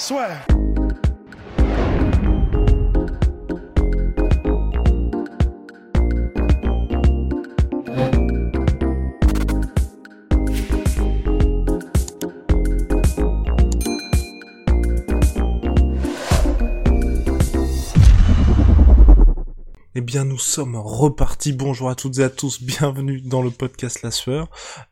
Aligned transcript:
Swear. 0.00 0.59
Eh 20.00 20.02
bien, 20.02 20.24
nous 20.24 20.38
sommes 20.38 20.76
repartis. 20.76 21.52
Bonjour 21.52 21.90
à 21.90 21.94
toutes 21.94 22.20
et 22.20 22.24
à 22.24 22.30
tous. 22.30 22.62
Bienvenue 22.62 23.20
dans 23.20 23.42
le 23.42 23.50
podcast 23.50 24.00
La 24.00 24.10
Sueur. 24.10 24.48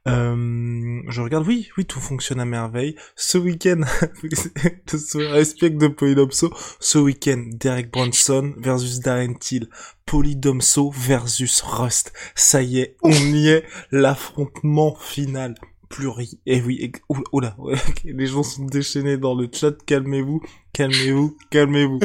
Euh, 0.07 1.01
je 1.09 1.23
regarde, 1.23 1.47
oui, 1.47 1.71
oui, 1.79 1.87
tout 1.87 1.99
fonctionne 1.99 2.41
à 2.41 2.45
merveille. 2.45 2.95
Ce 3.17 3.39
week-end, 3.39 3.81
respect 5.15 5.71
de 5.71 5.89
Polydomso. 5.89 6.53
Ce 6.79 6.99
week-end, 6.99 7.43
Derek 7.55 7.91
Bronson 7.91 8.53
versus 8.59 9.01
Darren 9.01 9.33
Till. 9.39 9.71
Polydomso 10.05 10.91
versus 10.91 11.63
Rust. 11.63 12.13
Ça 12.35 12.61
y 12.61 12.81
est, 12.81 12.97
on 13.03 13.11
y 13.11 13.49
est. 13.49 13.65
L'affrontement 13.91 14.95
final 14.95 15.55
plus 15.89 16.09
rien. 16.09 16.27
Eh 16.47 16.61
oui, 16.61 16.79
et... 16.81 16.93
oula, 17.33 17.57
les 18.05 18.27
gens 18.27 18.43
sont 18.43 18.65
déchaînés 18.65 19.17
dans 19.17 19.35
le 19.35 19.49
chat. 19.53 19.73
Calmez-vous, 19.87 20.41
calmez-vous, 20.73 21.37
calmez-vous. 21.51 22.01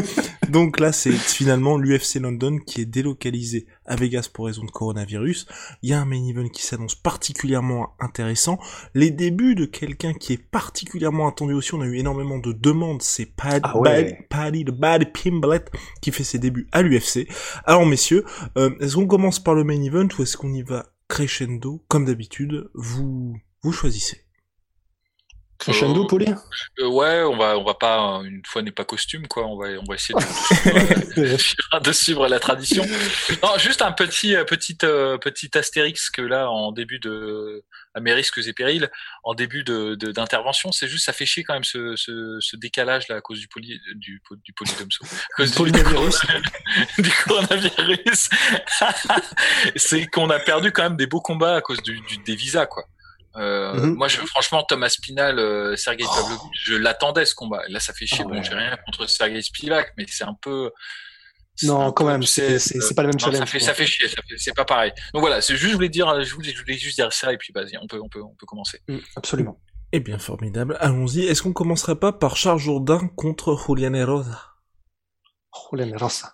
Donc 0.49 0.79
là, 0.79 0.91
c'est 0.91 1.11
finalement 1.11 1.77
l'UFC 1.77 2.15
London 2.15 2.57
qui 2.65 2.81
est 2.81 2.85
délocalisé 2.85 3.65
à 3.85 3.95
Vegas 3.95 4.29
pour 4.33 4.45
raison 4.45 4.63
de 4.63 4.71
coronavirus. 4.71 5.47
Il 5.81 5.89
y 5.89 5.93
a 5.93 6.01
un 6.01 6.05
main 6.05 6.25
event 6.27 6.47
qui 6.47 6.63
s'annonce 6.63 6.95
particulièrement 6.95 7.95
intéressant. 7.99 8.57
Les 8.93 9.11
débuts 9.11 9.55
de 9.55 9.65
quelqu'un 9.65 10.13
qui 10.13 10.33
est 10.33 10.43
particulièrement 10.43 11.27
attendu 11.27 11.53
aussi. 11.53 11.73
On 11.73 11.81
a 11.81 11.85
eu 11.85 11.97
énormément 11.97 12.37
de 12.37 12.51
demandes. 12.51 13.01
C'est 13.01 13.25
Paddy, 13.25 13.61
Ah 13.63 13.77
ouais. 13.77 14.25
Paddy, 14.29 14.63
Bad 14.65 15.11
Pimblet 15.13 15.65
qui 16.01 16.11
fait 16.11 16.23
ses 16.23 16.39
débuts 16.39 16.67
à 16.71 16.81
l'UFC. 16.81 17.27
Alors 17.65 17.85
messieurs, 17.85 18.23
euh, 18.57 18.71
est-ce 18.79 18.95
qu'on 18.95 19.07
commence 19.07 19.39
par 19.39 19.55
le 19.55 19.63
main 19.63 19.81
event 19.81 20.07
ou 20.17 20.23
est-ce 20.23 20.37
qu'on 20.37 20.53
y 20.53 20.61
va 20.61 20.85
crescendo? 21.07 21.83
Comme 21.87 22.05
d'habitude 22.05 22.69
Vous 22.73 23.35
vous 23.63 23.71
choisissez. 23.73 24.19
Crescendo, 25.59 26.05
Poli 26.07 26.25
Euh, 26.79 26.87
ouais, 26.89 27.21
on 27.23 27.37
va, 27.37 27.57
on 27.57 27.63
va 27.63 27.75
pas, 27.75 28.17
euh, 28.19 28.23
une 28.23 28.41
fois 28.45 28.61
n'est 28.63 28.71
pas 28.73 28.83
costume, 28.83 29.27
quoi. 29.27 29.45
On 29.45 29.57
va, 29.57 29.69
on 29.79 29.83
va 29.87 29.95
essayer 29.95 30.13
de, 30.13 31.21
de 31.21 31.37
suivre, 31.37 31.79
de 31.81 31.91
suivre 31.93 32.27
la 32.27 32.39
tradition. 32.39 32.83
Non, 33.41 33.57
juste 33.59 33.81
un 33.81 33.93
petit, 33.93 34.35
euh, 34.35 34.43
petit, 34.43 34.77
euh, 34.83 35.17
petit 35.17 35.49
astérix 35.57 36.09
que 36.09 36.21
là, 36.21 36.49
en 36.49 36.73
début 36.73 36.99
de, 36.99 37.63
à 37.93 38.01
mes 38.01 38.11
risques 38.13 38.39
et 38.45 38.51
périls, 38.51 38.89
en 39.23 39.35
début 39.35 39.63
de, 39.63 39.95
de- 39.95 40.11
d'intervention, 40.11 40.73
c'est 40.73 40.89
juste, 40.89 41.05
ça 41.05 41.13
fait 41.13 41.25
chier 41.25 41.45
quand 41.45 41.53
même 41.53 41.63
ce, 41.63 41.95
ce, 41.95 42.39
ce 42.41 42.57
décalage 42.57 43.07
là 43.07 43.15
à 43.17 43.21
cause 43.21 43.39
du 43.39 43.47
poly, 43.47 43.79
du, 43.95 44.21
du 44.43 44.53
polydomso. 44.53 45.05
À 45.05 45.35
cause 45.37 45.51
du, 45.51 45.57
Polynavirus. 45.57 46.19
du 46.97 47.11
coronavirus. 47.25 48.29
c'est 49.77 50.07
qu'on 50.07 50.29
a 50.29 50.39
perdu 50.39 50.73
quand 50.73 50.83
même 50.83 50.97
des 50.97 51.07
beaux 51.07 51.21
combats 51.21 51.55
à 51.55 51.61
cause 51.61 51.81
du, 51.83 52.01
du- 52.01 52.17
des 52.17 52.35
visas, 52.35 52.65
quoi. 52.65 52.83
Euh, 53.35 53.73
Mhm. 53.73 53.95
Moi, 53.95 54.07
je, 54.07 54.17
franchement, 54.21 54.63
Thomas 54.63 54.89
Spinal, 54.89 55.39
euh, 55.39 55.75
Sergei 55.75 56.03
Pavlovich, 56.05 56.39
je 56.53 56.75
l'attendais 56.75 57.25
ce 57.25 57.33
combat. 57.35 57.61
Là, 57.69 57.79
ça 57.79 57.93
fait 57.93 58.05
chier. 58.05 58.19
Ah 58.21 58.27
bon, 58.29 58.35
ouais. 58.35 58.43
j'ai 58.43 58.53
rien 58.53 58.77
contre 58.85 59.07
Sergei 59.09 59.41
Spivak, 59.41 59.93
mais 59.97 60.05
c'est 60.07 60.23
un 60.23 60.35
peu. 60.41 60.71
Non, 61.63 61.81
un 61.87 61.91
quand 61.91 62.05
peu, 62.05 62.11
même, 62.11 62.23
c'est- 62.23 62.55
euh, 62.55 62.59
c'est 62.59 62.95
pas 62.95 63.03
le 63.03 63.09
même 63.09 63.15
non, 63.19 63.25
challenge. 63.25 63.39
ça 63.39 63.45
fait, 63.45 63.57
quoi. 63.59 63.67
ça 63.67 63.73
fait 63.75 63.85
chier, 63.85 64.07
c'est 64.37 64.55
pas 64.55 64.65
pareil. 64.65 64.91
Donc 65.13 65.21
voilà, 65.21 65.39
c'est 65.41 65.55
juste, 65.55 65.69
je 65.71 65.75
voulais 65.75 65.89
dire, 65.89 66.23
je 66.23 66.33
voulais, 66.33 66.49
je 66.51 66.59
voulais 66.59 66.77
juste 66.77 66.95
dire 66.97 67.13
ça 67.13 67.31
et 67.31 67.37
puis 67.37 67.51
vas-y, 67.53 67.77
on 67.77 67.85
peut, 67.87 67.99
on 68.01 68.09
peut, 68.09 68.21
on 68.23 68.33
peut 68.35 68.45
commencer. 68.47 68.79
Mm, 68.87 68.97
Absolument. 69.15 69.59
Eh 69.91 69.99
bien, 69.99 70.17
formidable. 70.17 70.75
Allons-y. 70.79 71.25
Est-ce 71.27 71.43
qu'on 71.43 71.53
commencerait 71.53 71.95
pas 71.97 72.11
par 72.11 72.37
Charles 72.37 72.57
Jourdain 72.59 73.07
contre 73.15 73.55
Julian 73.67 73.93
Erosa 73.93 74.41
Oh, 75.71 75.75
la 75.75 75.85
race. 75.97 76.25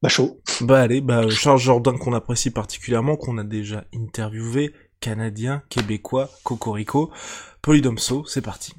Bah, 0.00 0.08
chaud. 0.08 0.40
Bah 0.62 0.80
allez, 0.80 1.00
bah 1.02 1.28
Charles 1.28 1.58
Jourdain 1.58 1.96
qu'on 1.98 2.14
apprécie 2.14 2.50
particulièrement, 2.50 3.16
qu'on 3.16 3.36
a 3.38 3.44
déjà 3.44 3.84
interviewé, 3.94 4.74
canadien, 5.04 5.62
québécois, 5.68 6.30
cocorico, 6.44 7.12
Polydomso, 7.60 8.24
c'est 8.24 8.40
parti. 8.40 8.72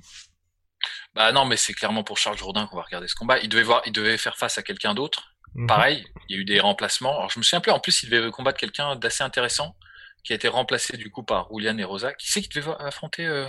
Bah 1.14 1.32
non, 1.32 1.46
mais 1.46 1.56
c'est 1.56 1.74
clairement 1.74 2.04
pour 2.04 2.18
Charles 2.18 2.38
Jourdain 2.38 2.66
qu'on 2.66 2.78
va 2.78 2.82
regarder 2.82 3.08
ce 3.08 3.14
combat. 3.14 3.38
Il 3.40 3.48
devait 3.48 3.62
voir, 3.62 3.84
il 3.86 3.92
devait 3.92 4.18
faire 4.18 4.36
face 4.36 4.58
à 4.58 4.64
quelqu'un 4.64 4.96
d'autre. 4.96 5.36
Mhm. 5.54 5.68
Pareil, 5.68 6.04
il 6.28 6.36
y 6.36 6.40
a 6.40 6.42
eu 6.42 6.46
des 6.46 6.60
remplacements. 6.60 7.16
Alors 7.16 7.30
je 7.30 7.38
me 7.38 7.44
souviens 7.44 7.62
plus. 7.62 7.72
En 7.72 7.80
plus, 7.80 8.02
il 8.02 8.10
devait 8.10 8.32
combattre 8.32 8.60
quelqu'un 8.60 8.96
d'assez 8.96 9.24
intéressant 9.24 9.76
qui 10.26 10.34
a 10.34 10.36
été 10.36 10.48
remplacé 10.48 10.98
du 10.98 11.12
coup 11.12 11.24
par 11.24 11.48
Julian 11.54 11.78
et 11.78 11.84
Rosa. 11.84 12.14
Qui 12.14 12.30
c'est 12.32 12.42
qui 12.42 12.50
devait 12.50 12.72
affronter 12.80 13.26
euh, 13.26 13.46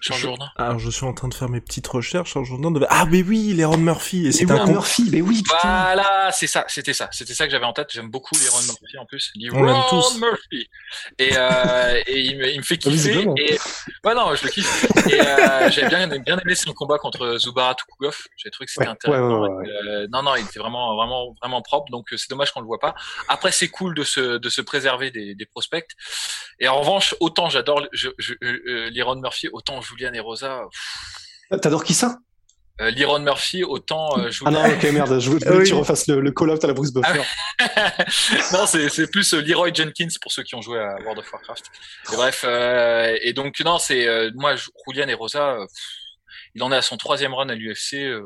Charles 0.00 0.18
Je- 0.20 0.26
Jourdain? 0.26 0.48
Alors 0.56 0.78
je 0.78 0.88
suis 0.90 1.04
en 1.04 1.12
train 1.12 1.28
de 1.28 1.34
faire 1.34 1.48
mes 1.48 1.60
petites 1.60 1.86
recherches, 1.88 2.32
Charles 2.32 2.46
Jourdain 2.46 2.70
devait... 2.70 2.86
Ah 2.88 3.04
mais 3.10 3.22
oui, 3.22 3.52
les 3.54 3.64
Ron 3.64 3.78
Murphy, 3.78 4.26
et 4.28 4.32
c'est 4.32 4.50
un 4.50 4.54
oui, 4.54 4.60
con... 4.66 4.70
Murphy, 4.72 5.08
mais 5.10 5.20
oui, 5.20 5.42
putain. 5.42 5.58
Voilà, 5.62 6.30
c'est 6.32 6.46
ça, 6.46 6.64
c'était 6.68 6.92
ça, 6.94 7.08
c'était 7.12 7.34
ça 7.34 7.46
que 7.46 7.50
j'avais 7.50 7.64
en 7.66 7.72
tête. 7.72 7.88
J'aime 7.92 8.08
beaucoup 8.10 8.34
les 8.40 8.48
Ron 8.48 8.62
Murphy 8.62 8.98
en 8.98 9.06
plus. 9.06 9.32
On 9.52 9.62
l'aime 9.64 9.74
Ron 9.74 10.00
tous. 10.02 10.18
Murphy. 10.20 10.68
Et, 11.18 11.30
euh, 11.36 12.00
et 12.06 12.20
il, 12.20 12.38
me, 12.38 12.48
il 12.52 12.58
me 12.58 12.62
fait 12.62 12.78
kiffer. 12.78 12.90
Visiblement. 12.94 13.34
Et 13.36 13.58
ouais, 14.04 14.14
non, 14.14 14.34
je 14.36 14.44
le 14.44 14.50
kiffe. 14.50 14.84
Et 15.10 15.20
euh, 15.20 15.70
j'avais 15.70 15.88
bien, 15.88 16.06
bien 16.18 16.38
aimé 16.38 16.54
son 16.54 16.72
combat 16.72 16.98
contre 16.98 17.36
Zubarat 17.38 17.74
Tukugov. 17.74 18.16
J'ai 18.36 18.50
trouvé 18.50 18.66
que 18.66 18.72
c'était 18.72 18.84
Ouais, 18.86 18.92
intéressant. 18.92 19.42
ouais, 19.42 19.48
ouais, 19.48 19.54
ouais, 19.56 19.68
Euh, 19.88 20.06
non, 20.12 20.22
non, 20.22 20.36
il 20.36 20.44
était 20.44 20.60
vraiment, 20.60 20.94
vraiment, 20.96 21.34
vraiment 21.42 21.60
propre. 21.62 21.90
Donc 21.90 22.12
euh, 22.12 22.16
c'est 22.16 22.30
dommage 22.30 22.52
qu'on 22.52 22.60
le 22.60 22.66
voit 22.66 22.78
pas. 22.78 22.94
Après, 23.28 23.50
c'est 23.50 23.68
cool 23.68 23.94
de 23.94 24.04
se, 24.04 24.38
de 24.38 24.48
se 24.48 24.60
préserver 24.60 25.10
des, 25.10 25.34
des 25.34 25.46
prospects. 25.46 25.88
Et 26.58 26.68
en 26.68 26.78
revanche, 26.80 27.14
autant 27.20 27.48
j'adore 27.48 27.80
euh, 27.82 28.90
Liron 28.90 29.16
Murphy, 29.16 29.48
autant 29.52 29.80
Julian 29.80 30.12
et 30.14 30.20
Rosa. 30.20 30.62
pff, 31.50 31.60
T'adores 31.60 31.84
qui 31.84 31.94
ça? 31.94 32.18
Euh, 32.80 32.90
Liron 32.90 33.18
Murphy, 33.20 33.62
autant 33.62 34.18
euh, 34.18 34.26
Ah 34.26 34.30
Julian. 34.30 34.50
non, 34.52 34.64
ok, 34.74 34.82
merde, 34.92 35.18
je 35.20 35.30
voulais 35.30 35.44
Ah 35.46 35.50
que 35.50 35.56
oui. 35.58 35.64
tu 35.66 35.74
refasses 35.74 36.06
le, 36.06 36.20
le 36.20 36.30
call-out 36.32 36.64
à 36.64 36.66
la 36.66 36.72
Bruce 36.72 36.92
Buffer. 36.92 37.20
non, 38.52 38.66
c'est 38.66 39.10
plus 39.10 39.34
euh, 39.34 39.42
Leroy 39.42 39.70
Jenkins 39.74 40.08
pour 40.22 40.32
ceux 40.32 40.42
qui 40.42 40.54
ont 40.54 40.62
joué 40.62 40.78
à 40.78 40.94
World 41.02 41.18
of 41.18 41.30
Warcraft. 41.32 41.64
Et 42.12 42.16
bref, 42.16 42.42
euh, 42.46 43.16
et 43.22 43.32
donc 43.34 43.60
non, 43.60 43.78
c'est 43.78 44.06
euh, 44.08 44.30
moi, 44.34 44.54
Julian 44.88 45.08
et 45.08 45.14
Rosa, 45.14 45.56
pff, 45.58 45.68
il 46.54 46.62
en 46.62 46.72
est 46.72 46.76
à 46.76 46.82
son 46.82 46.96
troisième 46.96 47.34
run 47.34 47.48
à 47.50 47.54
l'UFC. 47.54 47.94
euh. 47.96 48.22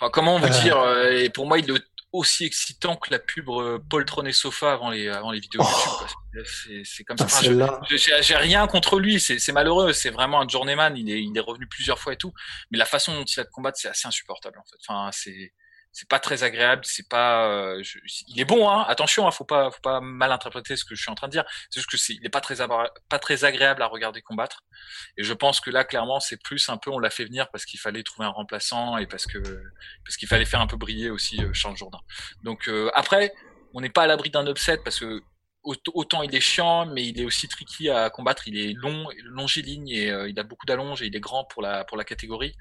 Enfin, 0.00 0.10
comment 0.12 0.38
vous 0.38 0.46
Euh. 0.46 0.60
dire 0.62 0.78
euh, 0.78 1.10
Et 1.12 1.30
pour 1.30 1.46
moi, 1.46 1.58
il 1.58 1.70
est 1.70 1.80
aussi 2.14 2.44
excitant 2.44 2.96
que 2.96 3.10
la 3.10 3.18
pub 3.18 3.48
euh, 3.50 3.78
poltron 3.90 4.24
et 4.24 4.32
sofa 4.32 4.72
avant 4.72 4.90
les 4.90 5.08
avant 5.08 5.32
les 5.32 5.40
vidéos 5.40 5.62
Oh. 5.64 6.06
YouTube. 6.34 6.44
C'est 6.46 6.82
c'est 6.84 7.04
comme 7.04 7.18
ça. 7.18 7.26
Ah, 7.30 7.80
je- 7.90 8.20
J'ai 8.22 8.36
rien 8.36 8.66
contre 8.66 8.98
lui, 9.00 9.20
c'est 9.20 9.38
c'est 9.38 9.52
malheureux, 9.52 9.92
c'est 9.92 10.10
vraiment 10.10 10.40
un 10.40 10.48
journeyman, 10.48 10.96
il 10.96 11.10
est, 11.10 11.22
il 11.22 11.36
est 11.36 11.40
revenu 11.40 11.66
plusieurs 11.66 11.98
fois 11.98 12.12
et 12.12 12.16
tout, 12.16 12.32
mais 12.70 12.78
la 12.78 12.86
façon 12.86 13.14
dont 13.14 13.24
il 13.24 13.40
a 13.40 13.44
de 13.44 13.50
combattre, 13.50 13.78
c'est 13.80 13.88
assez 13.88 14.06
insupportable 14.08 14.58
en 14.58 14.64
fait. 14.64 14.76
Enfin, 14.88 15.10
c'est 15.12 15.52
c'est 15.94 16.08
pas 16.08 16.18
très 16.18 16.42
agréable, 16.42 16.82
c'est 16.84 17.08
pas, 17.08 17.46
euh, 17.48 17.82
il 18.26 18.40
est 18.40 18.44
bon, 18.44 18.68
hein, 18.68 18.84
attention, 18.88 19.28
hein, 19.28 19.30
faut 19.30 19.44
pas, 19.44 19.70
faut 19.70 19.80
pas 19.80 20.00
mal 20.00 20.32
interpréter 20.32 20.74
ce 20.76 20.84
que 20.84 20.96
je 20.96 21.00
suis 21.00 21.10
en 21.10 21.14
train 21.14 21.28
de 21.28 21.32
dire. 21.32 21.44
C'est 21.70 21.78
juste 21.78 21.88
que 21.88 21.96
c'est, 21.96 22.14
il 22.14 22.26
est 22.26 22.30
pas 22.30 22.40
très, 22.40 22.56
pas 23.08 23.18
très 23.20 23.44
agréable 23.44 23.80
à 23.80 23.86
regarder 23.86 24.20
combattre. 24.20 24.64
Et 25.16 25.22
je 25.22 25.32
pense 25.32 25.60
que 25.60 25.70
là, 25.70 25.84
clairement, 25.84 26.18
c'est 26.18 26.42
plus 26.42 26.68
un 26.68 26.78
peu, 26.78 26.90
on 26.90 26.98
l'a 26.98 27.10
fait 27.10 27.24
venir 27.24 27.48
parce 27.52 27.64
qu'il 27.64 27.78
fallait 27.78 28.02
trouver 28.02 28.26
un 28.26 28.32
remplaçant 28.32 28.98
et 28.98 29.06
parce 29.06 29.24
que, 29.26 29.38
parce 30.04 30.16
qu'il 30.16 30.26
fallait 30.26 30.44
faire 30.44 30.60
un 30.60 30.66
peu 30.66 30.76
briller 30.76 31.10
aussi 31.10 31.40
euh, 31.40 31.52
Charles 31.52 31.76
Jourdain. 31.76 32.00
Donc 32.42 32.66
euh, 32.66 32.90
après, 32.94 33.32
on 33.72 33.80
n'est 33.80 33.88
pas 33.88 34.02
à 34.02 34.06
l'abri 34.08 34.30
d'un 34.30 34.46
upset 34.48 34.78
parce 34.78 34.98
que 34.98 35.22
aut- 35.62 35.76
autant 35.94 36.24
il 36.24 36.34
est 36.34 36.40
chiant, 36.40 36.86
mais 36.86 37.06
il 37.06 37.20
est 37.20 37.24
aussi 37.24 37.46
tricky 37.46 37.88
à 37.88 38.10
combattre. 38.10 38.48
Il 38.48 38.58
est 38.58 38.72
long, 38.72 39.08
longiligne 39.22 39.90
et 39.90 40.10
euh, 40.10 40.28
il 40.28 40.40
a 40.40 40.42
beaucoup 40.42 40.66
d'allonges 40.66 41.02
et 41.02 41.06
il 41.06 41.14
est 41.14 41.20
grand 41.20 41.44
pour 41.44 41.62
la 41.62 41.84
pour 41.84 41.96
la 41.96 42.04
catégorie. 42.04 42.56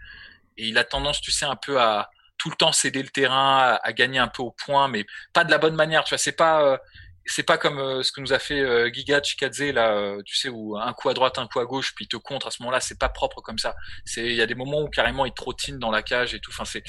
Et 0.58 0.68
il 0.68 0.78
a 0.78 0.84
tendance, 0.84 1.20
tu 1.20 1.32
sais, 1.32 1.46
un 1.46 1.56
peu 1.56 1.82
à 1.82 2.12
tout 2.44 2.50
le 2.50 2.56
temps 2.58 2.74
céder 2.74 3.02
le 3.02 3.08
terrain, 3.08 3.58
à, 3.58 3.80
à 3.82 3.94
gagner 3.94 4.20
un 4.20 4.28
peu 4.28 4.44
au 4.44 4.52
point, 4.52 4.90
mais 4.90 5.06
pas 5.32 5.46
de 5.46 5.50
la 5.50 5.58
bonne 5.58 5.76
manière. 5.76 6.04
Tu 6.04 6.10
vois, 6.10 6.18
c'est 6.18 6.34
pas 6.34 6.62
euh, 6.62 6.78
c'est 7.26 7.44
pas 7.44 7.58
comme 7.58 7.80
euh, 7.80 8.04
ce 8.04 8.12
que 8.12 8.20
nous 8.20 8.34
a 8.34 8.40
fait 8.40 8.60
euh, 8.60 8.92
Giga 8.92 9.22
Chikadze 9.24 9.62
là, 9.62 9.94
euh, 9.94 10.22
tu 10.26 10.36
sais, 10.36 10.50
où 10.50 10.78
un 10.78 10.92
coup 10.92 11.08
à 11.08 11.14
droite, 11.14 11.38
un 11.40 11.48
coup 11.48 11.62
à 11.62 11.66
gauche, 11.66 11.96
puis 11.96 12.04
il 12.04 12.10
te 12.10 12.18
contre 12.18 12.48
à 12.48 12.52
ce 12.52 12.62
moment-là. 12.62 12.82
C'est 12.82 13.00
pas 13.00 13.08
propre 13.08 13.40
comme 13.40 13.58
ça. 13.58 13.76
C'est 14.04 14.26
il 14.26 14.36
y 14.36 14.42
a 14.42 14.46
des 14.46 14.56
moments 14.56 14.82
où 14.82 14.90
carrément 14.90 15.26
il 15.26 15.34
trottine 15.34 15.80
dans 15.80 15.90
la 15.90 16.04
cage 16.04 16.34
et 16.34 16.42
tout. 16.42 16.52
Enfin, 16.52 16.66
c'est 16.66 16.84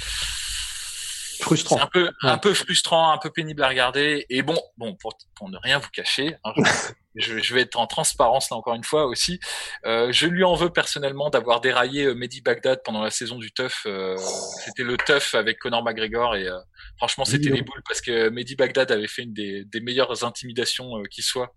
frustrant. 1.40 1.80
Un 1.80 1.86
peu, 1.86 2.10
un 2.22 2.38
peu 2.38 2.54
frustrant, 2.54 3.12
un 3.12 3.18
peu 3.18 3.30
pénible 3.30 3.62
à 3.62 3.68
regarder. 3.68 4.26
Et 4.30 4.42
bon, 4.42 4.58
bon, 4.76 4.94
pour, 4.94 5.16
pour 5.34 5.48
ne 5.50 5.58
rien 5.58 5.78
vous 5.78 5.90
cacher, 5.90 6.36
hein, 6.44 6.52
je, 7.14 7.38
je, 7.38 7.54
vais 7.54 7.62
être 7.62 7.76
en 7.76 7.86
transparence 7.86 8.50
là 8.50 8.56
encore 8.56 8.74
une 8.74 8.84
fois 8.84 9.06
aussi. 9.06 9.40
Euh, 9.86 10.12
je 10.12 10.26
lui 10.26 10.44
en 10.44 10.54
veux 10.54 10.70
personnellement 10.70 11.30
d'avoir 11.30 11.60
déraillé 11.60 12.04
euh, 12.04 12.14
Mehdi 12.14 12.40
Bagdad 12.40 12.80
pendant 12.84 13.02
la 13.02 13.10
saison 13.10 13.38
du 13.38 13.52
Tough. 13.52 13.86
Euh, 13.86 14.16
c'était 14.64 14.82
le 14.84 14.96
Tough 14.96 15.34
avec 15.34 15.58
Conor 15.58 15.84
McGregor 15.84 16.36
et 16.36 16.46
euh, 16.46 16.58
franchement 16.96 17.24
c'était 17.24 17.50
les 17.50 17.62
boules 17.62 17.82
parce 17.86 18.00
que 18.00 18.28
Mehdi 18.30 18.56
Bagdad 18.56 18.90
avait 18.90 19.08
fait 19.08 19.22
une 19.22 19.34
des, 19.34 19.64
des 19.64 19.80
meilleures 19.80 20.24
intimidations 20.24 21.02
qui 21.10 21.22
soit 21.22 21.54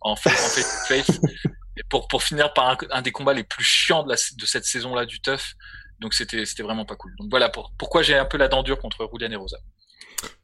en 0.00 0.16
fait, 0.16 0.30
en 0.30 0.32
fait 0.32 1.02
face. 1.02 1.20
Et 1.78 1.82
pour, 1.88 2.06
pour 2.06 2.22
finir 2.22 2.52
par 2.52 2.68
un, 2.68 2.76
un, 2.90 3.00
des 3.00 3.12
combats 3.12 3.32
les 3.32 3.44
plus 3.44 3.64
chiants 3.64 4.02
de, 4.02 4.10
la, 4.10 4.16
de 4.36 4.46
cette 4.46 4.66
saison-là 4.66 5.06
du 5.06 5.20
Tough. 5.20 5.54
Donc 6.02 6.12
c'était 6.12 6.44
c'était 6.44 6.62
vraiment 6.62 6.84
pas 6.84 6.96
cool. 6.96 7.14
Donc 7.18 7.28
voilà 7.30 7.48
pour, 7.48 7.72
pourquoi 7.78 8.02
j'ai 8.02 8.14
un 8.14 8.26
peu 8.26 8.36
la 8.36 8.48
dent 8.48 8.62
dure 8.62 8.78
contre 8.78 9.08
Rulian 9.10 9.30
et 9.30 9.36
Rosa. 9.36 9.56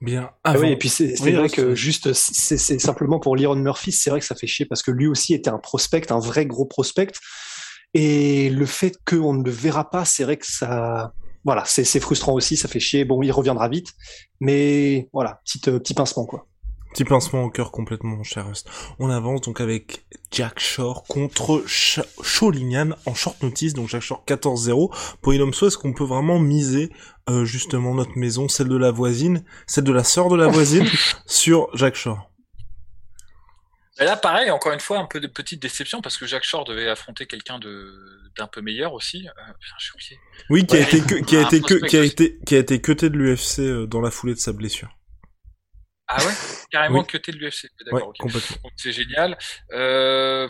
Bien. 0.01 0.31
Ah 0.45 0.59
oui, 0.59 0.73
et 0.73 0.77
puis 0.77 0.89
c'est 0.89 1.15
vrai 1.15 1.49
que 1.49 1.75
juste, 1.75 2.13
c'est 2.13 2.79
simplement 2.81 3.21
pour 3.21 3.37
Liron 3.37 3.57
Murphy, 3.57 3.93
c'est 3.93 4.11
vrai 4.11 4.19
que 4.19 4.27
ça 4.27 4.35
fait 4.35 4.47
chier 4.47 4.67
parce 4.67 4.83
que 4.83 4.91
lui 4.91 5.07
aussi 5.07 5.35
était 5.35 5.51
un 5.51 5.59
prospect, 5.59 6.11
un 6.11 6.19
vrai 6.19 6.47
gros 6.47 6.65
prospect. 6.65 7.13
Et 7.95 8.51
le 8.51 8.67
fait 8.67 8.97
qu'on 9.07 9.35
ne 9.35 9.45
le 9.45 9.51
verra 9.51 9.89
pas, 9.89 10.05
c'est 10.05 10.25
vrai 10.25 10.37
que 10.37 10.47
ça, 10.47 11.13
voilà, 11.45 11.65
c'est 11.65 12.01
frustrant 12.01 12.33
aussi, 12.33 12.57
ça 12.57 12.69
fait 12.69 12.81
chier. 12.81 13.05
Bon, 13.05 13.23
il 13.23 13.31
reviendra 13.31 13.69
vite, 13.69 13.93
mais 14.41 15.09
voilà, 15.13 15.41
petit, 15.45 15.61
petit 15.61 15.95
pincement 15.95 16.27
quoi. 16.27 16.48
Petit 16.93 17.05
pincement 17.05 17.45
au 17.45 17.51
cœur 17.51 17.71
complètement, 17.71 18.17
mon 18.17 18.25
cher 18.25 18.47
Rust. 18.47 18.69
On 18.99 19.11
avance 19.11 19.43
donc 19.43 19.61
avec 19.61 20.05
Jack 20.31 20.59
Shore 20.59 21.05
contre 21.05 21.63
Sholinian 21.67 22.91
en 23.07 23.15
short 23.15 23.43
notice, 23.43 23.75
donc 23.75 23.89
Jack 23.89 24.03
Shore 24.03 24.25
14-0. 24.27 25.19
Pour 25.21 25.35
Inomso, 25.35 25.69
est-ce 25.69 25.79
qu'on 25.79 25.93
peut 25.93 26.05
vraiment 26.05 26.39
miser 26.39 26.91
euh, 27.29 27.45
justement 27.45 27.95
notre 27.95 28.17
maison, 28.17 28.49
celle 28.49 28.69
de 28.69 28.77
la 28.77 28.91
voisine, 28.91 29.45
celle 29.67 29.85
de 29.85 29.93
la 29.93 30.05
sœur 30.05 30.29
de 30.29 30.37
la 30.37 30.47
voisine, 30.49 30.87
sur 31.27 31.69
Jack 31.75 31.95
Shore? 31.95 32.31
Et 34.01 34.05
là, 34.05 34.17
pareil, 34.17 34.51
encore 34.51 34.73
une 34.73 34.81
fois, 34.81 34.99
un 34.99 35.07
peu 35.07 35.21
de 35.21 35.27
petite 35.27 35.61
déception 35.61 36.01
parce 36.01 36.17
que 36.17 36.27
Jack 36.27 36.45
Shore 36.45 36.65
devait 36.65 36.89
affronter 36.89 37.27
quelqu'un 37.27 37.59
de 37.59 38.19
d'un 38.39 38.47
peu 38.47 38.61
meilleur 38.61 38.93
aussi. 38.93 39.29
Euh, 39.29 39.43
oui, 40.49 40.65
qui 40.65 40.77
a 40.77 40.81
été 40.81 41.01
que, 41.01 41.17
qui 41.17 41.37
a 41.37 41.43
été 41.43 41.61
que, 41.61 41.87
qui 41.87 41.97
a 41.97 42.05
été 42.05 42.39
qui 42.47 42.55
a 42.55 42.59
été 42.59 42.81
cuté 42.81 43.11
de 43.11 43.17
l'UFC 43.17 43.59
euh, 43.59 43.87
dans 43.87 44.01
la 44.01 44.11
foulée 44.11 44.35
de 44.35 44.39
sa 44.39 44.53
blessure. 44.53 44.97
Ah 46.09 46.25
ouais? 46.25 46.33
Carrément 46.71 47.05
que 47.05 47.19
t'es 47.19 47.33
de 47.33 47.37
l'UFC. 47.37 47.69
D'accord. 47.85 48.13
C'est 48.77 48.93
génial. 48.93 49.37
Euh... 49.73 50.49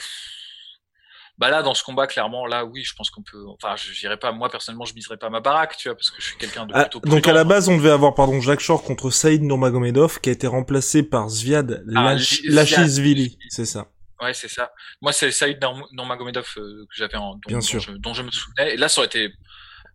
Bah 1.39 1.51
là, 1.51 1.63
dans 1.63 1.75
ce 1.75 1.85
combat, 1.85 2.09
clairement, 2.09 2.47
là, 2.47 2.65
oui, 2.65 2.83
je 2.83 2.95
pense 2.95 3.11
qu'on 3.11 3.23
peut. 3.23 3.45
Enfin, 3.47 3.77
je 3.77 3.97
dirais 3.99 4.17
pas. 4.17 4.33
Moi, 4.33 4.49
personnellement, 4.49 4.85
je 4.85 4.95
miserais 4.95 5.17
pas 5.17 5.31
ma 5.31 5.39
baraque, 5.39 5.77
tu 5.77 5.89
vois, 5.89 5.95
parce 5.95 6.11
que 6.11 6.21
je 6.21 6.27
suis 6.27 6.37
quelqu'un 6.37 6.67
de 6.67 6.73
ah, 6.75 6.83
plutôt. 6.87 6.99
donc 7.09 7.29
à 7.29 7.33
la 7.33 7.45
base, 7.45 7.69
on 7.69 7.77
devait 7.77 7.93
avoir, 7.93 8.15
pardon, 8.15 8.41
Jacques 8.41 8.59
Shore 8.59 8.83
contre 8.83 9.11
Saïd 9.11 9.43
Nurmagomedov, 9.43 10.21
qui 10.21 10.31
a 10.31 10.33
été 10.33 10.49
remplacé 10.49 11.05
par 11.05 11.29
Zviad 11.29 11.85
ah, 11.95 12.17
Lachishvili. 12.45 13.39
C'est 13.51 13.67
ça. 13.67 13.87
Ouais, 14.21 14.35
c'est 14.35 14.49
ça. 14.49 14.73
Moi, 15.01 15.13
c'est 15.13 15.31
Saïd 15.31 15.61
Nurmagomedov 15.93 16.49
euh, 16.57 16.87
que 16.91 16.97
j'avais 16.97 17.17
en. 17.17 17.37
Bien 17.47 17.61
sûr. 17.61 17.85
dont 17.99 18.15
je 18.15 18.23
me 18.25 18.33
souvenais. 18.33 18.75
Et 18.75 18.77
là, 18.77 18.89
ça 18.89 19.01
aurait 19.01 19.07
été 19.07 19.33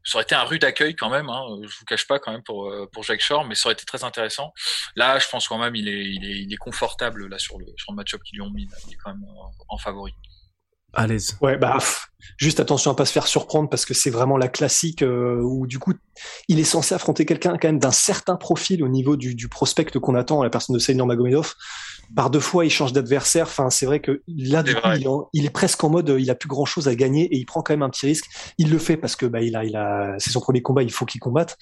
ça 0.03 0.17
aurait 0.17 0.23
été 0.23 0.35
un 0.35 0.43
rude 0.43 0.63
accueil 0.63 0.95
quand 0.95 1.09
même. 1.09 1.29
Hein, 1.29 1.43
je 1.61 1.79
vous 1.79 1.85
cache 1.85 2.07
pas 2.07 2.19
quand 2.19 2.31
même 2.31 2.43
pour 2.43 2.69
euh, 2.69 2.87
pour 2.91 3.03
Jack 3.03 3.21
Shore, 3.21 3.45
mais 3.45 3.55
ça 3.55 3.67
aurait 3.67 3.73
été 3.73 3.85
très 3.85 4.03
intéressant. 4.03 4.53
Là, 4.95 5.19
je 5.19 5.27
pense 5.27 5.47
quand 5.47 5.57
même 5.57 5.75
il 5.75 5.87
est 5.87 6.05
il 6.05 6.25
est 6.25 6.41
il 6.43 6.53
est 6.53 6.57
confortable 6.57 7.27
là 7.27 7.39
sur 7.39 7.57
le 7.57 7.65
sur 7.77 7.91
le 7.91 7.95
match-up 7.95 8.21
qu'ils 8.23 8.37
lui 8.37 8.41
ont 8.41 8.51
mis. 8.51 8.67
Il 8.87 8.93
est 8.93 8.97
quand 8.97 9.11
même 9.11 9.25
en, 9.69 9.77
favori. 9.77 10.13
À 10.95 11.07
Ouais, 11.41 11.57
bah 11.57 11.79
juste 12.37 12.59
attention 12.59 12.91
à 12.91 12.95
pas 12.95 13.05
se 13.05 13.11
faire 13.11 13.25
surprendre 13.25 13.67
parce 13.67 13.83
que 13.83 13.95
c'est 13.95 14.11
vraiment 14.11 14.37
la 14.37 14.47
classique 14.47 15.01
euh, 15.01 15.41
où 15.41 15.65
du 15.65 15.79
coup 15.79 15.93
il 16.47 16.59
est 16.59 16.63
censé 16.63 16.93
affronter 16.93 17.25
quelqu'un 17.25 17.57
quand 17.57 17.67
même 17.67 17.79
d'un 17.79 17.91
certain 17.91 18.35
profil 18.35 18.83
au 18.83 18.87
niveau 18.87 19.15
du, 19.17 19.33
du 19.33 19.49
prospect 19.49 19.85
qu'on 19.85 20.13
attend, 20.13 20.43
la 20.43 20.51
personne 20.51 20.75
de 20.75 20.79
Seigneur 20.79 21.07
Magomedov 21.07 21.55
par 22.15 22.29
deux 22.29 22.39
fois 22.39 22.65
il 22.65 22.69
change 22.69 22.93
d'adversaire. 22.93 23.45
Enfin, 23.45 23.69
c'est 23.69 23.85
vrai 23.85 23.99
que 23.99 24.21
là, 24.27 24.63
du 24.63 24.75
coup, 24.75 24.81
il 25.33 25.45
est, 25.45 25.49
presque 25.49 25.83
en 25.83 25.89
mode, 25.89 26.15
il 26.19 26.29
a 26.29 26.35
plus 26.35 26.49
grand 26.49 26.65
chose 26.65 26.87
à 26.87 26.95
gagner 26.95 27.25
et 27.25 27.37
il 27.37 27.45
prend 27.45 27.61
quand 27.61 27.73
même 27.73 27.81
un 27.81 27.89
petit 27.89 28.05
risque. 28.05 28.25
Il 28.57 28.69
le 28.69 28.77
fait 28.77 28.97
parce 28.97 29.15
que 29.15 29.25
bah, 29.25 29.41
il 29.41 29.55
a, 29.55 29.65
il 29.65 29.75
a, 29.75 30.15
c'est 30.19 30.31
son 30.31 30.39
premier 30.39 30.61
combat, 30.61 30.83
il 30.83 30.91
faut 30.91 31.05
qu'il 31.05 31.21
combatte. 31.21 31.57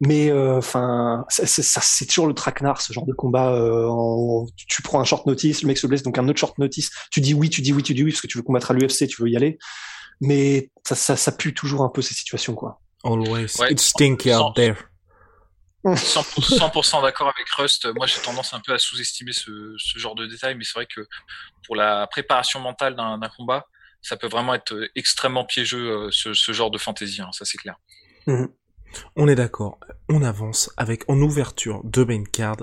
Mais 0.00 0.30
euh, 0.30 0.58
enfin, 0.58 1.24
c'est 1.28 2.06
toujours 2.06 2.26
le 2.26 2.34
traquenard, 2.34 2.80
ce 2.80 2.92
genre 2.92 3.06
de 3.06 3.12
combat. 3.12 3.54
Euh, 3.54 4.44
tu 4.56 4.82
prends 4.82 5.00
un 5.00 5.04
short 5.04 5.26
notice, 5.26 5.62
le 5.62 5.68
mec 5.68 5.78
se 5.78 5.86
blesse, 5.86 6.02
donc 6.02 6.18
un 6.18 6.28
autre 6.28 6.40
short 6.40 6.58
notice. 6.58 6.90
Tu 7.10 7.20
dis 7.20 7.34
oui, 7.34 7.50
tu 7.50 7.60
dis 7.62 7.72
oui, 7.72 7.82
tu 7.82 7.94
dis 7.94 8.02
oui 8.02 8.10
parce 8.10 8.20
que 8.20 8.26
tu 8.26 8.38
veux 8.38 8.42
combattre 8.42 8.72
à 8.72 8.74
l'UFC, 8.74 9.06
tu 9.06 9.22
veux 9.22 9.28
y 9.28 9.36
aller. 9.36 9.58
Mais 10.20 10.70
ça, 10.86 10.94
ça, 10.94 11.16
ça 11.16 11.32
pue 11.32 11.54
toujours 11.54 11.82
un 11.82 11.88
peu 11.88 12.02
ces 12.02 12.14
situations, 12.14 12.54
quoi. 12.54 12.80
Always, 13.04 13.56
it's 13.68 13.82
stinky 13.82 14.32
out 14.32 14.54
there. 14.54 14.76
100%, 15.84 17.02
d'accord 17.02 17.28
avec 17.28 17.48
Rust. 17.50 17.88
Moi, 17.94 18.06
j'ai 18.06 18.20
tendance 18.20 18.54
un 18.54 18.60
peu 18.60 18.72
à 18.72 18.78
sous-estimer 18.78 19.32
ce, 19.32 19.76
genre 19.96 20.14
de 20.14 20.26
détails, 20.26 20.54
mais 20.54 20.64
c'est 20.64 20.74
vrai 20.74 20.86
que 20.86 21.06
pour 21.66 21.76
la 21.76 22.06
préparation 22.06 22.60
mentale 22.60 22.94
d'un 22.94 23.30
combat, 23.36 23.66
ça 24.00 24.16
peut 24.16 24.26
vraiment 24.26 24.54
être 24.54 24.76
extrêmement 24.96 25.44
piégeux, 25.44 26.08
euh, 26.08 26.10
ce, 26.10 26.52
genre 26.52 26.70
de 26.70 26.78
fantaisie, 26.78 27.22
hein, 27.22 27.30
ça 27.32 27.44
c'est 27.44 27.58
clair. 27.58 27.76
Mhm. 28.26 28.48
On 29.16 29.26
est 29.28 29.34
d'accord. 29.34 29.78
On 30.08 30.22
avance 30.22 30.70
avec 30.76 31.08
en 31.08 31.18
ouverture 31.20 31.80
de 31.84 32.04
main 32.04 32.24
card 32.24 32.58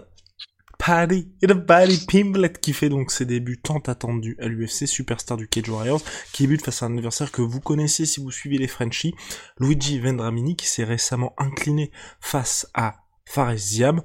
Paddy 0.77 1.29
et 1.41 1.47
Paddy 1.47 2.05
Pimblet 2.05 2.53
qui 2.53 2.71
fait 2.71 2.87
donc 2.87 3.11
ses 3.11 3.25
débuts 3.25 3.59
tant 3.59 3.79
attendus 3.79 4.37
à 4.39 4.47
l'UFC, 4.47 4.87
superstar 4.87 5.37
du 5.37 5.47
Cage 5.47 5.69
Warriors, 5.69 6.01
qui 6.31 6.43
débute 6.43 6.63
face 6.63 6.83
à 6.83 6.85
un 6.85 6.95
adversaire 6.97 7.31
que 7.31 7.41
vous 7.41 7.59
connaissez 7.59 8.05
si 8.05 8.21
vous 8.21 8.31
suivez 8.31 8.57
les 8.57 8.67
Frenchies, 8.67 9.13
Luigi 9.59 9.99
Vendramini 9.99 10.55
qui 10.55 10.67
s'est 10.67 10.85
récemment 10.85 11.33
incliné 11.37 11.91
face 12.21 12.69
à 12.73 12.95
Fares 13.29 13.57
Ziam. 13.57 14.01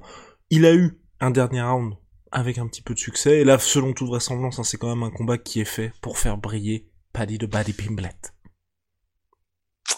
Il 0.49 0.65
a 0.65 0.73
eu 0.73 0.99
un 1.19 1.31
dernier 1.31 1.61
round 1.61 1.95
avec 2.31 2.57
un 2.57 2.67
petit 2.67 2.81
peu 2.81 2.93
de 2.93 2.99
succès. 2.99 3.39
Et 3.39 3.43
là, 3.43 3.57
selon 3.57 3.93
toute 3.93 4.07
vraisemblance, 4.07 4.59
hein, 4.59 4.63
c'est 4.63 4.77
quand 4.77 4.89
même 4.89 5.03
un 5.03 5.11
combat 5.11 5.37
qui 5.37 5.61
est 5.61 5.65
fait 5.65 5.91
pour 6.01 6.17
faire 6.19 6.37
briller 6.37 6.87
Paddy 7.11 7.37
de 7.37 7.45
Paddy 7.45 7.73
Pimblet. 7.73 8.15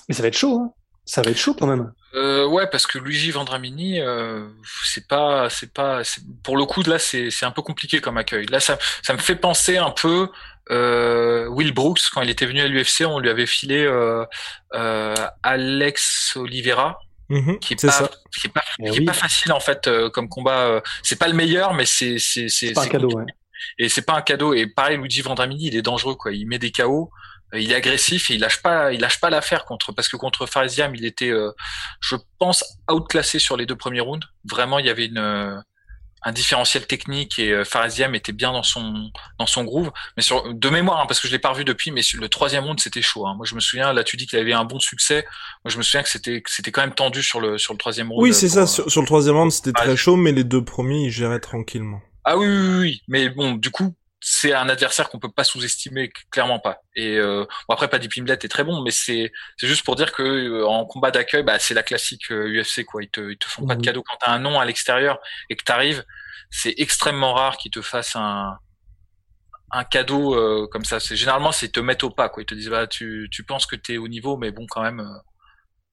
Mais 0.08 0.16
ça 0.16 0.22
va 0.22 0.30
être 0.30 0.38
chaud, 0.38 0.60
hein 0.60 0.74
ça 1.08 1.22
va 1.22 1.32
être 1.32 1.38
chaud 1.38 1.56
quand 1.58 1.68
même. 1.68 1.94
Euh, 2.16 2.46
ouais, 2.48 2.68
parce 2.70 2.86
que 2.86 3.00
Luigi 3.00 3.32
Vendramini, 3.32 4.02
euh, 4.02 4.50
c'est 4.84 5.08
pas, 5.08 5.50
c'est 5.50 5.72
pas, 5.72 6.02
pour 6.44 6.58
le 6.58 6.66
coup 6.66 6.84
là, 6.84 7.00
c'est 7.00 7.30
c'est 7.32 7.46
un 7.46 7.52
peu 7.52 7.62
compliqué 7.62 8.02
comme 8.02 8.18
accueil. 8.18 8.46
Là, 8.48 8.60
ça, 8.60 8.78
ça 9.04 9.14
me 9.14 9.20
fait 9.20 9.38
penser 9.38 9.78
un 9.78 9.92
peu 9.92 10.28
euh, 10.70 11.48
Will 11.48 11.74
Brooks 11.74 12.02
quand 12.14 12.22
il 12.22 12.30
était 12.30 12.46
venu 12.46 12.60
à 12.62 12.68
l'UFC, 12.68 13.06
on 13.06 13.20
lui 13.20 13.30
avait 13.30 13.46
filé 13.46 13.86
euh, 13.86 14.26
euh, 14.74 15.16
Alex 15.44 16.36
Oliveira, 16.36 17.00
Mmh, 17.30 17.58
qui 17.60 17.74
est, 17.74 17.86
pas, 17.86 18.10
qui 18.32 18.48
est 18.48 18.50
pas, 18.50 18.64
eh 18.80 18.88
est 18.88 19.06
pas 19.06 19.12
facile 19.12 19.52
en 19.52 19.60
fait 19.60 19.88
euh, 19.88 20.10
comme 20.10 20.30
combat. 20.30 20.68
Euh, 20.68 20.82
c'est 21.04 21.20
pas 21.20 21.28
le 21.28 21.34
meilleur, 21.34 21.74
mais 21.74 21.86
c'est 21.86 22.20
c'est 22.20 22.48
c'est 22.48 22.72
pas 22.72 22.84
un 22.84 22.88
cadeau. 22.88 23.12
Ouais. 23.12 23.26
Et 23.78 23.90
c'est 23.90 24.04
pas 24.04 24.14
un 24.14 24.22
cadeau. 24.22 24.54
Et 24.54 24.68
pareil, 24.68 24.98
Luigi 24.98 25.22
Vendramini, 25.22 25.68
il 25.68 25.76
est 25.76 25.82
dangereux 25.82 26.16
quoi. 26.16 26.32
Il 26.32 26.48
met 26.48 26.58
des 26.58 26.72
KO, 26.72 27.12
euh, 27.54 27.60
il 27.60 27.72
est 27.72 27.76
agressif 27.76 28.32
et 28.32 28.36
il 28.36 28.40
lâche 28.40 28.62
pas, 28.62 28.94
il 28.94 29.02
lâche 29.02 29.20
pas 29.20 29.30
l'affaire 29.30 29.66
contre 29.66 29.92
parce 29.92 30.08
que 30.08 30.16
contre 30.16 30.46
Faresiam, 30.46 30.96
il 30.96 31.04
était, 31.04 31.34
je 32.00 32.16
pense, 32.40 32.64
outclassé 32.90 33.40
sur 33.40 33.58
les 33.58 33.66
deux 33.66 33.76
premiers 33.76 34.00
rounds. 34.00 34.26
Vraiment, 34.50 34.80
il 34.80 34.86
y 34.86 34.90
avait 34.90 35.08
une 35.08 35.62
un 36.24 36.32
différentiel 36.32 36.86
technique 36.88 37.40
et 37.40 37.52
euh, 37.52 37.64
Farasiam 37.64 38.16
était 38.16 38.32
bien 38.32 38.52
dans 38.52 38.64
son 38.64 39.12
dans 39.40 39.46
son 39.46 39.64
groove. 39.64 39.92
Mais 40.16 40.24
sur 40.24 40.54
de 40.54 40.70
mémoire 40.70 41.02
hein, 41.02 41.06
parce 41.08 41.20
que 41.20 41.28
je 41.28 41.34
l'ai 41.34 41.40
pas 41.40 41.50
revu 41.50 41.64
depuis 41.64 41.92
mais 41.92 42.02
sur 42.02 42.20
le 42.20 42.30
troisième 42.30 42.64
round 42.64 42.80
c'était 42.80 43.02
chaud 43.02 43.28
hein. 43.28 43.36
moi 43.36 43.46
je 43.46 43.56
me 43.56 43.60
souviens 43.60 43.94
là 43.94 44.04
tu 44.04 44.18
dis 44.18 44.26
qu'il 44.26 44.40
avait 44.40 44.54
un 44.54 44.66
bon 44.66 44.80
succès. 44.80 45.26
Moi 45.64 45.72
je 45.72 45.78
me 45.78 45.84
souviens 45.84 46.04
que 46.04 46.10
c'était 46.10 46.42
c'était 46.48 46.72
quand 46.72 46.82
même 46.82 46.96
tendu 46.96 47.22
sur 47.22 47.40
le 47.40 47.58
sur 47.58 47.74
le 47.74 47.78
troisième 47.78 48.12
round 48.12 48.24
oui 48.24 48.34
c'est 48.34 48.50
ça 48.50 48.68
sur, 48.68 48.90
sur, 48.90 49.02
le 49.02 49.08
troisième 49.08 49.36
round 49.36 49.52
c'était 49.52 49.74
très 49.74 49.96
chaud 49.96 50.16
mais 50.16 50.32
les 50.32 50.44
deux 50.44 50.64
premiers 50.64 51.06
ils 51.06 51.12
géraient 51.12 51.40
tranquillement. 51.40 52.02
Ah 52.26 52.38
oui, 52.38 52.48
oui, 52.48 52.78
oui. 52.80 53.02
Mais 53.08 53.30
bon 53.30 53.54
du 53.54 53.70
coup 53.70 53.94
c'est 54.20 54.54
un 54.54 54.68
adversaire 54.68 55.10
qu'on 55.10 55.20
peut 55.20 55.32
pas 55.32 55.44
sous-estimer, 55.44 56.10
clairement 56.32 56.60
pas. 56.60 56.82
Et 56.96 57.18
euh, 57.18 57.46
bon 57.68 57.74
après, 57.74 57.88
Paddy 57.88 58.10
Pimblet 58.10 58.34
est 58.34 58.50
très 58.50 58.64
bon, 58.64 58.82
mais 58.82 58.92
c'est 58.92 59.32
c'est 59.58 59.68
juste 59.68 59.86
pour 59.86 59.96
dire 59.96 60.12
que 60.12 60.24
euh, 60.24 60.68
en 60.68 60.86
combat 60.86 61.12
d'accueil, 61.12 61.44
bah, 61.44 61.60
c'est 61.60 61.74
la 61.74 61.84
classique 61.84 62.30
UFC 62.32 62.84
quoi. 62.86 63.04
Ils 63.04 63.10
te 63.10 63.32
ils 63.32 63.38
te 63.38 63.46
font 63.46 63.66
pas 63.66 63.76
de 63.76 63.80
mhm. 63.80 63.86
cadeau 63.86 64.04
quand 64.04 64.18
t'as 64.20 64.32
un 64.32 64.40
nom 64.40 64.60
à 64.60 64.66
l'extérieur 64.66 65.20
et 65.50 65.56
que 65.56 65.64
t'arrives. 65.64 66.04
C'est 66.50 66.74
extrêmement 66.78 67.34
rare 67.34 67.58
qu'ils 67.58 67.72
te 67.72 67.82
fassent 67.82 68.16
un 68.16 68.58
un 69.72 69.84
cadeau 69.84 70.34
euh, 70.36 70.68
comme 70.72 70.86
ça. 70.86 71.00
C'est 71.00 71.16
généralement 71.16 71.52
c'est 71.52 71.70
te 71.70 71.80
mettre 71.80 72.06
au 72.06 72.10
pas 72.10 72.30
quoi. 72.30 72.42
Ils 72.42 72.46
te 72.46 72.56
disent 72.56 72.70
bah 72.70 72.88
tu 72.88 73.28
tu 73.32 73.44
penses 73.44 73.66
que 73.68 73.76
t'es 73.76 73.98
au 73.98 74.08
niveau, 74.08 74.38
mais 74.38 74.52
bon 74.52 74.66
quand 74.68 74.82
même. 74.82 75.02
Euh, 75.02 75.20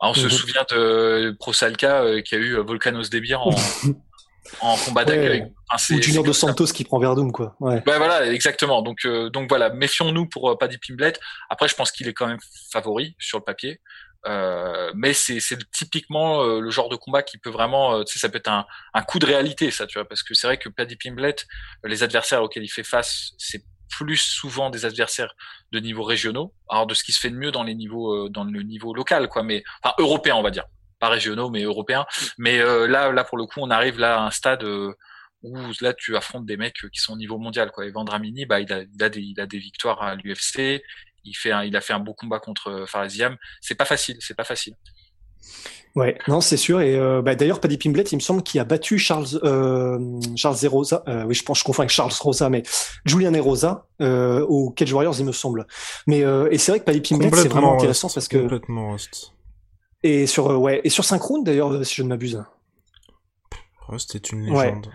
ah, 0.01 0.11
on 0.11 0.15
se 0.15 0.25
mhm. 0.25 0.31
souvient 0.31 0.65
de 0.71 1.37
Prosalka 1.39 2.23
qui 2.23 2.35
a 2.35 2.39
eu 2.39 2.57
Volcanos 2.57 3.11
Debir 3.11 3.43
en 3.43 3.51
en 4.61 4.77
combat 4.77 5.05
d'accueil. 5.05 5.53
Enfin, 5.73 5.95
Ou 5.95 6.03
Junior 6.03 6.25
de 6.25 6.33
Santos 6.33 6.67
qui 6.67 6.85
prend 6.85 6.99
Verdum, 6.99 7.33
quoi. 7.33 7.57
Ouais. 7.61 7.83
Bah, 7.85 7.99
voilà, 7.99 8.31
exactement. 8.33 8.83
Donc, 8.83 9.05
euh, 9.05 9.31
donc 9.31 9.49
voilà, 9.49 9.71
méfions-nous 9.71 10.27
pour 10.27 10.51
euh, 10.51 10.57
Paddy 10.57 10.79
Pimblet. 10.79 11.15
Après, 11.51 11.69
je 11.69 11.75
pense 11.75 11.91
qu'il 11.91 12.09
est 12.09 12.13
quand 12.13 12.27
même 12.27 12.39
favori 12.73 13.17
sur 13.19 13.39
le 13.39 13.45
papier. 13.45 13.81
Euh, 14.27 14.91
mais 14.95 15.13
c'est, 15.13 15.41
c'est 15.41 15.59
typiquement 15.71 16.43
euh, 16.43 16.61
le 16.61 16.71
genre 16.71 16.89
de 16.89 16.97
combat 16.97 17.23
qui 17.23 17.37
peut 17.37 17.51
vraiment, 17.51 18.03
tu 18.05 18.15
sais, 18.15 18.19
ça 18.19 18.29
peut 18.31 18.39
être 18.39 18.49
un, 18.49 18.65
un 18.95 19.03
coup 19.03 19.19
de 19.19 19.27
réalité, 19.27 19.71
ça, 19.71 19.87
tu 19.87 19.99
vois, 19.99 20.09
parce 20.09 20.23
que 20.23 20.33
c'est 20.35 20.47
vrai 20.47 20.57
que 20.57 20.71
Paddy 20.71 20.97
Pimblet, 20.97 21.37
les 21.85 22.03
adversaires 22.03 22.43
auxquels 22.43 22.65
il 22.65 22.69
fait 22.69 22.85
face, 22.85 23.33
c'est 23.37 23.65
plus 23.91 24.17
souvent 24.17 24.71
des 24.71 24.87
adversaires 24.87 25.35
de 25.73 25.79
niveau 25.79 26.05
régionaux, 26.05 26.55
alors 26.71 26.87
de 26.87 26.95
ce 26.95 27.05
qui 27.05 27.13
se 27.13 27.21
fait 27.21 27.29
de 27.29 27.37
mieux 27.37 27.53
dans 27.53 27.65
les 27.65 27.75
niveaux, 27.75 28.31
dans 28.31 28.45
le 28.45 28.63
niveau 28.63 28.95
local, 28.95 29.29
quoi, 29.29 29.43
mais 29.43 29.63
enfin 29.83 29.95
européen, 29.99 30.37
on 30.37 30.43
va 30.43 30.51
dire 30.51 30.65
pas 30.99 31.09
régionaux 31.09 31.51
mais 31.51 31.63
européens. 31.63 32.07
Mais 32.39 32.59
là, 32.59 33.13
là 33.13 33.25
pour 33.25 33.39
le 33.39 33.47
coup, 33.47 33.61
on 33.61 33.71
arrive 33.71 33.99
là 33.99 34.19
à 34.19 34.27
un 34.27 34.31
stade 34.31 34.65
où 34.65 35.53
là 35.81 35.93
tu 35.93 36.17
affrontes 36.17 36.47
des 36.47 36.57
mecs 36.57 36.75
qui 36.93 37.01
sont 37.01 37.13
au 37.13 37.17
niveau 37.17 37.39
mondial 37.39 37.71
quoi. 37.71 37.87
Et 37.87 37.91
Vendramini, 37.91 38.47
bah 38.47 38.61
il 38.61 38.73
a, 38.73 38.83
il 38.83 39.03
a 39.03 39.09
des, 39.09 39.21
il 39.21 39.41
a 39.41 39.47
des 39.47 39.59
victoires 39.59 40.03
à 40.03 40.15
l'UFC. 40.15 40.83
Il 41.27 41.35
fait, 41.35 41.53
il 41.67 41.77
a 41.77 41.81
fait 41.81 41.95
un 41.95 42.01
beau 42.01 42.15
combat 42.15 42.39
contre 42.39 42.85
Farasiam. 42.87 43.37
C'est 43.61 43.75
pas 43.75 43.87
facile, 43.87 44.17
c'est 44.21 44.37
pas 44.37 44.45
facile. 44.45 44.75
Ouais, 45.97 46.19
non, 46.27 46.41
c'est 46.41 46.57
sûr. 46.57 46.81
Et 46.81 46.97
euh, 46.97 47.23
bah, 47.23 47.37
d'ailleurs, 47.37 47.61
Paddy 47.61 47.79
Pimblet, 47.79 48.03
il 48.03 48.17
me 48.17 48.21
semble 48.21 48.43
qu'il 48.43 48.61
a 48.61 48.65
battu 48.65 48.99
Charles 48.99 49.29
euh, 49.45 50.21
Charles 50.35 50.57
Rosa. 50.67 51.05
Euh, 51.07 51.25
oui, 51.25 51.35
je 51.35 51.45
pense, 51.45 51.61
je 51.61 51.65
confonds 51.65 51.83
avec 51.83 51.91
Charles 51.91 52.13
Rosa, 52.21 52.51
mais 52.51 52.65
Julian 53.05 53.33
et 53.33 53.41
Rosa 53.41 53.87
euh, 54.01 54.45
au 54.49 54.71
Cage 54.71 54.93
Warriors, 54.93 55.15
il 55.21 55.25
me 55.25 55.33
semble. 55.33 55.67
Mais 56.09 56.25
euh, 56.25 56.49
et 56.51 56.59
c'est 56.59 56.73
vrai 56.73 56.81
que 56.81 56.85
Paddy 56.85 57.01
Pimblet, 57.01 57.31
c'est 57.35 57.49
vraiment 57.49 57.75
intéressant 57.75 58.09
parce 58.13 58.27
que 58.27 58.39
complètement 58.39 58.97
et 60.05 60.27
sur 60.27 60.51
euh, 60.51 60.57
ouais 60.57 60.81
et 60.85 60.91
sur 60.91 61.05
synchrone 61.05 61.43
d'ailleurs, 61.43 61.85
si 61.85 61.97
je 61.97 62.03
ne 62.05 62.09
m'abuse. 62.09 62.45
Rust 63.89 64.15
est 64.15 64.31
une 64.31 64.45
légende. 64.45 64.87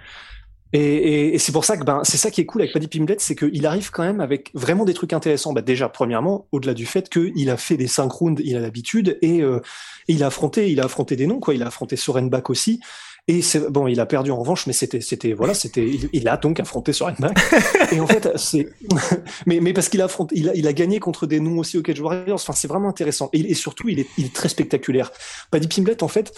Et, 0.72 0.80
et, 0.80 1.34
et 1.34 1.40
c'est 1.40 1.52
pour 1.52 1.66
ça 1.66 1.78
que 1.78 1.84
ben 1.84 2.02
c'est 2.04 2.18
ça 2.18 2.30
qui 2.30 2.42
est 2.42 2.46
cool 2.46 2.62
avec 2.62 2.74
Paddy 2.74 2.88
Pimblett, 2.88 3.20
c'est 3.20 3.36
qu'il 3.36 3.66
arrive 3.66 3.90
quand 3.90 4.04
même 4.04 4.22
avec 4.22 4.52
vraiment 4.54 4.86
des 4.86 4.94
trucs 4.94 5.14
intéressants. 5.14 5.52
Bah 5.52 5.64
déjà, 5.64 5.90
premièrement, 5.90 6.48
au-delà 6.52 6.76
du 6.76 6.86
fait 6.86 7.10
qu'il 7.10 7.50
a 7.50 7.58
fait 7.58 7.76
des 7.76 7.88
5 7.88 8.12
rounds, 8.12 8.42
il 8.46 8.56
a 8.56 8.60
l'habitude 8.60 9.18
et, 9.24 9.42
euh, 9.42 9.62
il 10.08 10.24
a 10.24 10.28
affronté, 10.28 10.72
il 10.72 10.80
a 10.80 10.86
affronté 10.86 11.16
des 11.16 11.26
noms 11.26 11.40
quoi. 11.40 11.56
Il 11.56 11.64
a 11.64 11.68
affronté 11.68 11.96
Sorenbach 11.96 12.50
aussi. 12.50 12.80
Et 13.30 13.44
c'est 13.44 13.70
bon, 13.70 13.86
il 13.86 14.00
a 14.00 14.08
perdu 14.08 14.32
en 14.32 14.40
revanche, 14.40 14.66
mais 14.66 14.74
c'était, 14.74 15.02
c'était, 15.02 15.34
voilà, 15.34 15.54
c'était, 15.54 15.88
il, 16.14 16.28
a 16.28 16.36
donc 16.36 16.60
affronté 16.60 16.94
Sorenbach. 16.94 17.36
et 17.92 18.00
en 18.00 18.08
fait, 18.08 18.28
c'est, 18.38 18.70
mais, 19.46 19.60
mais 19.60 19.72
parce 19.72 19.88
qu'il 19.88 20.02
a 20.02 20.06
affronté, 20.06 20.36
il 20.36 20.50
a, 20.50 20.56
il 20.56 20.66
a 20.66 20.74
gagné 20.74 21.00
contre 21.00 21.28
des 21.28 21.40
noms 21.40 21.60
aussi 21.60 21.78
au 21.78 21.84
Cage 21.84 22.00
Warriors. 22.00 22.40
Enfin, 22.42 22.54
c'est 22.54 22.68
vraiment 22.68 22.90
intéressant. 22.90 23.30
Et, 23.32 23.42
et 23.42 23.54
surtout, 23.54 23.88
il 23.88 24.00
est, 24.00 24.08
il 24.18 24.26
est 24.26 24.34
très 24.34 24.50
spectaculaire. 24.50 25.12
Paddy 25.52 25.68
Pimblett, 25.68 26.02
en 26.02 26.08
fait, 26.08 26.34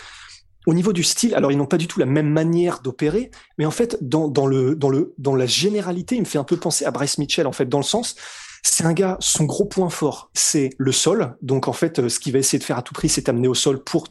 au 0.68 0.74
niveau 0.74 0.92
du 0.92 1.06
style, 1.06 1.34
alors 1.34 1.54
ils 1.54 1.58
n'ont 1.58 1.66
pas 1.66 1.78
du 1.78 1.88
tout 1.88 1.98
la 1.98 2.06
même 2.06 2.30
manière 2.30 2.82
d'opérer, 2.82 3.32
mais 3.58 3.66
en 3.66 3.72
fait, 3.72 3.98
dans, 4.02 4.28
dans, 4.28 4.46
le, 4.46 4.76
dans, 4.76 4.90
le, 4.90 5.14
dans 5.18 5.34
la 5.34 5.46
généralité, 5.46 6.16
il 6.16 6.22
me 6.22 6.26
fait 6.26 6.40
un 6.40 6.44
peu 6.44 6.58
penser 6.58 6.84
à 6.84 6.92
Bryce 6.92 7.18
Mitchell, 7.20 7.48
en 7.48 7.54
fait, 7.54 7.70
dans 7.70 7.80
le 7.80 7.86
sens, 7.86 8.18
c'est 8.64 8.84
un 8.84 8.92
gars, 8.92 9.16
son 9.22 9.46
gros 9.46 9.64
point 9.64 9.90
fort, 9.90 10.30
c'est 10.34 10.72
le 10.78 10.92
sol. 10.92 11.38
Donc, 11.42 11.70
en 11.70 11.74
fait, 11.74 12.10
ce 12.10 12.20
qu'il 12.20 12.34
va 12.34 12.40
essayer 12.40 12.60
de 12.60 12.66
faire 12.66 12.78
à 12.78 12.82
tout 12.82 12.94
prix, 12.94 13.08
c'est 13.08 13.30
amener 13.30 13.48
au 13.48 13.56
sol 13.56 13.82
pour 13.82 14.08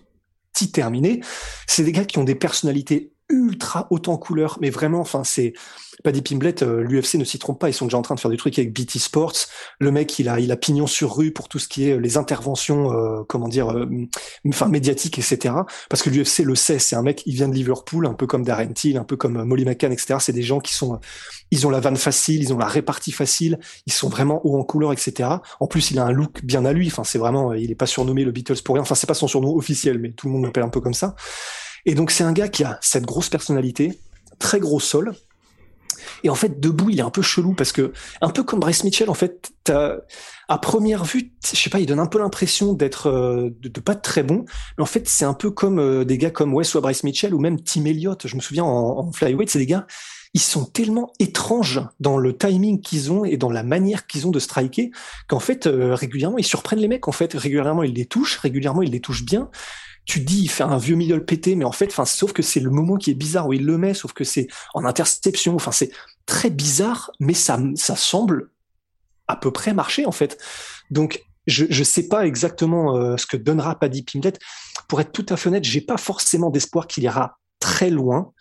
t'y 0.53 0.71
terminer. 0.73 1.21
C'est 1.67 1.85
des 1.85 1.93
gars 1.93 2.05
qui 2.05 2.19
ont 2.19 2.25
des 2.25 2.35
personnalités 2.35 3.13
ultra 3.31 3.87
hautes 3.91 4.09
en 4.09 4.19
couleur, 4.19 4.59
mais 4.61 4.71
vraiment, 4.71 5.01
enfin, 5.01 5.25
c'est, 5.25 5.55
Paddy 6.03 6.23
Pimblet, 6.23 6.63
euh, 6.63 6.83
l'UFC 6.83 7.17
ne 7.17 7.25
s'y 7.25 7.39
trompe 7.39 7.59
pas, 7.59 7.69
ils 7.69 7.75
sont 7.75 7.87
déjà 7.87 7.99
en 7.99 8.03
train 8.03 8.15
de 8.15 8.21
faire 8.21 8.31
du 8.31 8.37
truc 8.37 8.59
avec 8.59 8.73
BT 8.73 8.99
Sports. 8.99 9.35
Le 9.79 9.91
mec, 9.91 10.19
il 10.19 10.29
a, 10.29 10.41
il 10.41 10.51
a 10.53 10.57
pignon 10.57 10.87
sur 10.87 11.17
rue 11.17 11.33
pour 11.33 11.49
tout 11.49 11.59
ce 11.59 11.69
qui 11.69 11.89
est 11.89 11.93
euh, 11.93 12.01
les 12.01 12.17
interventions, 12.17 12.93
euh, 12.93 13.23
comment 13.29 13.49
dire, 13.49 13.75
enfin 14.49 14.69
médiatiques, 14.69 15.19
etc. 15.19 15.55
Parce 15.89 16.03
que 16.03 16.11
l'UFC 16.11 16.41
le 16.41 16.55
sait, 16.55 16.79
c'est 16.79 16.97
un 16.97 17.03
mec, 17.03 17.23
il 17.27 17.35
vient 17.35 17.49
de 17.49 17.55
Liverpool, 17.55 18.07
un 18.07 18.15
peu 18.15 18.27
comme 18.27 18.45
Darren 18.45 18.73
Till, 18.73 18.97
un 18.97 19.05
peu 19.05 19.17
comme 19.17 19.43
Molly 19.45 19.65
McCann, 19.65 19.93
etc. 19.93 20.17
C'est 20.21 20.33
des 20.33 20.43
gens 20.43 20.61
qui 20.61 20.75
sont, 20.75 21.01
ils 21.51 21.67
ont 21.67 21.71
la 21.71 21.81
vanne 21.81 21.97
facile, 21.97 22.43
ils 22.43 22.53
ont 22.53 22.59
la 22.59 22.67
répartie 22.67 23.13
facile, 23.13 23.59
ils 23.87 23.93
sont 23.93 24.09
vraiment 24.09 24.41
hauts 24.47 24.59
en 24.59 24.65
couleur, 24.65 24.93
etc. 24.93 25.29
En 25.61 25.67
plus, 25.67 25.91
il 25.91 25.99
a 25.99 26.05
un 26.05 26.13
look 26.13 26.45
bien 26.45 26.65
à 26.65 26.73
lui. 26.73 26.87
Enfin, 26.87 27.05
c'est 27.05 27.19
vraiment, 27.19 27.53
il 27.53 27.71
est 27.71 27.77
pas 27.77 27.87
surnommé 27.87 28.25
le 28.25 28.33
Beatles 28.33 28.63
pour 28.65 28.77
rien. 28.77 28.83
Enfin, 28.83 28.95
c'est 28.95 29.07
pas 29.07 29.15
son 29.15 29.29
surnom 29.29 29.55
officiel, 29.55 29.99
mais 29.99 30.13
tout 30.13 30.29
le 30.29 30.33
monde 30.33 30.45
l'appelle 30.45 30.65
un 30.65 30.69
peu 30.69 30.81
comme 30.81 30.95
ça. 30.95 31.15
Et 31.87 31.95
donc, 31.95 32.11
c'est 32.11 32.25
un 32.25 32.33
gars 32.33 32.49
qui 32.49 32.65
a 32.65 32.79
cette 32.81 33.05
grosse 33.05 33.29
personnalité, 33.29 33.99
très 34.39 34.61
gros 34.61 34.81
sol, 34.81 35.15
et 36.23 36.31
en 36.31 36.35
fait, 36.35 36.61
debout, 36.61 36.91
il 36.91 36.99
est 36.99 37.03
un 37.03 37.11
peu 37.11 37.23
chelou 37.23 37.55
parce 37.55 37.73
que, 37.73 37.93
un 38.21 38.31
peu 38.31 38.43
comme 38.43 38.61
Bryce 38.61 38.85
Mitchell, 38.85 39.11
en 39.11 39.15
fait, 39.15 39.53
à 40.49 40.59
première 40.59 41.05
vue, 41.05 41.33
je 41.45 41.57
sais 41.57 41.71
pas, 41.71 41.81
il 41.81 41.87
donne 41.87 42.01
un 42.01 42.07
peu 42.07 42.19
l'impression 42.19 42.73
d'être, 42.73 43.09
euh, 43.09 43.51
de, 43.61 43.81
pas 43.81 43.93
être 43.93 44.03
très 44.03 44.23
bon. 44.23 44.45
Mais 44.77 44.83
en 44.83 44.87
fait, 44.87 45.09
c'est 45.09 45.25
un 45.25 45.35
peu 45.35 45.51
comme 45.51 45.79
euh, 45.79 46.05
des 46.05 46.19
gars 46.19 46.31
comme 46.31 46.55
Wes 46.55 46.75
ou 46.75 46.81
Bryce 46.81 47.05
Mitchell 47.05 47.35
ou 47.35 47.39
même 47.39 47.61
Tim 47.61 47.85
Elliott. 47.85 48.27
Je 48.27 48.37
me 48.37 48.41
souviens 48.41 48.65
en, 48.65 48.99
en 48.99 49.13
flyweight, 49.13 49.51
c'est 49.51 49.59
des 49.59 49.67
gars, 49.67 49.87
ils 50.35 50.41
sont 50.41 50.65
tellement 50.65 51.13
étranges 51.19 51.81
dans 51.99 52.19
le 52.19 52.37
timing 52.37 52.81
qu'ils 52.81 53.11
ont 53.11 53.25
et 53.25 53.37
dans 53.37 53.51
la 53.51 53.63
manière 53.63 54.07
qu'ils 54.07 54.27
ont 54.27 54.31
de 54.31 54.39
striker 54.39 54.91
qu'en 55.29 55.41
fait, 55.41 55.67
euh, 55.67 55.95
régulièrement, 55.95 56.39
ils 56.39 56.45
surprennent 56.45 56.79
les 56.79 56.89
mecs. 56.89 57.09
En 57.09 57.13
fait, 57.13 57.35
régulièrement, 57.35 57.83
ils 57.83 57.95
les 57.95 58.07
touchent, 58.07 58.39
régulièrement, 58.39 58.83
ils 58.83 58.93
les 58.93 59.01
touchent 59.01 59.25
bien 59.25 59.51
tu 60.05 60.21
dis 60.21 60.43
il 60.43 60.49
fait 60.49 60.65
un 60.65 60.79
vieux 60.79 60.97
middle 60.97 61.25
pété, 61.25 61.55
mais 61.55 61.65
en 61.65 61.73
fait, 61.73 61.89
enfin, 61.91 62.05
sauf 62.05 62.33
que 62.33 62.43
c'est 62.43 62.61
le 62.61 62.71
moment 62.71 62.97
qui 62.97 63.11
est 63.11 63.15
bizarre 63.15 63.47
où 63.47 63.53
il 63.53 63.65
le 63.65 63.79
met, 63.79 63.95
sauf 63.95 64.13
que 64.13 64.25
c'est 64.25 64.49
en 64.75 64.85
interception. 64.85 65.55
Enfin, 65.55 65.73
c'est 65.73 65.91
très 66.27 66.51
bizarre, 66.51 67.11
mais 67.21 67.35
ça, 67.35 67.59
ça 67.77 67.97
semble 67.97 68.51
à 69.29 69.37
peu 69.37 69.51
près 69.53 69.73
marcher 69.73 70.07
en 70.07 70.13
fait. 70.13 70.39
Donc, 70.91 71.23
je 71.47 71.65
ne 71.65 71.85
sais 71.85 72.09
pas 72.09 72.27
exactement 72.27 72.97
euh, 72.97 73.17
ce 73.17 73.27
que 73.27 73.37
donnera 73.37 73.79
Paddy 73.79 74.03
Pimlet. 74.03 74.35
Pour 74.89 75.01
être 75.01 75.13
tout 75.13 75.27
à 75.29 75.37
fait 75.37 75.49
honnête, 75.49 75.65
j'ai 75.65 75.81
pas 75.81 75.97
forcément 75.97 76.51
d'espoir 76.51 76.87
qu'il 76.87 77.05
ira 77.05 77.39
très 77.61 77.91
loin. 77.91 78.33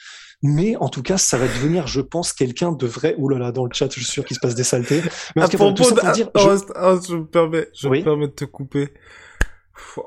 Mais 0.41 0.77
en 0.77 0.87
tout 0.87 1.03
cas, 1.03 1.17
ça 1.17 1.37
va 1.37 1.47
devenir, 1.47 1.87
je 1.87 1.99
pense, 1.99 2.31
quelqu'un 2.31 2.71
de 2.71 2.87
vrai. 2.87 3.13
Ouh 3.17 3.27
là 3.27 3.37
là, 3.37 3.51
dans 3.51 3.65
le 3.65 3.73
chat, 3.73 3.87
je 3.93 3.99
suis 3.99 4.05
sûr 4.09 4.23
qu'il 4.23 4.35
se 4.35 4.39
passe 4.39 4.55
des 4.55 4.63
saletés. 4.63 5.01
Mais 5.35 5.41
à 5.41 5.49
propos 5.49 5.83
de... 5.91 6.13
dire, 6.13 6.29
je... 6.33 7.09
je... 7.09 7.15
me 7.15 7.25
permets, 7.25 7.67
je 7.77 7.89
me 7.89 8.01
permets 8.01 8.27
de 8.27 8.33
te 8.33 8.45
couper. 8.45 8.93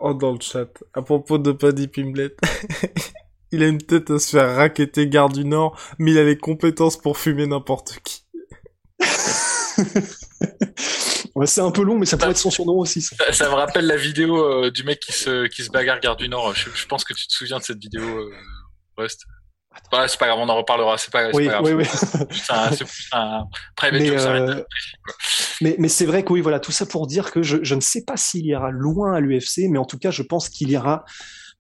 Oh, 0.01 0.15
dans 0.15 0.33
le 0.33 0.41
chat. 0.41 0.69
À 0.95 1.03
propos 1.03 1.39
de 1.39 1.53
Paddy 1.53 1.89
Pimblett. 1.89 2.39
il 3.53 3.63
a 3.63 3.69
une 3.69 3.79
tête 3.79 4.11
à 4.11 4.19
se 4.19 4.31
faire 4.31 4.57
raqueter 4.57 5.07
garde 5.09 5.35
du 5.35 5.45
Nord, 5.45 5.79
mais 5.99 6.13
il 6.13 6.19
a 6.19 6.25
les 6.25 6.39
compétences 6.39 6.97
pour 6.97 7.19
fumer 7.19 7.47
n'importe 7.47 8.01
qui. 8.03 8.25
ouais, 11.35 11.47
c'est 11.47 11.61
un 11.61 11.71
peu 11.71 11.83
long, 11.83 11.99
mais 11.99 12.07
ça, 12.07 12.17
pourrait 12.17 12.31
être 12.31 12.39
son 12.39 12.51
surnom 12.51 12.79
aussi. 12.79 13.03
Ça, 13.03 13.33
ça 13.33 13.49
me 13.49 13.55
rappelle 13.55 13.87
la 13.87 13.97
vidéo 13.97 14.37
euh, 14.37 14.71
du 14.71 14.85
mec 14.85 15.01
qui 15.01 15.13
se, 15.13 15.47
qui 15.49 15.63
se 15.63 15.71
bagarre 15.71 16.01
garde 16.01 16.19
du 16.19 16.29
Nord. 16.29 16.55
Je, 16.55 16.71
je, 16.75 16.87
pense 16.87 17.05
que 17.05 17.15
tu 17.15 17.27
te 17.27 17.33
souviens 17.33 17.59
de 17.59 17.65
cette 17.65 17.79
vidéo, 17.79 18.03
euh, 18.03 18.31
Rust. 18.97 19.27
Bah, 19.91 20.09
c'est 20.09 20.19
pas 20.19 20.27
grave, 20.27 20.39
on 20.41 20.49
en 20.49 20.57
reparlera. 20.57 20.97
C'est 20.99 21.11
pas, 21.11 21.31
oui, 21.33 21.47
pas 21.47 21.61
grave. 21.61 21.65
Oui, 21.65 21.73
oui. 21.73 21.85
C'est 22.31 22.53
un, 22.53 22.71
un 23.13 23.45
private 23.77 24.01
mais, 24.01 24.11
euh... 24.11 24.63
mais, 25.61 25.77
mais 25.79 25.89
c'est 25.89 26.07
vrai 26.07 26.23
que 26.23 26.33
oui, 26.33 26.41
voilà, 26.41 26.61
tout 26.61 26.73
ça 26.73 26.87
pour 26.87 27.07
dire 27.07 27.31
que 27.31 27.43
je, 27.43 27.59
je 27.63 27.75
ne 27.75 27.81
sais 27.81 28.05
pas 28.05 28.17
s'il 28.17 28.47
ira 28.47 28.71
loin 28.71 29.15
à 29.15 29.21
l'UFC, 29.21 29.69
mais 29.69 29.79
en 29.79 29.85
tout 29.85 29.99
cas, 29.99 30.11
je 30.11 30.23
pense 30.23 30.49
qu'il 30.49 30.71
ira 30.71 31.05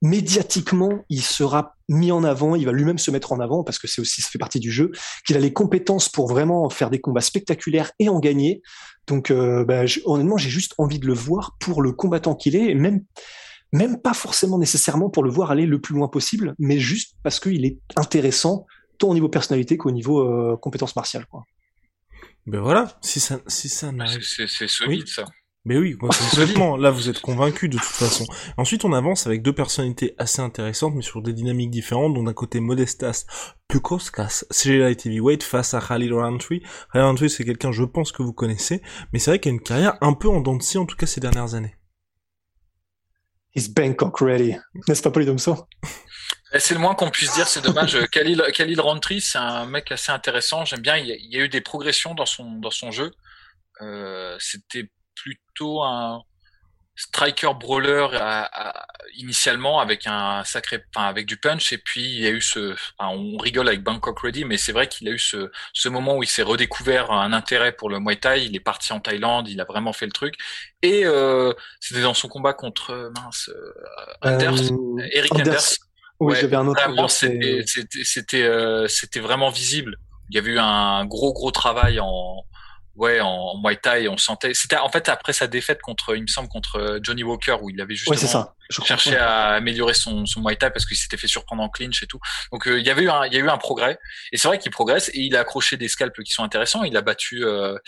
médiatiquement, 0.03 1.05
il 1.09 1.23
sera 1.23 1.77
mis 1.89 2.11
en 2.11 2.25
avant, 2.25 2.57
il 2.57 2.67
va 2.67 2.73
lui-même 2.73 2.99
se 2.99 3.11
mettre 3.13 3.33
en 3.33 3.39
avant 3.39 3.63
parce 3.63 3.79
que 3.79 3.87
c'est 3.87 4.01
aussi 4.01 4.21
ça 4.21 4.29
fait 4.31 4.39
partie 4.39 4.59
du 4.59 4.73
jeu, 4.73 4.91
qu'il 5.25 5.37
a 5.37 5.41
les 5.41 5.53
compétences 5.53 6.09
pour 6.09 6.29
vraiment 6.29 6.69
faire 6.71 6.91
des 6.91 7.01
combats 7.01 7.21
spectaculaires 7.21 7.93
et 8.01 8.09
en 8.09 8.19
gagner. 8.19 8.63
Donc 9.07 9.31
euh, 9.31 9.65
bah, 9.65 9.85
honnêtement, 10.05 10.37
j'ai 10.37 10.51
juste 10.51 10.75
envie 10.79 10.99
de 10.99 11.07
le 11.07 11.15
voir 11.15 11.57
pour 11.61 11.83
le 11.83 11.93
combattant 11.93 12.35
qu'il 12.35 12.57
est, 12.57 12.71
et 12.71 12.75
même 12.75 13.05
même 13.73 14.01
pas 14.01 14.15
forcément 14.15 14.59
nécessairement 14.59 15.11
pour 15.11 15.23
le 15.23 15.31
voir 15.31 15.51
aller 15.51 15.67
le 15.67 15.81
plus 15.81 15.95
loin 15.95 16.09
possible, 16.09 16.55
mais 16.59 16.79
juste 16.79 17.17
parce 17.23 17.41
qu'il 17.41 17.65
est 17.65 17.79
intéressant 17.97 18.67
tant 18.99 19.09
au 19.09 19.15
niveau 19.15 19.29
personnalité 19.29 19.77
qu'au 19.77 19.91
niveau 19.91 20.21
euh, 20.21 20.57
compétences 20.57 20.95
martiales. 20.95 21.27
Quoi. 21.27 21.45
Ben 22.47 22.61
voilà, 22.61 22.99
si 23.01 23.21
ça, 23.21 23.41
si 23.47 23.69
ça 23.69 23.91
C'est 24.21 24.69
solide 24.69 25.09
ça. 25.09 25.25
Mais 25.65 25.79
oui, 25.79 25.97
complètement. 25.97 26.77
Là, 26.77 26.91
vous 26.91 27.09
êtes 27.09 27.21
convaincu 27.21 27.69
de 27.69 27.79
toute 27.79 27.87
façon. 27.87 28.27
Ensuite, 28.57 28.85
on 28.85 28.93
avance 28.93 29.27
avec 29.27 29.43
deux 29.43 29.53
personnalités 29.53 30.15
assez 30.19 30.43
intéressantes, 30.43 30.95
mais 30.95 31.03
sur 31.03 31.23
des 31.23 31.33
dynamiques 31.33 31.71
différentes. 31.71 32.15
Donc, 32.15 32.27
d'un 32.27 32.33
côté, 32.33 32.59
Modestas 32.59 33.27
Pukoskas, 33.69 34.45
CG 34.51 34.79
Light 34.79 35.07
Heavyweight, 35.07 35.45
face 35.45 35.75
à 35.75 35.81
Khalil 35.81 36.15
Roundtree. 36.15 36.63
Khalil 36.93 37.07
Roundtree, 37.07 37.31
c'est 37.31 37.45
quelqu'un, 37.45 37.71
je 37.71 37.85
pense, 37.85 38.11
que 38.11 38.25
vous 38.25 38.33
connaissez. 38.33 38.83
Mais 39.13 39.21
c'est 39.21 39.31
vrai 39.31 39.39
qu'il 39.39 39.51
a 39.51 39.55
une 39.55 39.61
carrière 39.61 39.97
un 40.01 40.15
peu 40.15 40.29
en 40.29 40.41
dents 40.41 40.57
de 40.57 40.63
scie, 40.63 40.79
en 40.79 40.87
tout 40.87 40.97
cas, 40.97 41.07
ces 41.07 41.21
dernières 41.21 41.55
années. 41.55 41.77
Bangkok 43.75 44.21
ready. 44.21 44.57
N'est-ce 44.89 45.03
pas, 45.03 45.11
Polydomso 45.11 45.67
eh, 46.55 46.61
c'est 46.61 46.75
le 46.75 46.81
moins 46.81 46.95
qu'on 46.95 47.11
puisse 47.11 47.33
dire, 47.33 47.49
c'est 47.49 47.63
dommage. 47.63 47.99
Khalil, 48.13 48.43
Khalil 48.53 48.79
Roundtree, 48.79 49.23
c'est 49.23 49.39
un 49.39 49.65
mec 49.65 49.91
assez 49.91 50.13
intéressant. 50.13 50.67
J'aime 50.67 50.81
bien. 50.81 50.99
Il 50.99 51.07
y, 51.07 51.13
a, 51.13 51.15
il 51.15 51.33
y, 51.33 51.37
a, 51.41 51.45
eu 51.45 51.49
des 51.49 51.63
progressions 51.63 52.15
dans 52.15 52.27
son 52.27 52.53
dans 52.53 52.71
son 52.71 52.91
jeu. 52.91 53.11
Euh, 53.81 54.37
C'était 54.39 54.91
plutôt 55.15 55.83
un 55.83 56.23
striker 56.95 57.53
brawler 57.59 58.07
initialement 59.17 59.81
avec 59.81 60.07
un 60.07 60.45
sacré, 60.45 60.85
enfin 60.95 61.07
avec 61.07 61.27
du 61.27 61.37
punch 61.37 61.73
et 61.73 61.79
puis 61.79 62.03
il 62.03 62.21
y 62.21 62.27
a 62.27 62.31
eu 62.31 62.41
ce, 62.41 62.75
on 62.99 63.37
rigole 63.39 63.69
avec 63.69 63.83
Bangkok 63.83 64.21
Ready, 64.21 64.45
mais 64.45 64.57
c'est 64.57 64.73
vrai 64.73 64.89
qu'il 64.89 65.09
a 65.09 65.13
eu 65.13 65.19
ce, 65.19 65.51
ce 65.73 65.89
moment 65.89 66.17
où 66.17 66.23
il 66.23 66.29
s'est 66.29 66.43
redécouvert 66.43 67.11
un 67.11 67.33
intérêt 67.33 67.73
pour 67.73 67.91
le 67.91 67.99
Muay 68.01 68.17
Thai. 68.17 68.45
Il 68.45 68.57
est 68.57 68.61
parti 68.61 68.93
en 68.93 69.01
Thaïlande, 69.01 69.49
il 69.49 69.61
a 69.61 69.65
vraiment 69.65 69.93
fait 69.93 70.07
le 70.07 70.13
truc 70.13 70.35
et 70.83 71.05
euh, 71.05 71.53
c'était 71.81 72.03
dans 72.03 72.15
son 72.15 72.29
combat 72.29 72.55
contre 72.55 73.13
mince 73.17 73.51
euh, 73.51 74.29
Anders, 74.29 74.73
euh, 74.73 75.09
Eric 75.13 75.35
Anders. 75.35 75.77
Oui, 76.21 76.37
j'avais 76.41 76.57
un 76.57 76.67
autre. 76.69 77.11
C'était 77.11 77.65
c'était 78.05 78.43
euh, 78.45 78.87
c'était 78.87 79.21
vraiment 79.21 79.51
visible. 79.51 79.97
Il 80.31 80.37
y 80.37 80.39
avait 80.39 80.53
eu 80.53 80.59
un 80.59 81.05
gros 81.05 81.33
gros 81.33 81.51
travail 81.51 81.99
en 82.01 82.45
ouais, 82.97 83.21
en, 83.21 83.59
Muay 83.63 83.77
Thai, 83.77 84.09
on 84.09 84.17
sentait. 84.17 84.55
C'était 84.55 84.77
en 84.77 84.89
fait 84.89 85.09
après 85.09 85.33
sa 85.33 85.47
défaite 85.47 85.81
contre, 85.81 86.17
il 86.17 86.23
me 86.23 86.27
semble, 86.27 86.49
contre 86.49 87.01
Johnny 87.03 87.23
Walker 87.23 87.57
où 87.61 87.71
il 87.71 87.81
avait 87.81 87.95
justement 87.95 88.17
ça. 88.17 88.55
cherché 88.85 89.17
à 89.17 89.51
améliorer 89.51 89.95
son, 89.95 90.27
son 90.27 90.41
Muay 90.41 90.57
Thai 90.57 90.71
parce 90.71 90.87
qu'il 90.87 90.97
s'était 90.97 91.17
fait 91.17 91.29
surprendre 91.29 91.63
en 91.63 91.69
clinch 91.69 92.03
et 92.03 92.07
tout. 92.07 92.21
Donc 92.53 92.67
euh, 92.67 92.79
il 92.79 92.87
y 92.87 92.91
avait 92.91 93.03
eu 93.03 93.11
un, 93.11 93.25
il 93.27 93.33
y 93.33 93.37
a 93.37 93.41
eu 93.41 93.49
un 93.49 93.59
progrès. 93.59 93.99
Et 94.33 94.37
c'est 94.37 94.49
vrai 94.49 94.59
qu'il 94.59 94.73
progresse 94.73 95.09
et 95.11 95.21
il 95.21 95.37
a 95.37 95.41
accroché 95.41 95.77
des 95.77 95.89
scalps 95.89 96.23
qui 96.25 96.33
sont 96.33 96.45
intéressants. 96.45 96.83
Il 96.85 96.97
a 96.97 97.03
battu. 97.03 97.45
Euh, 97.45 97.79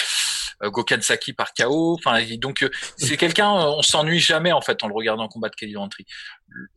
Gokhan 0.62 1.00
Saki 1.00 1.32
par 1.32 1.52
KO. 1.52 1.94
Enfin, 1.99 2.23
donc 2.38 2.64
c'est 2.96 3.16
quelqu'un, 3.16 3.50
on 3.50 3.82
s'ennuie 3.82 4.20
jamais 4.20 4.52
en 4.52 4.61
fait 4.61 4.82
en 4.84 4.88
le 4.88 4.94
regardant 4.94 5.26
combattre 5.26 5.56
Kelly 5.56 5.76
Rentry. 5.76 6.06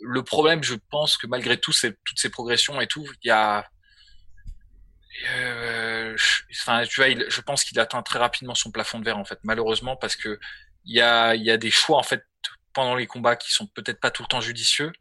Le 0.01 0.23
problème, 0.23 0.63
je 0.63 0.73
pense 0.89 1.15
que 1.15 1.27
malgré 1.27 1.57
tout, 1.57 1.71
toutes 1.71 2.19
ces 2.19 2.29
progressions 2.29 2.81
et 2.81 2.87
tout, 2.87 3.05
il 3.21 3.27
y 3.27 3.31
a 3.31 3.65
euh, 5.25 5.96
je 6.17 7.41
pense 7.41 7.63
qu'il 7.63 7.79
atteint 7.79 8.01
très 8.01 8.19
rapidement 8.19 8.55
son 8.55 8.71
plafond 8.71 8.99
de 8.99 9.05
verre 9.05 9.17
en 9.17 9.25
fait, 9.25 9.39
malheureusement, 9.43 9.95
parce 9.95 10.15
que 10.15 10.39
il 10.85 10.95
y 10.95 11.01
a, 11.01 11.35
y 11.35 11.51
a 11.51 11.57
des 11.57 11.71
choix 11.71 11.97
en 11.97 12.03
fait 12.03 12.23
pendant 12.73 12.95
les 12.95 13.07
combats 13.07 13.35
qui 13.35 13.51
sont 13.51 13.67
peut-être 13.67 13.99
pas 13.99 14.11
tout 14.11 14.23
le 14.23 14.27
temps 14.27 14.41
judicieux. 14.41 14.91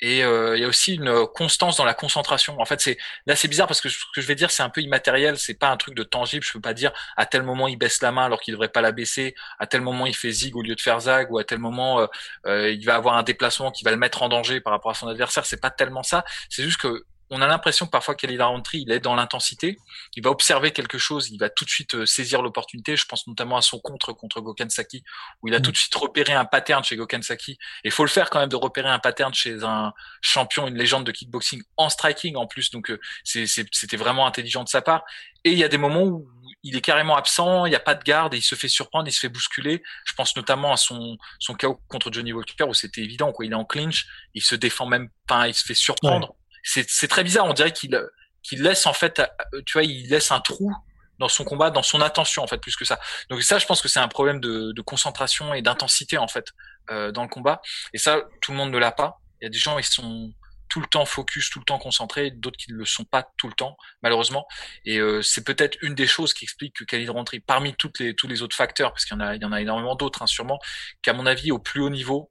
Et 0.00 0.24
euh, 0.24 0.56
il 0.56 0.60
y 0.60 0.64
a 0.64 0.68
aussi 0.68 0.96
une 0.96 1.26
constance 1.28 1.76
dans 1.76 1.84
la 1.84 1.94
concentration. 1.94 2.60
En 2.60 2.64
fait, 2.64 2.80
c'est 2.80 2.98
là 3.26 3.36
c'est 3.36 3.48
bizarre 3.48 3.68
parce 3.68 3.80
que 3.80 3.88
ce 3.88 3.96
que 4.14 4.20
je 4.20 4.26
vais 4.26 4.34
dire 4.34 4.50
c'est 4.50 4.62
un 4.62 4.68
peu 4.68 4.82
immatériel, 4.82 5.38
c'est 5.38 5.54
pas 5.54 5.70
un 5.70 5.76
truc 5.76 5.94
de 5.94 6.02
tangible. 6.02 6.44
Je 6.44 6.52
peux 6.52 6.60
pas 6.60 6.74
dire 6.74 6.92
à 7.16 7.26
tel 7.26 7.42
moment 7.42 7.68
il 7.68 7.76
baisse 7.78 8.02
la 8.02 8.12
main 8.12 8.26
alors 8.26 8.40
qu'il 8.40 8.52
devrait 8.52 8.68
pas 8.68 8.82
la 8.82 8.92
baisser, 8.92 9.34
à 9.58 9.66
tel 9.66 9.80
moment 9.80 10.04
il 10.06 10.14
fait 10.14 10.30
zig 10.30 10.56
au 10.56 10.62
lieu 10.62 10.74
de 10.74 10.80
faire 10.80 11.00
zag, 11.00 11.30
ou 11.32 11.38
à 11.38 11.44
tel 11.44 11.58
moment 11.58 12.00
euh, 12.00 12.06
euh 12.46 12.72
il 12.72 12.84
va 12.84 12.96
avoir 12.96 13.16
un 13.16 13.22
déplacement 13.22 13.70
qui 13.70 13.84
va 13.84 13.92
le 13.92 13.96
mettre 13.96 14.22
en 14.22 14.28
danger 14.28 14.60
par 14.60 14.72
rapport 14.72 14.90
à 14.90 14.94
son 14.94 15.08
adversaire. 15.08 15.46
C'est 15.46 15.60
pas 15.60 15.70
tellement 15.70 16.02
ça. 16.02 16.24
C'est 16.50 16.64
juste 16.64 16.80
que 16.80 17.04
on 17.30 17.40
a 17.40 17.46
l'impression 17.46 17.86
que 17.86 17.90
parfois 17.90 18.14
Kelly 18.14 18.40
Roundtree, 18.40 18.82
il 18.82 18.92
est 18.92 19.00
dans 19.00 19.14
l'intensité, 19.14 19.78
il 20.14 20.22
va 20.22 20.30
observer 20.30 20.72
quelque 20.72 20.98
chose, 20.98 21.30
il 21.30 21.38
va 21.38 21.48
tout 21.48 21.64
de 21.64 21.70
suite 21.70 21.94
euh, 21.94 22.06
saisir 22.06 22.42
l'opportunité. 22.42 22.96
Je 22.96 23.06
pense 23.06 23.26
notamment 23.26 23.56
à 23.56 23.62
son 23.62 23.78
contre 23.78 24.12
contre 24.12 24.40
Gokhan 24.40 24.68
Saki, 24.68 25.02
où 25.42 25.48
il 25.48 25.54
a 25.54 25.58
mm. 25.58 25.62
tout 25.62 25.72
de 25.72 25.76
suite 25.76 25.94
repéré 25.94 26.32
un 26.32 26.44
pattern 26.44 26.84
chez 26.84 26.96
Gokhan 26.96 27.22
Saki. 27.22 27.52
Et 27.52 27.56
il 27.86 27.90
faut 27.90 28.04
le 28.04 28.10
faire 28.10 28.30
quand 28.30 28.40
même 28.40 28.48
de 28.48 28.56
repérer 28.56 28.90
un 28.90 28.98
pattern 28.98 29.32
chez 29.32 29.64
un 29.64 29.92
champion, 30.20 30.66
une 30.66 30.76
légende 30.76 31.04
de 31.04 31.12
kickboxing 31.12 31.62
en 31.76 31.88
striking 31.88 32.36
en 32.36 32.46
plus. 32.46 32.70
Donc 32.70 32.90
euh, 32.90 33.00
c'était 33.24 33.96
vraiment 33.96 34.26
intelligent 34.26 34.62
de 34.62 34.68
sa 34.68 34.82
part. 34.82 35.04
Et 35.44 35.52
il 35.52 35.58
y 35.58 35.64
a 35.64 35.68
des 35.68 35.78
moments 35.78 36.02
où 36.02 36.28
il 36.62 36.76
est 36.76 36.80
carrément 36.80 37.16
absent, 37.16 37.66
il 37.66 37.70
n'y 37.70 37.76
a 37.76 37.80
pas 37.80 37.94
de 37.94 38.02
garde, 38.02 38.32
et 38.32 38.38
il 38.38 38.42
se 38.42 38.54
fait 38.54 38.68
surprendre, 38.68 39.06
il 39.06 39.12
se 39.12 39.20
fait 39.20 39.28
bousculer. 39.28 39.82
Je 40.06 40.14
pense 40.14 40.34
notamment 40.36 40.72
à 40.72 40.76
son 40.76 41.18
son 41.38 41.54
KO 41.54 41.80
contre 41.88 42.10
Johnny 42.12 42.32
Walker 42.32 42.64
où 42.64 42.74
c'était 42.74 43.02
évident 43.02 43.32
quoi, 43.32 43.44
il 43.44 43.52
est 43.52 43.56
en 43.56 43.64
clinch, 43.64 44.06
il 44.34 44.42
se 44.42 44.54
défend 44.54 44.86
même, 44.86 45.10
pas, 45.26 45.48
il 45.48 45.54
se 45.54 45.64
fait 45.64 45.74
surprendre 45.74 46.34
c'est 46.64 47.08
très 47.08 47.22
bizarre. 47.22 47.46
On 47.46 47.52
dirait 47.52 47.72
qu'il 47.72 48.62
laisse 48.62 48.86
en 48.86 48.92
fait, 48.92 49.20
euh, 49.20 49.62
tu 49.66 49.74
vois, 49.74 49.84
il 49.84 50.08
laisse 50.08 50.32
un 50.32 50.40
trou 50.40 50.72
dans 51.18 51.28
son 51.28 51.44
combat, 51.44 51.70
dans 51.70 51.82
son 51.82 52.00
attention 52.00 52.42
en 52.42 52.46
fait, 52.46 52.58
plus 52.58 52.76
que 52.76 52.84
ça. 52.84 52.98
Donc 53.30 53.42
ça, 53.42 53.58
je 53.58 53.66
pense 53.66 53.80
que 53.80 53.88
c'est 53.88 54.00
un 54.00 54.08
problème 54.08 54.40
de, 54.40 54.72
de 54.72 54.82
concentration 54.82 55.54
et 55.54 55.62
d'intensité 55.62 56.18
en 56.18 56.28
fait 56.28 56.46
euh, 56.90 57.12
dans 57.12 57.22
le 57.22 57.28
combat. 57.28 57.60
Et 57.92 57.98
ça, 57.98 58.22
tout 58.40 58.50
le 58.52 58.56
monde 58.56 58.70
ne 58.70 58.78
l'a 58.78 58.92
pas. 58.92 59.20
Il 59.40 59.44
y 59.44 59.46
a 59.46 59.50
des 59.50 59.58
gens 59.58 59.78
ils 59.78 59.84
sont 59.84 60.32
tout 60.74 60.80
le 60.80 60.86
temps 60.88 61.04
focus, 61.04 61.50
tout 61.50 61.60
le 61.60 61.64
temps 61.64 61.78
concentrés, 61.78 62.32
d'autres 62.32 62.56
qui 62.56 62.72
ne 62.72 62.76
le 62.76 62.84
sont 62.84 63.04
pas 63.04 63.30
tout 63.36 63.46
le 63.46 63.52
temps, 63.54 63.76
malheureusement. 64.02 64.44
Et 64.84 64.98
euh, 64.98 65.22
c'est 65.22 65.44
peut-être 65.44 65.78
une 65.82 65.94
des 65.94 66.08
choses 66.08 66.34
qui 66.34 66.44
explique 66.44 66.74
que 66.74 66.82
Khalid 66.82 67.10
Rentry, 67.10 67.38
parmi 67.38 67.76
toutes 67.76 68.00
les, 68.00 68.16
tous 68.16 68.26
les 68.26 68.42
autres 68.42 68.56
facteurs, 68.56 68.90
parce 68.90 69.04
qu'il 69.04 69.16
y 69.16 69.20
en 69.20 69.24
a, 69.24 69.36
y 69.36 69.44
en 69.44 69.52
a 69.52 69.60
énormément 69.60 69.94
d'autres, 69.94 70.22
hein, 70.22 70.26
sûrement, 70.26 70.58
qu'à 71.00 71.12
mon 71.12 71.26
avis, 71.26 71.52
au 71.52 71.60
plus 71.60 71.80
haut 71.80 71.90
niveau, 71.90 72.28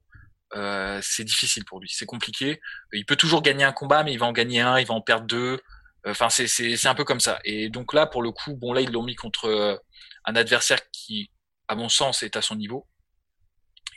euh, 0.54 1.00
c'est 1.02 1.24
difficile 1.24 1.64
pour 1.64 1.80
lui, 1.80 1.90
c'est 1.92 2.06
compliqué. 2.06 2.60
Il 2.92 3.06
peut 3.06 3.16
toujours 3.16 3.42
gagner 3.42 3.64
un 3.64 3.72
combat, 3.72 4.04
mais 4.04 4.12
il 4.12 4.18
va 4.18 4.26
en 4.26 4.32
gagner 4.32 4.60
un, 4.60 4.78
il 4.78 4.86
va 4.86 4.94
en 4.94 5.00
perdre 5.00 5.26
deux. 5.26 5.60
Enfin, 6.06 6.28
c'est 6.28 6.46
c'est 6.48 6.86
un 6.86 6.94
peu 6.94 7.04
comme 7.04 7.20
ça. 7.20 7.40
Et 7.44 7.70
donc 7.70 7.94
là, 7.94 8.06
pour 8.06 8.22
le 8.22 8.30
coup, 8.30 8.54
bon 8.54 8.72
là, 8.72 8.80
ils 8.80 8.92
l'ont 8.92 9.02
mis 9.02 9.16
contre 9.16 9.46
euh, 9.46 9.76
un 10.26 10.36
adversaire 10.36 10.80
qui, 10.92 11.30
à 11.68 11.74
mon 11.74 11.88
sens, 11.88 12.22
est 12.22 12.36
à 12.36 12.42
son 12.42 12.56
niveau, 12.56 12.86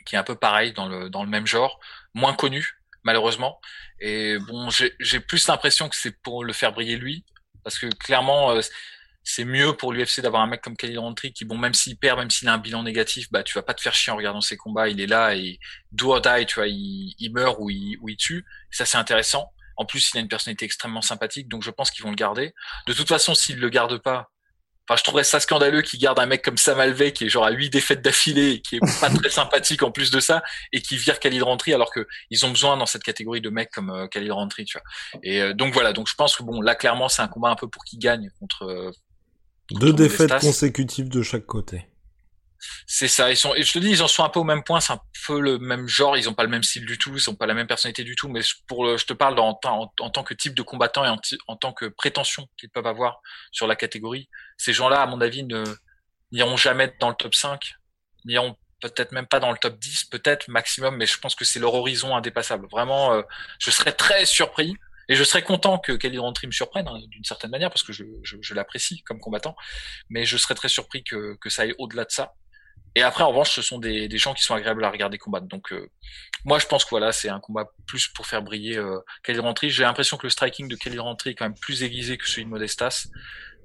qui 0.06 0.14
est 0.16 0.18
un 0.18 0.24
peu 0.24 0.36
pareil 0.36 0.72
dans 0.72 0.88
le 0.88 1.10
dans 1.10 1.22
le 1.24 1.30
même 1.30 1.46
genre, 1.46 1.80
moins 2.14 2.34
connu 2.34 2.78
malheureusement. 3.04 3.60
Et 4.00 4.38
bon, 4.38 4.68
j'ai 4.70 5.20
plus 5.20 5.48
l'impression 5.48 5.88
que 5.88 5.96
c'est 5.96 6.20
pour 6.22 6.44
le 6.44 6.52
faire 6.52 6.72
briller 6.72 6.96
lui, 6.96 7.24
parce 7.64 7.78
que 7.78 7.86
clairement, 7.86 8.52
euh, 8.52 8.60
c'est 9.30 9.44
mieux 9.44 9.76
pour 9.76 9.92
l'UFC 9.92 10.20
d'avoir 10.20 10.40
un 10.40 10.46
mec 10.46 10.62
comme 10.62 10.74
Khalil 10.74 10.98
Rountree 10.98 11.34
qui, 11.34 11.44
bon, 11.44 11.58
même 11.58 11.74
s'il 11.74 11.98
perd, 11.98 12.18
même 12.18 12.30
s'il 12.30 12.48
a 12.48 12.54
un 12.54 12.58
bilan 12.58 12.82
négatif, 12.82 13.30
bah, 13.30 13.42
tu 13.42 13.52
vas 13.54 13.62
pas 13.62 13.74
te 13.74 13.82
faire 13.82 13.94
chier 13.94 14.10
en 14.10 14.16
regardant 14.16 14.40
ses 14.40 14.56
combats. 14.56 14.88
Il 14.88 15.02
est 15.02 15.06
là 15.06 15.34
et 15.34 15.58
do 15.92 16.14
or 16.14 16.22
die, 16.22 16.46
tu 16.46 16.54
vois, 16.54 16.66
il, 16.66 17.14
il 17.18 17.30
meurt 17.34 17.56
ou 17.60 17.68
il, 17.68 17.98
il 18.08 18.16
tue. 18.16 18.46
ça, 18.70 18.86
c'est 18.86 18.96
intéressant. 18.96 19.52
En 19.76 19.84
plus, 19.84 20.10
il 20.14 20.16
a 20.16 20.20
une 20.22 20.28
personnalité 20.28 20.64
extrêmement 20.64 21.02
sympathique, 21.02 21.46
donc 21.46 21.62
je 21.62 21.70
pense 21.70 21.90
qu'ils 21.90 22.04
vont 22.04 22.10
le 22.10 22.16
garder. 22.16 22.54
De 22.86 22.94
toute 22.94 23.06
façon, 23.06 23.34
s'ils 23.34 23.58
le 23.58 23.68
gardent 23.68 23.98
pas, 23.98 24.30
enfin, 24.88 24.96
je 24.96 25.04
trouverais 25.04 25.24
ça 25.24 25.40
scandaleux 25.40 25.82
qu'ils 25.82 26.00
gardent 26.00 26.20
un 26.20 26.26
mec 26.26 26.42
comme 26.42 26.56
Sam 26.56 26.80
Alvey 26.80 27.12
qui 27.12 27.26
est 27.26 27.28
genre 27.28 27.44
à 27.44 27.50
huit 27.50 27.68
défaites 27.68 28.00
d'affilée, 28.00 28.62
qui 28.62 28.76
est 28.76 29.00
pas 29.00 29.10
très 29.10 29.28
sympathique 29.28 29.82
en 29.82 29.90
plus 29.90 30.10
de 30.10 30.20
ça, 30.20 30.42
et 30.72 30.80
qui 30.80 30.96
vire 30.96 31.20
Khalid 31.20 31.42
Rountree 31.42 31.74
alors 31.74 31.92
que 31.92 32.06
ils 32.30 32.46
ont 32.46 32.50
besoin 32.50 32.78
dans 32.78 32.86
cette 32.86 33.02
catégorie 33.02 33.42
de 33.42 33.50
mecs 33.50 33.70
comme 33.70 33.90
euh, 33.90 34.06
Khalid 34.08 34.32
Rountree, 34.32 34.64
tu 34.64 34.78
vois. 34.78 35.20
Et 35.22 35.42
euh, 35.42 35.52
donc 35.52 35.74
voilà, 35.74 35.92
donc 35.92 36.08
je 36.08 36.14
pense 36.14 36.34
que 36.34 36.42
bon, 36.42 36.62
là 36.62 36.74
clairement, 36.74 37.10
c'est 37.10 37.20
un 37.20 37.28
combat 37.28 37.50
un 37.50 37.56
peu 37.56 37.68
pour 37.68 37.84
qui 37.84 37.98
gagne 37.98 38.30
contre 38.40 38.64
euh, 38.64 38.90
deux 39.70 39.92
défaites 39.92 40.38
consécutives 40.40 41.08
de 41.08 41.22
chaque 41.22 41.46
côté. 41.46 41.86
C'est 42.86 43.08
ça. 43.08 43.30
Ils 43.30 43.36
sont, 43.36 43.54
et 43.54 43.62
je 43.62 43.72
te 43.72 43.78
dis, 43.78 43.90
ils 43.90 44.02
en 44.02 44.08
sont 44.08 44.24
un 44.24 44.28
peu 44.28 44.40
au 44.40 44.44
même 44.44 44.64
point. 44.64 44.80
C'est 44.80 44.92
un 44.92 45.00
peu 45.26 45.40
le 45.40 45.58
même 45.58 45.86
genre. 45.86 46.16
Ils 46.16 46.28
ont 46.28 46.34
pas 46.34 46.42
le 46.42 46.48
même 46.48 46.62
style 46.62 46.86
du 46.86 46.98
tout. 46.98 47.12
Ils 47.14 47.30
ont 47.30 47.34
pas 47.34 47.46
la 47.46 47.54
même 47.54 47.66
personnalité 47.66 48.04
du 48.04 48.16
tout. 48.16 48.28
Mais 48.28 48.40
pour, 48.66 48.96
je 48.96 49.04
te 49.04 49.12
parle 49.12 49.38
en, 49.38 49.58
en, 49.64 50.10
tant 50.10 50.24
que 50.24 50.34
type 50.34 50.54
de 50.54 50.62
combattant 50.62 51.04
et 51.04 51.18
en, 51.46 51.56
tant 51.56 51.72
que 51.72 51.86
prétention 51.86 52.48
qu'ils 52.56 52.70
peuvent 52.70 52.86
avoir 52.86 53.20
sur 53.52 53.66
la 53.66 53.76
catégorie. 53.76 54.28
Ces 54.56 54.72
gens-là, 54.72 55.02
à 55.02 55.06
mon 55.06 55.20
avis, 55.20 55.44
ne 55.44 55.64
n'iront 56.32 56.56
jamais 56.56 56.94
dans 57.00 57.08
le 57.08 57.14
top 57.14 57.34
5, 57.34 57.74
n'iront 58.26 58.54
peut-être 58.82 59.12
même 59.12 59.26
pas 59.26 59.40
dans 59.40 59.50
le 59.50 59.56
top 59.56 59.78
10, 59.78 60.04
peut-être 60.04 60.48
maximum. 60.48 60.96
Mais 60.96 61.06
je 61.06 61.18
pense 61.18 61.34
que 61.34 61.44
c'est 61.44 61.60
leur 61.60 61.74
horizon 61.74 62.16
indépassable. 62.16 62.66
Vraiment, 62.70 63.12
euh, 63.12 63.22
je 63.58 63.70
serais 63.70 63.92
très 63.92 64.26
surpris 64.26 64.74
et 65.08 65.14
je 65.14 65.24
serais 65.24 65.42
content 65.42 65.78
que 65.78 65.92
Kelly 65.92 66.18
Rountree 66.18 66.46
me 66.46 66.52
surprenne 66.52 66.86
hein, 66.88 66.98
d'une 67.08 67.24
certaine 67.24 67.50
manière 67.50 67.70
parce 67.70 67.82
que 67.82 67.92
je, 67.92 68.04
je, 68.22 68.36
je 68.40 68.54
l'apprécie 68.54 69.02
comme 69.02 69.20
combattant, 69.20 69.56
mais 70.08 70.24
je 70.24 70.36
serais 70.36 70.54
très 70.54 70.68
surpris 70.68 71.04
que, 71.04 71.36
que 71.40 71.50
ça 71.50 71.62
aille 71.62 71.74
au-delà 71.78 72.04
de 72.04 72.10
ça. 72.10 72.34
Et 72.94 73.02
après, 73.02 73.22
en 73.22 73.28
revanche, 73.28 73.50
ce 73.50 73.62
sont 73.62 73.78
des, 73.78 74.08
des 74.08 74.18
gens 74.18 74.34
qui 74.34 74.42
sont 74.42 74.54
agréables 74.54 74.82
à 74.82 74.90
regarder 74.90 75.18
combattre. 75.18 75.46
Donc, 75.46 75.72
euh, 75.72 75.88
moi, 76.44 76.58
je 76.58 76.66
pense 76.66 76.84
que 76.84 76.90
voilà, 76.90 77.12
c'est 77.12 77.28
un 77.28 77.38
combat 77.38 77.70
plus 77.86 78.08
pour 78.08 78.26
faire 78.26 78.42
briller 78.42 78.76
euh, 78.76 78.98
Kelly 79.22 79.38
Rountree. 79.38 79.70
J'ai 79.70 79.84
l'impression 79.84 80.16
que 80.16 80.26
le 80.26 80.30
striking 80.30 80.68
de 80.68 80.74
Kelly 80.74 80.98
Rountree 80.98 81.30
est 81.30 81.34
quand 81.34 81.44
même 81.44 81.58
plus 81.58 81.82
aiguisé 81.82 82.16
que 82.16 82.26
celui 82.26 82.44
de 82.44 82.50
Modestas. 82.50 83.06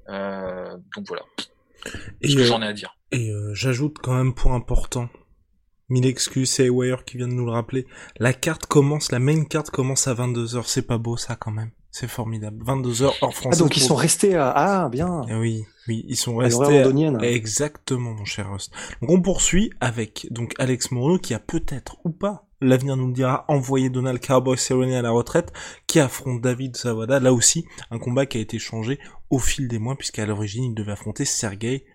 Euh, 0.10 0.77
donc 0.95 1.08
voilà. 1.08 1.23
Et 2.21 2.29
ce 2.29 2.36
que 2.36 2.43
j'en 2.43 2.62
ai 2.62 2.67
à 2.67 2.73
dire? 2.73 2.95
Et 3.12 3.32
j'ajoute 3.53 3.97
quand 4.01 4.13
même 4.13 4.34
point 4.34 4.56
important 4.56 5.10
Mille 5.89 6.05
excuses, 6.05 6.49
c'est 6.49 6.69
Wire 6.69 7.05
qui 7.05 7.17
vient 7.17 7.27
de 7.27 7.33
nous 7.33 7.45
le 7.45 7.51
rappeler. 7.51 7.85
La 8.17 8.33
carte 8.33 8.65
commence, 8.65 9.11
la 9.11 9.19
main 9.19 9.43
carte 9.43 9.69
commence 9.69 10.07
à 10.07 10.13
22h. 10.13 10.63
C'est 10.65 10.87
pas 10.87 10.97
beau 10.97 11.17
ça 11.17 11.35
quand 11.35 11.51
même. 11.51 11.71
C'est 11.91 12.07
formidable. 12.07 12.63
22h 12.65 13.13
hors 13.21 13.33
français. 13.35 13.57
Ah 13.57 13.63
donc 13.63 13.77
ils 13.77 13.83
sont 13.83 13.93
restés 13.93 14.35
à... 14.35 14.51
Ah 14.55 14.89
bien. 14.89 15.21
Eh 15.29 15.35
oui, 15.35 15.65
oui, 15.87 16.03
ils 16.07 16.15
sont 16.15 16.37
restés 16.37 16.79
à... 16.81 17.23
Exactement 17.23 18.13
mon 18.13 18.25
cher 18.25 18.51
Rust. 18.51 18.71
Donc 19.01 19.11
on 19.11 19.21
poursuit 19.21 19.71
avec 19.79 20.27
donc 20.31 20.55
Alex 20.57 20.89
Moreau 20.89 21.19
qui 21.19 21.35
a 21.35 21.39
peut-être 21.39 21.97
ou 22.03 22.09
pas, 22.09 22.47
l'avenir 22.61 22.97
nous 22.97 23.07
le 23.07 23.13
dira, 23.13 23.45
envoyé 23.47 23.91
Donald 23.91 24.25
Cowboy 24.25 24.57
Cerrone 24.57 24.91
à 24.93 25.03
la 25.03 25.11
retraite, 25.11 25.53
qui 25.85 25.99
affronte 25.99 26.41
David 26.41 26.75
Zawada. 26.75 27.19
Là 27.19 27.31
aussi, 27.31 27.65
un 27.91 27.99
combat 27.99 28.25
qui 28.25 28.39
a 28.39 28.41
été 28.41 28.57
changé 28.57 28.97
au 29.29 29.37
fil 29.37 29.67
des 29.67 29.77
mois 29.77 29.95
puisqu'à 29.95 30.25
l'origine 30.25 30.63
il 30.63 30.73
devait 30.73 30.93
affronter 30.93 31.25
Sergei 31.25 31.85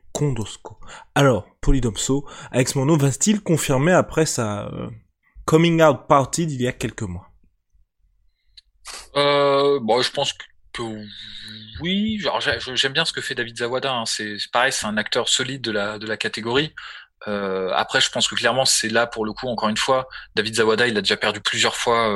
Alors, 1.15 1.47
Polydomso, 1.61 2.29
Alex 2.51 2.75
Mono 2.75 2.97
va-t-il 2.97 3.41
confirmer 3.43 3.93
après 3.93 4.27
sa 4.27 4.67
euh, 4.67 4.89
coming 5.45 5.83
out 5.83 6.07
party 6.09 6.47
d'il 6.47 6.63
y 6.63 6.69
a 6.69 6.73
quelques 6.73 7.03
mois? 7.03 7.29
Euh, 9.17 9.79
Bon, 9.81 10.03
je 10.03 10.11
pense 10.11 10.33
que 10.73 10.83
oui. 11.81 12.21
J'aime 12.75 12.93
bien 12.93 13.05
ce 13.05 13.13
que 13.13 13.21
fait 13.21 13.35
David 13.35 13.59
Zawada. 13.59 13.93
Hein. 13.93 14.05
C'est 14.07 14.37
pareil, 14.53 14.73
c'est 14.73 14.87
un 14.87 14.97
acteur 14.97 15.29
solide 15.29 15.63
de 15.63 15.71
la 15.71 15.99
de 15.99 16.07
la 16.07 16.17
catégorie. 16.17 16.75
Euh, 17.27 17.71
après, 17.75 18.01
je 18.01 18.11
pense 18.11 18.29
que 18.29 18.35
clairement, 18.35 18.65
c'est 18.65 18.89
là 18.89 19.07
pour 19.07 19.25
le 19.25 19.33
coup, 19.33 19.49
encore 19.49 19.69
une 19.69 19.77
fois, 19.77 20.09
David 20.37 20.57
Zawada, 20.57 20.87
il 20.87 20.97
a 20.97 21.01
déjà 21.01 21.17
perdu 21.17 21.41
plusieurs 21.41 21.75
fois 21.75 22.09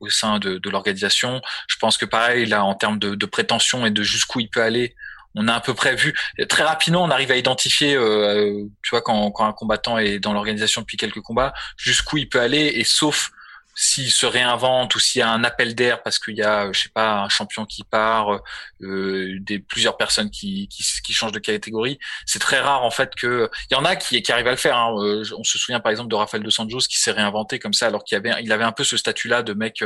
au 0.00 0.08
sein 0.08 0.38
de, 0.38 0.58
de 0.58 0.70
l'organisation. 0.70 1.40
Je 1.68 1.76
pense 1.76 1.96
que 1.96 2.04
pareil, 2.04 2.46
là, 2.46 2.64
en 2.64 2.74
termes 2.74 2.98
de, 2.98 3.14
de 3.14 3.26
prétention 3.26 3.86
et 3.86 3.90
de 3.90 4.02
jusqu'où 4.02 4.40
il 4.40 4.50
peut 4.50 4.62
aller, 4.62 4.94
on 5.36 5.48
a 5.48 5.54
à 5.54 5.60
peu 5.60 5.74
près 5.74 5.94
vu 5.94 6.14
très 6.48 6.62
rapidement, 6.62 7.04
on 7.04 7.10
arrive 7.10 7.30
à 7.30 7.36
identifier, 7.36 7.94
euh, 7.94 8.64
tu 8.82 8.90
vois, 8.90 9.02
quand, 9.02 9.32
un 9.38 9.52
combattant 9.52 9.98
est 9.98 10.18
dans 10.18 10.32
l'organisation 10.32 10.80
depuis 10.80 10.96
quelques 10.96 11.20
combats, 11.20 11.52
jusqu'où 11.76 12.16
il 12.16 12.28
peut 12.28 12.40
aller, 12.40 12.72
et 12.74 12.84
sauf 12.84 13.30
s'il 13.78 14.10
se 14.10 14.24
réinvente 14.24 14.94
ou 14.94 14.98
s'il 14.98 15.18
y 15.18 15.22
a 15.22 15.28
un 15.28 15.44
appel 15.44 15.74
d'air 15.74 16.02
parce 16.02 16.18
qu'il 16.18 16.34
y 16.34 16.42
a, 16.42 16.72
je 16.72 16.80
sais 16.80 16.88
pas, 16.88 17.20
un 17.20 17.28
champion 17.28 17.66
qui 17.66 17.84
part, 17.84 18.40
euh, 18.80 19.36
des 19.40 19.58
plusieurs 19.58 19.98
personnes 19.98 20.30
qui, 20.30 20.66
qui, 20.68 21.12
changent 21.12 21.32
de 21.32 21.38
catégorie, 21.38 21.98
c'est 22.24 22.38
très 22.38 22.58
rare 22.58 22.84
en 22.84 22.90
fait 22.90 23.14
que 23.14 23.50
il 23.70 23.74
y 23.74 23.76
en 23.76 23.84
a 23.84 23.94
qui, 23.94 24.22
qui 24.22 24.32
arrivent 24.32 24.46
à 24.46 24.52
le 24.52 24.56
faire. 24.56 24.78
Hein. 24.78 24.94
Euh, 24.96 25.24
on 25.36 25.44
se 25.44 25.58
souvient 25.58 25.80
par 25.80 25.90
exemple 25.90 26.08
de 26.08 26.14
Rafael 26.14 26.42
dos 26.42 26.50
Santos 26.50 26.80
qui 26.88 26.98
s'est 26.98 27.10
réinventé 27.10 27.58
comme 27.58 27.74
ça 27.74 27.88
alors 27.88 28.02
qu'il 28.02 28.16
avait, 28.16 28.32
il 28.42 28.50
avait 28.50 28.64
un 28.64 28.72
peu 28.72 28.82
ce 28.82 28.96
statut-là 28.96 29.42
de 29.42 29.52
mec. 29.52 29.84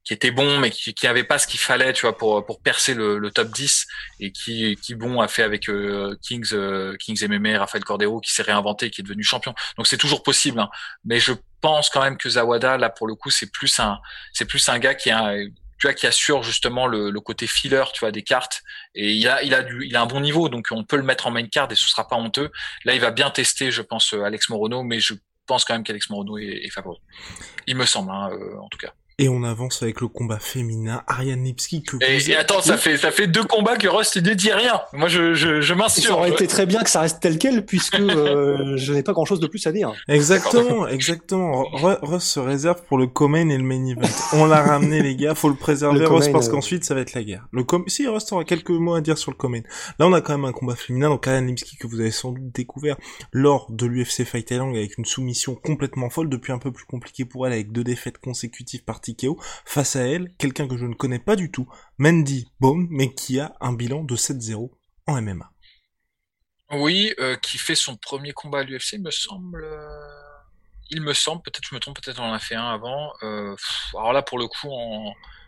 Euh, 0.00 0.10
qui 0.10 0.14
était 0.14 0.30
bon 0.30 0.58
mais 0.58 0.70
qui, 0.70 0.94
qui 0.94 1.06
avait 1.06 1.24
pas 1.24 1.38
ce 1.38 1.46
qu'il 1.46 1.60
fallait 1.60 1.92
tu 1.92 2.02
vois 2.02 2.16
pour 2.16 2.44
pour 2.44 2.60
percer 2.60 2.94
le, 2.94 3.18
le, 3.18 3.30
top 3.30 3.50
10 3.50 3.86
et 4.20 4.32
qui 4.32 4.76
qui 4.76 4.94
bon 4.94 5.20
a 5.20 5.28
fait 5.28 5.42
avec 5.42 5.68
euh, 5.68 6.16
Kings 6.22 6.52
euh, 6.52 6.96
Kings 6.96 7.26
MMA 7.28 7.58
Rafael 7.58 7.84
Cordero 7.84 8.20
qui 8.20 8.32
s'est 8.32 8.42
réinventé 8.42 8.90
qui 8.90 9.02
est 9.02 9.04
devenu 9.04 9.22
champion 9.22 9.54
donc 9.76 9.86
c'est 9.86 9.98
toujours 9.98 10.22
possible 10.22 10.60
hein. 10.60 10.70
mais 11.04 11.20
je 11.20 11.32
pense 11.60 11.90
quand 11.90 12.02
même 12.02 12.16
que 12.16 12.28
Zawada 12.28 12.78
là 12.78 12.90
pour 12.90 13.06
le 13.06 13.14
coup 13.14 13.30
c'est 13.30 13.50
plus 13.50 13.78
un 13.78 13.98
c'est 14.32 14.46
plus 14.46 14.68
un 14.68 14.78
gars 14.78 14.94
qui 14.94 15.10
a 15.10 15.34
tu 15.78 15.86
vois, 15.86 15.94
qui 15.94 16.06
assure 16.06 16.42
justement 16.42 16.86
le, 16.86 17.10
le, 17.10 17.20
côté 17.22 17.46
filler, 17.46 17.84
tu 17.94 18.00
vois, 18.00 18.12
des 18.12 18.22
cartes. 18.22 18.60
Et 18.94 19.14
il 19.14 19.26
a, 19.26 19.42
il 19.42 19.54
a 19.54 19.62
du, 19.62 19.86
il 19.86 19.96
a 19.96 20.02
un 20.02 20.06
bon 20.06 20.20
niveau, 20.20 20.50
donc 20.50 20.66
on 20.72 20.84
peut 20.84 20.98
le 20.98 21.02
mettre 21.02 21.26
en 21.26 21.30
main 21.30 21.46
card 21.46 21.72
et 21.72 21.74
ce 21.74 21.88
sera 21.88 22.06
pas 22.06 22.16
honteux. 22.16 22.50
Là, 22.84 22.94
il 22.94 23.00
va 23.00 23.10
bien 23.10 23.30
tester, 23.30 23.70
je 23.70 23.80
pense, 23.80 24.12
Alex 24.12 24.50
Morono, 24.50 24.82
mais 24.82 25.00
je 25.00 25.14
pense 25.46 25.64
quand 25.64 25.72
même 25.72 25.82
qu'Alex 25.82 26.10
Morono 26.10 26.36
est, 26.36 26.64
est, 26.64 26.68
favori. 26.68 27.00
Il 27.66 27.76
me 27.76 27.86
semble, 27.86 28.10
hein, 28.10 28.28
en 28.60 28.68
tout 28.68 28.76
cas. 28.76 28.92
Et 29.22 29.28
on 29.28 29.42
avance 29.42 29.82
avec 29.82 30.00
le 30.00 30.08
combat 30.08 30.38
féminin, 30.38 31.02
Ariane 31.06 31.44
Lipski 31.44 31.82
que 31.82 31.98
et, 32.00 32.30
et, 32.30 32.36
attends, 32.36 32.62
ça 32.62 32.78
fait 32.78 32.96
ça 32.96 33.10
fait 33.10 33.26
deux 33.26 33.44
combats 33.44 33.76
que 33.76 33.86
Rust 33.86 34.16
ne 34.16 34.32
dit 34.32 34.50
rien. 34.50 34.80
Moi, 34.94 35.08
je 35.08 35.34
je, 35.34 35.60
je 35.60 35.74
m'insurge. 35.74 36.06
Ça 36.06 36.14
aurait 36.14 36.30
été 36.30 36.46
très 36.46 36.64
bien 36.64 36.80
que 36.82 36.88
ça 36.88 37.02
reste 37.02 37.20
tel 37.20 37.36
quel, 37.36 37.66
puisque 37.66 38.00
euh, 38.00 38.72
je 38.78 38.94
n'ai 38.94 39.02
pas 39.02 39.12
grand 39.12 39.26
chose 39.26 39.38
de 39.38 39.46
plus 39.46 39.66
à 39.66 39.72
dire. 39.72 39.92
Exactement, 40.08 40.88
exactement. 40.88 41.66
Rust 41.70 42.28
se 42.28 42.40
réserve 42.40 42.82
pour 42.88 42.96
le 42.96 43.08
Comain 43.08 43.50
et 43.50 43.58
le 43.58 43.62
main 43.62 43.84
event. 43.84 44.08
On 44.32 44.46
l'a 44.46 44.62
ramené, 44.62 45.02
les 45.02 45.16
gars. 45.16 45.34
Faut 45.34 45.50
le 45.50 45.54
préserver, 45.54 46.06
Rust, 46.06 46.32
parce 46.32 46.48
euh... 46.48 46.52
qu'ensuite 46.52 46.86
ça 46.86 46.94
va 46.94 47.02
être 47.02 47.12
la 47.12 47.22
guerre. 47.22 47.46
Le 47.52 47.62
com 47.62 47.84
si 47.88 48.08
Rust 48.08 48.32
aura 48.32 48.44
quelques 48.44 48.70
mots 48.70 48.94
à 48.94 49.02
dire 49.02 49.18
sur 49.18 49.32
le 49.32 49.36
Comain. 49.36 49.60
Là, 49.98 50.06
on 50.06 50.14
a 50.14 50.22
quand 50.22 50.32
même 50.32 50.46
un 50.46 50.52
combat 50.52 50.76
féminin. 50.76 51.10
Donc 51.10 51.28
Ariane 51.28 51.46
Lipski 51.46 51.76
que 51.76 51.86
vous 51.86 52.00
avez 52.00 52.10
sans 52.10 52.32
doute 52.32 52.54
découvert 52.54 52.96
lors 53.32 53.70
de 53.70 53.84
l'UFC 53.84 54.24
Fight 54.24 54.46
Thailand 54.46 54.70
avec 54.70 54.96
une 54.96 55.04
soumission 55.04 55.56
complètement 55.56 56.08
folle, 56.08 56.30
depuis 56.30 56.54
un 56.54 56.58
peu 56.58 56.72
plus 56.72 56.86
compliqué 56.86 57.26
pour 57.26 57.46
elle 57.46 57.52
avec 57.52 57.70
deux 57.70 57.84
défaites 57.84 58.16
consécutives 58.16 58.82
par 58.82 59.02
Face 59.64 59.96
à 59.96 60.02
elle, 60.02 60.34
quelqu'un 60.38 60.68
que 60.68 60.76
je 60.76 60.86
ne 60.86 60.94
connais 60.94 61.18
pas 61.18 61.36
du 61.36 61.50
tout, 61.50 61.68
Mandy 61.98 62.48
Bone, 62.60 62.86
mais 62.90 63.12
qui 63.14 63.40
a 63.40 63.54
un 63.60 63.72
bilan 63.72 64.04
de 64.04 64.16
7-0 64.16 64.70
en 65.06 65.22
MMA. 65.22 65.50
Oui, 66.72 67.12
euh, 67.18 67.36
qui 67.36 67.58
fait 67.58 67.74
son 67.74 67.96
premier 67.96 68.32
combat 68.32 68.60
à 68.60 68.62
l'UFC, 68.62 68.92
il 68.94 69.02
me 69.02 69.10
semble. 69.10 69.64
Euh, 69.64 69.88
il 70.90 71.02
me 71.02 71.12
semble, 71.12 71.42
peut-être 71.42 71.66
je 71.68 71.74
me 71.74 71.80
trompe, 71.80 72.00
peut-être 72.00 72.20
on 72.20 72.24
en 72.24 72.32
a 72.32 72.38
fait 72.38 72.54
un 72.54 72.70
avant. 72.72 73.12
Euh, 73.22 73.54
alors 73.94 74.12
là, 74.12 74.22
pour 74.22 74.38
le 74.38 74.46
coup, 74.46 74.68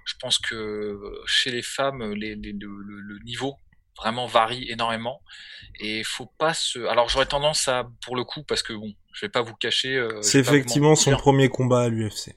je 0.04 0.14
pense 0.20 0.38
que 0.38 1.00
chez 1.26 1.50
les 1.50 1.62
femmes, 1.62 2.12
les, 2.14 2.34
les, 2.34 2.52
le, 2.52 2.68
le, 2.82 3.18
niveau 3.24 3.56
vraiment 3.96 4.26
varie 4.26 4.70
énormément 4.70 5.20
et 5.78 6.02
faut 6.04 6.30
pas 6.38 6.54
se 6.54 6.78
alors 6.86 7.08
j'aurais 7.08 7.26
tendance 7.26 7.68
à 7.68 7.88
pour 8.04 8.16
le 8.16 8.24
coup 8.24 8.42
parce 8.42 8.62
que 8.62 8.72
bon 8.72 8.92
je 9.12 9.26
vais 9.26 9.30
pas 9.30 9.42
vous 9.42 9.54
cacher 9.54 9.96
euh, 9.96 10.20
c'est 10.22 10.38
effectivement 10.38 10.94
son 10.94 11.12
premier 11.12 11.48
combat 11.48 11.82
à 11.82 11.88
l'UFC 11.88 12.34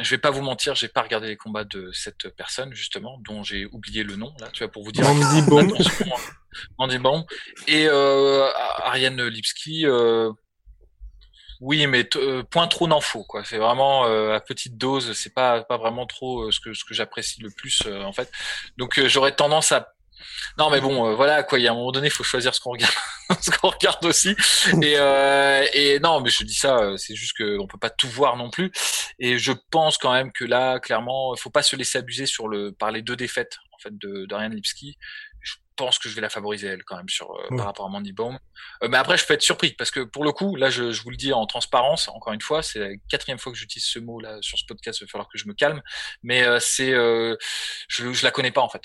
je 0.00 0.10
vais 0.10 0.18
pas 0.18 0.30
vous 0.30 0.42
mentir, 0.42 0.74
j'ai 0.74 0.88
pas 0.88 1.02
regardé 1.02 1.28
les 1.28 1.36
combats 1.36 1.64
de 1.64 1.90
cette 1.92 2.28
personne 2.30 2.74
justement, 2.74 3.18
dont 3.24 3.42
j'ai 3.42 3.66
oublié 3.66 4.02
le 4.02 4.16
nom 4.16 4.34
là, 4.40 4.48
tu 4.52 4.64
vois, 4.64 4.72
pour 4.72 4.84
vous 4.84 4.92
dire. 4.92 5.04
Mandy 5.04 5.42
Baum. 5.48 5.72
Mandy 6.78 6.98
Baum. 6.98 7.24
Et 7.68 7.86
euh, 7.88 8.48
Ariane 8.82 9.22
Lipski. 9.22 9.86
Euh, 9.86 10.32
oui, 11.60 11.86
mais 11.86 12.06
euh, 12.16 12.42
point 12.42 12.68
trop 12.68 12.86
n'en 12.86 13.00
faut 13.00 13.24
quoi. 13.24 13.44
C'est 13.44 13.56
vraiment 13.56 14.06
euh, 14.06 14.34
à 14.34 14.40
petite 14.40 14.76
dose. 14.76 15.12
C'est 15.14 15.32
pas 15.32 15.62
pas 15.62 15.78
vraiment 15.78 16.06
trop 16.06 16.42
euh, 16.42 16.50
ce 16.50 16.60
que 16.60 16.74
ce 16.74 16.84
que 16.84 16.94
j'apprécie 16.94 17.40
le 17.40 17.50
plus 17.50 17.82
en 17.86 18.12
fait. 18.12 18.30
Donc 18.76 19.00
j'aurais 19.06 19.34
tendance 19.34 19.72
à 19.72 19.93
non, 20.58 20.70
mais 20.70 20.80
bon, 20.80 21.06
euh, 21.06 21.14
voilà 21.14 21.42
quoi. 21.42 21.58
Il 21.58 21.62
y 21.62 21.68
a 21.68 21.72
un 21.72 21.74
moment 21.74 21.92
donné, 21.92 22.08
il 22.08 22.12
faut 22.12 22.24
choisir 22.24 22.54
ce 22.54 22.60
qu'on 22.60 22.72
regarde, 22.72 22.94
ce 23.40 23.50
qu'on 23.50 23.70
regarde 23.70 24.04
aussi. 24.04 24.36
Et, 24.82 24.94
euh, 24.96 25.66
et 25.72 25.98
non, 26.00 26.20
mais 26.20 26.30
je 26.30 26.44
dis 26.44 26.54
ça, 26.54 26.78
euh, 26.78 26.96
c'est 26.96 27.14
juste 27.14 27.36
qu'on 27.36 27.66
peut 27.66 27.78
pas 27.78 27.90
tout 27.90 28.08
voir 28.08 28.36
non 28.36 28.50
plus. 28.50 28.72
Et 29.18 29.38
je 29.38 29.52
pense 29.70 29.98
quand 29.98 30.12
même 30.12 30.32
que 30.32 30.44
là, 30.44 30.78
clairement, 30.80 31.34
il 31.34 31.40
faut 31.40 31.50
pas 31.50 31.62
se 31.62 31.76
laisser 31.76 31.98
abuser 31.98 32.26
sur 32.26 32.48
le 32.48 32.72
par 32.72 32.90
les 32.90 33.02
deux 33.02 33.16
défaites 33.16 33.58
en 33.72 33.78
fait 33.78 33.96
de 33.96 34.26
d'Ariane 34.26 34.54
Lipski. 34.54 34.96
Je 35.40 35.54
pense 35.76 35.98
que 35.98 36.08
je 36.08 36.14
vais 36.14 36.20
la 36.20 36.30
favoriser 36.30 36.68
elle 36.68 36.84
quand 36.84 36.96
même 36.96 37.08
sur 37.08 37.32
euh, 37.32 37.56
par 37.56 37.66
rapport 37.66 37.86
à 37.86 37.88
Mandy 37.88 38.12
Baum. 38.12 38.38
Euh, 38.82 38.88
mais 38.88 38.96
après, 38.96 39.18
je 39.18 39.26
peux 39.26 39.34
être 39.34 39.42
surpris 39.42 39.72
parce 39.72 39.90
que 39.90 40.00
pour 40.00 40.24
le 40.24 40.30
coup, 40.30 40.54
là, 40.54 40.70
je, 40.70 40.92
je 40.92 41.02
vous 41.02 41.10
le 41.10 41.16
dis 41.16 41.32
en 41.32 41.46
transparence, 41.46 42.08
encore 42.08 42.32
une 42.32 42.40
fois, 42.40 42.62
c'est 42.62 42.78
la 42.78 42.96
quatrième 43.08 43.38
fois 43.38 43.50
que 43.50 43.58
j'utilise 43.58 43.86
ce 43.86 43.98
mot 43.98 44.20
là 44.20 44.38
sur 44.40 44.56
ce 44.56 44.64
podcast. 44.66 45.00
Il 45.00 45.04
va 45.04 45.10
falloir 45.10 45.28
que 45.28 45.36
je 45.36 45.48
me 45.48 45.54
calme. 45.54 45.82
Mais 46.22 46.44
euh, 46.44 46.60
c'est, 46.60 46.92
je, 46.92 47.36
je 47.88 48.24
la 48.24 48.30
connais 48.30 48.52
pas 48.52 48.62
en 48.62 48.68
fait. 48.68 48.84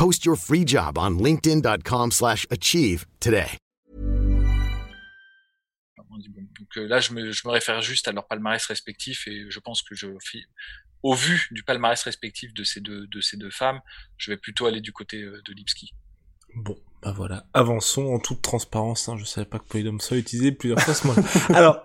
Post 0.00 0.24
your 0.24 0.36
free 0.36 0.64
job 0.64 0.96
on 0.96 1.18
linkedin.com 1.18 2.10
slash 2.10 2.46
achieve 2.50 3.04
today. 3.20 3.58
Donc 5.98 6.78
euh, 6.78 6.86
là, 6.88 7.00
je 7.00 7.12
me, 7.12 7.32
je 7.32 7.46
me, 7.46 7.52
réfère 7.52 7.82
juste 7.82 8.08
à 8.08 8.12
leur 8.12 8.26
palmarès 8.26 8.64
respectif 8.64 9.28
et 9.28 9.44
je 9.50 9.60
pense 9.60 9.82
que 9.82 9.94
je, 9.94 10.06
au 11.02 11.12
vu 11.12 11.48
du 11.50 11.62
palmarès 11.64 12.02
respectif 12.02 12.54
de 12.54 12.64
ces 12.64 12.80
deux, 12.80 13.08
de 13.08 13.20
ces 13.20 13.36
deux 13.36 13.50
femmes, 13.50 13.80
je 14.16 14.30
vais 14.30 14.38
plutôt 14.38 14.64
aller 14.64 14.80
du 14.80 14.92
côté 14.94 15.20
euh, 15.20 15.42
de 15.44 15.52
Lipski. 15.52 15.92
Bon, 16.54 16.78
bah 17.02 17.12
voilà, 17.12 17.44
avançons 17.52 18.06
en 18.06 18.20
toute 18.20 18.40
transparence. 18.40 19.06
Hein. 19.10 19.18
Je 19.18 19.24
savais 19.26 19.46
pas 19.46 19.58
que 19.58 19.68
Polydome 19.68 20.00
soit 20.00 20.16
utilisé 20.16 20.52
plusieurs 20.52 20.80
fois 20.80 20.94
ce 20.94 21.06
mois. 21.06 21.16
Alors, 21.54 21.82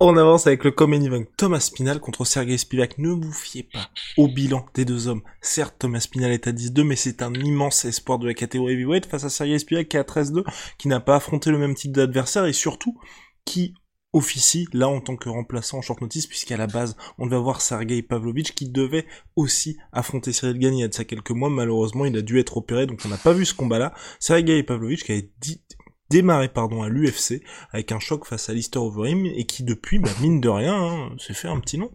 on 0.00 0.16
avance 0.16 0.46
avec 0.46 0.64
le 0.64 0.70
common 0.70 1.02
event 1.02 1.24
Thomas 1.36 1.60
Spinal 1.60 2.00
contre 2.00 2.24
Sergei 2.24 2.56
Spivak. 2.56 2.96
Ne 2.96 3.10
vous 3.10 3.32
fiez 3.32 3.64
pas 3.64 3.90
au 4.16 4.28
bilan 4.28 4.64
des 4.74 4.86
deux 4.86 5.08
hommes. 5.08 5.22
Certes, 5.42 5.76
Thomas 5.78 6.00
Spinal 6.00 6.32
est 6.32 6.46
à 6.46 6.52
10-2, 6.52 6.82
mais 6.84 6.96
c'est 6.96 7.22
un 7.22 7.34
immense 7.34 7.84
espoir 7.84 8.18
de 8.18 8.26
la 8.26 8.32
catégorie 8.32 8.72
heavyweight 8.72 9.04
face 9.04 9.24
à 9.24 9.28
Sergei 9.28 9.58
Spivak 9.58 9.88
qui 9.88 9.98
est 9.98 10.00
à 10.00 10.04
13-2, 10.04 10.44
qui 10.78 10.88
n'a 10.88 11.00
pas 11.00 11.16
affronté 11.16 11.50
le 11.50 11.58
même 11.58 11.74
type 11.74 11.92
d'adversaire 11.92 12.46
et 12.46 12.54
surtout 12.54 12.98
qui 13.44 13.74
officie 14.12 14.66
là 14.72 14.88
en 14.88 15.00
tant 15.00 15.16
que 15.16 15.28
remplaçant 15.28 15.78
en 15.78 15.82
short 15.82 16.00
notice 16.00 16.26
puisqu'à 16.26 16.56
la 16.56 16.66
base 16.66 16.96
on 17.18 17.26
devait 17.26 17.36
avoir 17.36 17.60
Sergei 17.60 18.02
Pavlovich 18.02 18.56
qui 18.56 18.68
devait 18.68 19.06
aussi 19.36 19.76
affronter 19.92 20.32
Cyril 20.32 20.58
Gagné 20.58 20.78
il 20.78 20.80
y 20.80 20.84
a 20.84 20.88
de 20.88 20.94
ça 20.94 21.04
quelques 21.04 21.30
mois 21.30 21.48
malheureusement 21.48 22.04
il 22.04 22.16
a 22.16 22.22
dû 22.22 22.40
être 22.40 22.56
opéré 22.56 22.86
donc 22.86 23.00
on 23.04 23.08
n'a 23.08 23.16
pas 23.16 23.32
vu 23.32 23.44
ce 23.44 23.54
combat 23.54 23.78
là 23.78 23.94
Sergei 24.18 24.64
Pavlovich 24.64 25.04
qui 25.04 25.12
a 25.12 25.20
dit 25.40 25.62
démarré 26.10 26.48
pardon 26.48 26.82
à 26.82 26.88
l'UFC 26.88 27.42
avec 27.72 27.92
un 27.92 28.00
choc 28.00 28.26
face 28.26 28.48
à 28.48 28.52
Lister 28.52 28.78
Overeem 28.78 29.26
et 29.26 29.46
qui 29.46 29.62
depuis 29.62 29.98
bah, 29.98 30.10
mine 30.20 30.40
de 30.40 30.48
rien 30.48 30.74
hein, 30.74 31.10
s'est 31.18 31.34
fait 31.34 31.48
un 31.48 31.60
petit 31.60 31.78
nom. 31.78 31.90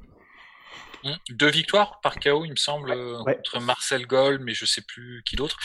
Mmh. 1.03 1.13
Deux 1.31 1.51
victoires 1.51 1.99
par 2.01 2.19
KO, 2.19 2.45
il 2.45 2.51
me 2.51 2.55
semble, 2.55 2.91
ouais. 3.25 3.35
contre 3.35 3.59
Marcel 3.59 4.07
Gold, 4.07 4.41
mais 4.41 4.53
je 4.53 4.65
sais 4.65 4.81
plus 4.81 5.21
qui 5.23 5.35
d'autre. 5.35 5.57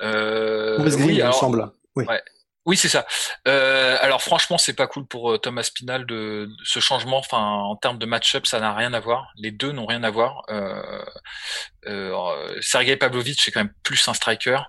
Euh, 0.00 0.78
oui, 0.78 1.20
alors, 1.20 1.34
il 1.34 1.36
me 1.36 1.40
semble. 1.40 1.72
Oui. 1.96 2.04
Ouais. 2.04 2.22
Oui, 2.66 2.78
c'est 2.78 2.88
ça. 2.88 3.06
Euh, 3.46 3.98
alors 4.00 4.22
franchement, 4.22 4.56
c'est 4.56 4.72
pas 4.72 4.86
cool 4.86 5.06
pour 5.06 5.32
euh, 5.32 5.38
Thomas 5.38 5.68
Pinal 5.74 6.06
de, 6.06 6.46
de, 6.48 6.64
ce 6.64 6.80
changement. 6.80 7.18
Enfin, 7.18 7.38
en 7.38 7.76
termes 7.76 7.98
de 7.98 8.06
match-up, 8.06 8.46
ça 8.46 8.58
n'a 8.58 8.74
rien 8.74 8.94
à 8.94 9.00
voir. 9.00 9.32
Les 9.36 9.50
deux 9.50 9.72
n'ont 9.72 9.84
rien 9.84 10.02
à 10.02 10.10
voir. 10.10 10.44
Euh, 10.48 11.04
euh, 11.86 12.58
Sergei 12.62 12.96
Pavlovich, 12.96 13.42
c'est 13.42 13.50
quand 13.50 13.60
même 13.60 13.74
plus 13.82 14.08
un 14.08 14.14
striker 14.14 14.60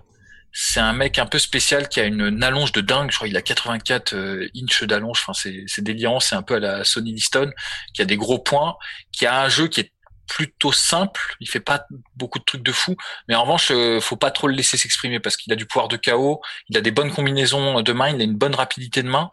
c'est 0.58 0.80
un 0.80 0.94
mec 0.94 1.18
un 1.18 1.26
peu 1.26 1.38
spécial 1.38 1.86
qui 1.86 2.00
a 2.00 2.04
une, 2.04 2.42
allonge 2.42 2.72
de 2.72 2.80
dingue. 2.80 3.10
Je 3.10 3.16
crois 3.16 3.28
qu'il 3.28 3.36
a 3.36 3.42
84 3.42 4.14
euh, 4.14 4.48
inches 4.56 4.84
d'allonge. 4.84 5.22
Enfin, 5.26 5.34
c'est 5.34 5.82
délirant. 5.82 6.18
C'est 6.18 6.34
un 6.34 6.40
peu 6.40 6.54
à 6.54 6.60
la 6.60 6.82
Sonny 6.82 7.12
Liston, 7.12 7.50
qui 7.92 8.00
a 8.00 8.06
des 8.06 8.16
gros 8.16 8.38
points, 8.38 8.76
qui 9.12 9.26
a 9.26 9.42
un 9.42 9.50
jeu 9.50 9.68
qui 9.68 9.80
est 9.80 9.92
plutôt 10.26 10.72
simple. 10.72 11.36
Il 11.40 11.48
fait 11.48 11.60
pas 11.60 11.84
beaucoup 12.14 12.38
de 12.38 12.44
trucs 12.44 12.62
de 12.62 12.72
fou, 12.72 12.96
mais 13.28 13.34
en 13.34 13.42
revanche, 13.42 13.70
euh, 13.70 14.00
faut 14.00 14.16
pas 14.16 14.30
trop 14.30 14.48
le 14.48 14.54
laisser 14.54 14.78
s'exprimer 14.78 15.20
parce 15.20 15.36
qu'il 15.36 15.52
a 15.52 15.56
du 15.56 15.66
pouvoir 15.66 15.88
de 15.88 15.98
chaos. 15.98 16.40
Il 16.70 16.78
a 16.78 16.80
des 16.80 16.90
bonnes 16.90 17.12
combinaisons 17.12 17.82
de 17.82 17.92
main. 17.92 18.08
Il 18.08 18.20
a 18.22 18.24
une 18.24 18.36
bonne 18.38 18.54
rapidité 18.54 19.02
de 19.02 19.08
main. 19.08 19.28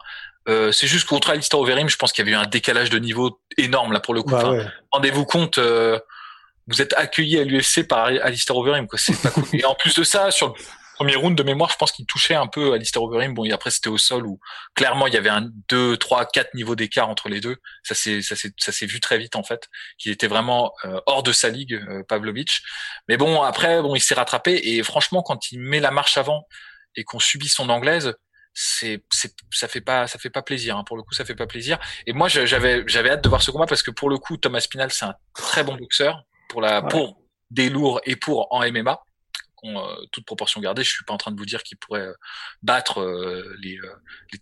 Euh, 0.46 0.72
c'est 0.72 0.86
juste 0.86 1.08
contre 1.08 1.30
Alistair 1.30 1.58
Overeem, 1.58 1.88
je 1.88 1.96
pense 1.96 2.12
qu'il 2.12 2.22
y 2.22 2.28
avait 2.28 2.36
eu 2.36 2.38
un 2.38 2.46
décalage 2.46 2.90
de 2.90 2.98
niveau 2.98 3.40
énorme 3.56 3.94
là 3.94 4.00
pour 4.00 4.12
le 4.12 4.22
coup. 4.22 4.32
Bah 4.32 4.50
ouais. 4.50 4.66
Rendez-vous 4.92 5.24
compte. 5.24 5.56
Euh, 5.56 5.98
vous 6.66 6.82
êtes 6.82 6.92
accueilli 6.94 7.38
à 7.38 7.44
l'UFC 7.44 7.88
par 7.88 8.04
Alistair 8.04 8.54
Overeem, 8.56 8.86
quoi. 8.86 8.98
C'est 8.98 9.20
pas 9.22 9.30
cool. 9.30 9.44
Et 9.54 9.64
en 9.64 9.74
plus 9.74 9.94
de 9.94 10.04
ça, 10.04 10.30
sur 10.30 10.48
le 10.48 10.54
premier 10.94 11.16
round 11.16 11.36
de 11.36 11.42
mémoire, 11.42 11.70
je 11.70 11.76
pense 11.76 11.92
qu'il 11.92 12.06
touchait 12.06 12.34
un 12.34 12.46
peu 12.46 12.72
Alistair 12.72 13.02
Overeem. 13.02 13.34
Bon, 13.34 13.44
et 13.44 13.52
après 13.52 13.70
c'était 13.70 13.88
au 13.88 13.98
sol 13.98 14.26
où 14.26 14.40
clairement 14.74 15.06
il 15.06 15.14
y 15.14 15.16
avait 15.16 15.30
un 15.30 15.50
2, 15.68 15.96
3, 15.96 16.26
4 16.26 16.54
niveaux 16.54 16.76
d'écart 16.76 17.08
entre 17.08 17.28
les 17.28 17.40
deux. 17.40 17.56
Ça 17.82 17.94
s'est 17.94 18.22
ça 18.22 18.36
s'est 18.36 18.52
ça 18.58 18.72
s'est 18.72 18.86
vu 18.86 19.00
très 19.00 19.18
vite 19.18 19.36
en 19.36 19.42
fait 19.42 19.68
qu'il 19.98 20.12
était 20.12 20.28
vraiment 20.28 20.72
euh, 20.84 21.00
hors 21.06 21.22
de 21.22 21.32
sa 21.32 21.50
ligue 21.50 21.74
euh, 21.74 22.02
Pavlovich. 22.08 22.62
Mais 23.08 23.16
bon, 23.16 23.42
après 23.42 23.82
bon, 23.82 23.94
il 23.94 24.00
s'est 24.00 24.14
rattrapé 24.14 24.60
et 24.62 24.82
franchement 24.82 25.22
quand 25.22 25.52
il 25.52 25.60
met 25.60 25.80
la 25.80 25.90
marche 25.90 26.16
avant 26.16 26.46
et 26.96 27.04
qu'on 27.04 27.18
subit 27.18 27.48
son 27.48 27.68
anglaise, 27.68 28.14
c'est 28.54 29.02
c'est 29.10 29.34
ça 29.50 29.66
fait 29.66 29.80
pas 29.80 30.06
ça 30.06 30.18
fait 30.18 30.30
pas 30.30 30.42
plaisir 30.42 30.76
hein. 30.76 30.84
pour 30.84 30.96
le 30.96 31.02
coup 31.02 31.12
ça 31.12 31.24
fait 31.24 31.34
pas 31.34 31.46
plaisir 31.46 31.78
et 32.06 32.12
moi 32.12 32.28
j'avais 32.28 32.84
j'avais 32.86 33.10
hâte 33.10 33.24
de 33.24 33.28
voir 33.28 33.42
ce 33.42 33.50
combat 33.50 33.66
parce 33.66 33.82
que 33.82 33.90
pour 33.90 34.08
le 34.08 34.16
coup 34.16 34.36
Thomas 34.36 34.64
Pinal 34.70 34.92
c'est 34.92 35.04
un 35.04 35.14
très 35.34 35.64
bon 35.64 35.74
boxeur 35.74 36.22
pour 36.48 36.60
la 36.60 36.80
ouais. 36.80 36.88
pour 36.88 37.20
des 37.50 37.68
lourds 37.68 38.00
et 38.04 38.14
pour 38.14 38.52
en 38.52 38.60
MMA 38.70 39.02
euh, 39.64 40.06
toute 40.12 40.24
proportion 40.24 40.60
gardée, 40.60 40.84
je 40.84 40.90
suis 40.90 41.04
pas 41.04 41.14
en 41.14 41.18
train 41.18 41.32
de 41.32 41.38
vous 41.38 41.46
dire 41.46 41.62
qu'il 41.62 41.78
pourrait 41.78 42.06
euh, 42.06 42.14
battre 42.62 43.00
euh, 43.00 43.56
les, 43.62 43.78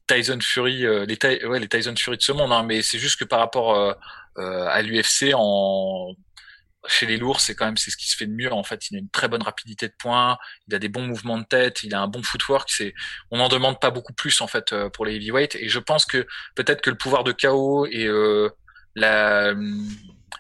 Tyson 0.06 0.38
Fury, 0.40 0.84
les, 1.06 1.68
Tyson 1.68 1.94
Fury 1.96 2.16
de 2.16 2.22
ce 2.22 2.32
monde, 2.32 2.52
hein, 2.52 2.62
mais 2.62 2.82
c'est 2.82 2.98
juste 2.98 3.18
que 3.18 3.24
par 3.24 3.38
rapport 3.38 3.96
à 4.36 4.82
l'UFC 4.82 5.32
en 5.34 6.14
chez 6.88 7.06
les 7.06 7.16
lourds, 7.16 7.38
c'est 7.38 7.54
quand 7.54 7.66
même 7.66 7.76
c'est 7.76 7.92
ce 7.92 7.96
qui 7.96 8.08
se 8.10 8.16
fait 8.16 8.26
de 8.26 8.32
mieux. 8.32 8.52
En 8.52 8.64
fait, 8.64 8.90
il 8.90 8.96
a 8.96 8.98
une 8.98 9.10
très 9.10 9.28
bonne 9.28 9.42
rapidité 9.42 9.86
de 9.86 9.94
poing, 9.96 10.36
il 10.66 10.74
a 10.74 10.80
des 10.80 10.88
bons 10.88 11.06
mouvements 11.06 11.38
de 11.38 11.44
tête, 11.44 11.84
il 11.84 11.94
a 11.94 12.00
un 12.00 12.08
bon 12.08 12.24
footwork. 12.24 12.68
C'est, 12.68 12.92
on 13.30 13.38
n'en 13.38 13.48
demande 13.48 13.78
pas 13.80 13.90
beaucoup 13.90 14.12
plus 14.12 14.40
en 14.40 14.48
fait 14.48 14.74
pour 14.88 15.06
les 15.06 15.14
heavyweights. 15.14 15.54
Et 15.54 15.68
je 15.68 15.78
pense 15.78 16.04
que 16.04 16.26
peut-être 16.56 16.80
que 16.80 16.90
le 16.90 16.96
pouvoir 16.96 17.22
de 17.22 17.30
KO 17.30 17.86
et 17.86 18.08
la 18.96 19.54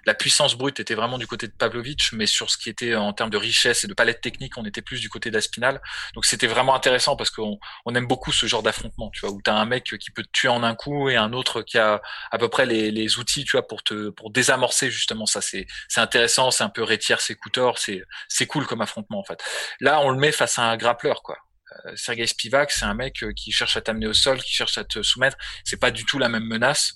la 0.06 0.14
puissance 0.14 0.56
brute 0.56 0.80
était 0.80 0.94
vraiment 0.94 1.18
du 1.18 1.26
côté 1.26 1.46
de 1.46 1.52
Pavlovic, 1.52 2.12
mais 2.12 2.26
sur 2.26 2.50
ce 2.50 2.58
qui 2.58 2.68
était 2.68 2.94
en 2.94 3.12
termes 3.12 3.30
de 3.30 3.36
richesse 3.36 3.84
et 3.84 3.86
de 3.86 3.94
palette 3.94 4.20
technique, 4.20 4.56
on 4.58 4.64
était 4.64 4.82
plus 4.82 5.00
du 5.00 5.08
côté 5.08 5.30
d'Aspinal. 5.30 5.80
Donc 6.14 6.24
c'était 6.24 6.46
vraiment 6.46 6.74
intéressant 6.74 7.16
parce 7.16 7.30
qu'on 7.30 7.58
on 7.84 7.94
aime 7.94 8.06
beaucoup 8.06 8.32
ce 8.32 8.46
genre 8.46 8.62
d'affrontement, 8.62 9.10
tu 9.10 9.20
vois, 9.20 9.30
où 9.30 9.40
t'as 9.42 9.54
un 9.54 9.64
mec 9.64 9.96
qui 9.98 10.10
peut 10.10 10.22
te 10.22 10.30
tuer 10.32 10.48
en 10.48 10.62
un 10.62 10.74
coup 10.74 11.08
et 11.08 11.16
un 11.16 11.32
autre 11.32 11.62
qui 11.62 11.78
a 11.78 12.00
à 12.30 12.38
peu 12.38 12.48
près 12.48 12.66
les, 12.66 12.90
les 12.90 13.18
outils, 13.18 13.44
tu 13.44 13.52
vois, 13.52 13.66
pour 13.66 13.82
te 13.82 14.10
pour 14.10 14.30
désamorcer 14.30 14.90
justement 14.90 15.26
ça. 15.26 15.40
C'est 15.40 15.66
c'est 15.88 16.00
intéressant, 16.00 16.50
c'est 16.50 16.64
un 16.64 16.68
peu 16.68 16.82
rétière 16.82 17.20
ses 17.20 17.34
couteaux, 17.34 17.72
c'est 17.76 18.02
c'est 18.28 18.46
cool 18.46 18.66
comme 18.66 18.80
affrontement 18.80 19.18
en 19.18 19.24
fait. 19.24 19.42
Là, 19.80 20.00
on 20.00 20.10
le 20.10 20.18
met 20.18 20.32
face 20.32 20.58
à 20.58 20.62
un 20.62 20.76
grappleur, 20.76 21.22
quoi. 21.22 21.36
Euh, 21.86 21.92
Sergei 21.96 22.26
Spivak, 22.26 22.70
c'est 22.70 22.84
un 22.84 22.94
mec 22.94 23.22
euh, 23.22 23.32
qui 23.32 23.52
cherche 23.52 23.76
à 23.76 23.80
t'amener 23.80 24.06
au 24.06 24.12
sol, 24.12 24.42
qui 24.42 24.52
cherche 24.52 24.78
à 24.78 24.84
te 24.84 25.02
soumettre. 25.02 25.36
C'est 25.64 25.78
pas 25.78 25.90
du 25.90 26.04
tout 26.04 26.18
la 26.18 26.28
même 26.28 26.44
menace. 26.44 26.94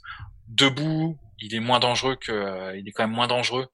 Debout, 0.48 1.18
il 1.40 1.54
est 1.54 1.60
moins 1.60 1.80
dangereux 1.80 2.16
que, 2.16 2.32
euh, 2.32 2.76
il 2.76 2.88
est 2.88 2.92
quand 2.92 3.04
même 3.06 3.14
moins 3.14 3.26
dangereux 3.26 3.66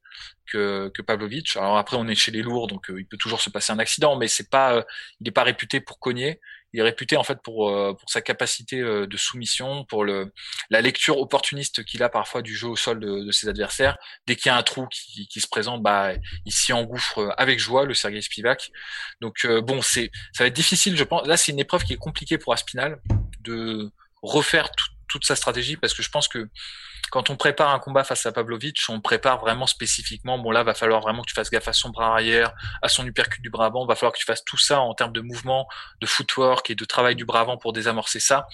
que, 0.45 0.91
que 0.93 1.01
Pavlovic. 1.01 1.55
Alors 1.55 1.77
après, 1.77 1.97
on 1.97 2.07
est 2.07 2.15
chez 2.15 2.31
les 2.31 2.41
lourds, 2.41 2.67
donc 2.67 2.89
euh, 2.89 2.99
il 2.99 3.05
peut 3.05 3.17
toujours 3.17 3.41
se 3.41 3.49
passer 3.49 3.71
un 3.71 3.79
accident, 3.79 4.17
mais 4.17 4.27
c'est 4.27 4.49
pas, 4.49 4.75
euh, 4.75 4.83
il 5.19 5.25
n'est 5.25 5.31
pas 5.31 5.43
réputé 5.43 5.79
pour 5.79 5.99
cogner. 5.99 6.39
Il 6.73 6.79
est 6.79 6.83
réputé 6.83 7.17
en 7.17 7.23
fait 7.23 7.39
pour 7.43 7.71
pour 7.99 8.09
sa 8.09 8.21
capacité 8.21 8.81
de 8.81 9.17
soumission, 9.17 9.85
pour 9.85 10.03
le 10.03 10.33
la 10.71 10.81
lecture 10.81 11.19
opportuniste 11.19 11.85
qu'il 11.85 12.01
a 12.01 12.09
parfois 12.09 12.41
du 12.41 12.55
jeu 12.55 12.67
au 12.67 12.75
sol 12.75 12.99
de, 12.99 13.23
de 13.23 13.31
ses 13.31 13.47
adversaires. 13.47 13.95
Dès 14.25 14.35
qu'il 14.35 14.47
y 14.47 14.49
a 14.49 14.57
un 14.57 14.63
trou 14.63 14.87
qui, 14.87 15.27
qui 15.27 15.39
se 15.39 15.47
présente, 15.47 15.83
bah 15.83 16.13
il 16.45 16.51
s'y 16.51 16.73
engouffre 16.73 17.31
avec 17.37 17.59
joie, 17.59 17.85
le 17.85 17.93
Sergei 17.93 18.23
Spivak. 18.23 18.71
Donc 19.21 19.45
bon, 19.45 19.83
c'est 19.83 20.09
ça 20.31 20.45
va 20.45 20.47
être 20.47 20.55
difficile, 20.55 20.97
je 20.97 21.03
pense. 21.03 21.27
Là, 21.27 21.37
c'est 21.37 21.51
une 21.51 21.59
épreuve 21.59 21.83
qui 21.83 21.93
est 21.93 21.97
compliquée 21.97 22.39
pour 22.39 22.53
Aspinal 22.53 22.99
de 23.41 23.91
refaire 24.23 24.71
toute 25.13 25.25
sa 25.25 25.35
stratégie 25.35 25.77
parce 25.77 25.93
que 25.93 26.01
je 26.01 26.09
pense 26.09 26.27
que 26.27 26.49
quand 27.11 27.29
on 27.29 27.35
prépare 27.35 27.69
un 27.69 27.77
combat 27.77 28.03
face 28.03 28.25
à 28.25 28.31
Pavlovic, 28.31 28.79
on 28.89 28.99
prépare 28.99 29.39
vraiment 29.39 29.67
spécifiquement. 29.67 30.39
Bon 30.39 30.49
là, 30.49 30.63
va 30.63 30.73
falloir 30.73 31.01
vraiment 31.01 31.21
que 31.21 31.27
tu 31.27 31.35
fasses 31.35 31.51
gaffe 31.51 31.67
à 31.67 31.73
son 31.73 31.89
bras 31.89 32.13
arrière, 32.13 32.53
à 32.81 32.89
son 32.89 33.05
uppercut 33.05 33.41
du 33.41 33.51
bras 33.51 33.67
avant. 33.67 33.85
Va 33.85 33.95
falloir 33.95 34.13
que 34.13 34.17
tu 34.17 34.25
fasses 34.25 34.43
tout 34.43 34.57
ça 34.57 34.79
en 34.79 34.95
termes 34.95 35.13
de 35.13 35.21
mouvement, 35.21 35.67
de 36.01 36.07
footwork 36.07 36.71
et 36.71 36.75
de 36.75 36.85
travail 36.85 37.15
du 37.15 37.23
bras 37.23 37.41
avant 37.41 37.57
pour 37.57 37.71
désamorcer 37.71 38.19
ça. 38.19 38.47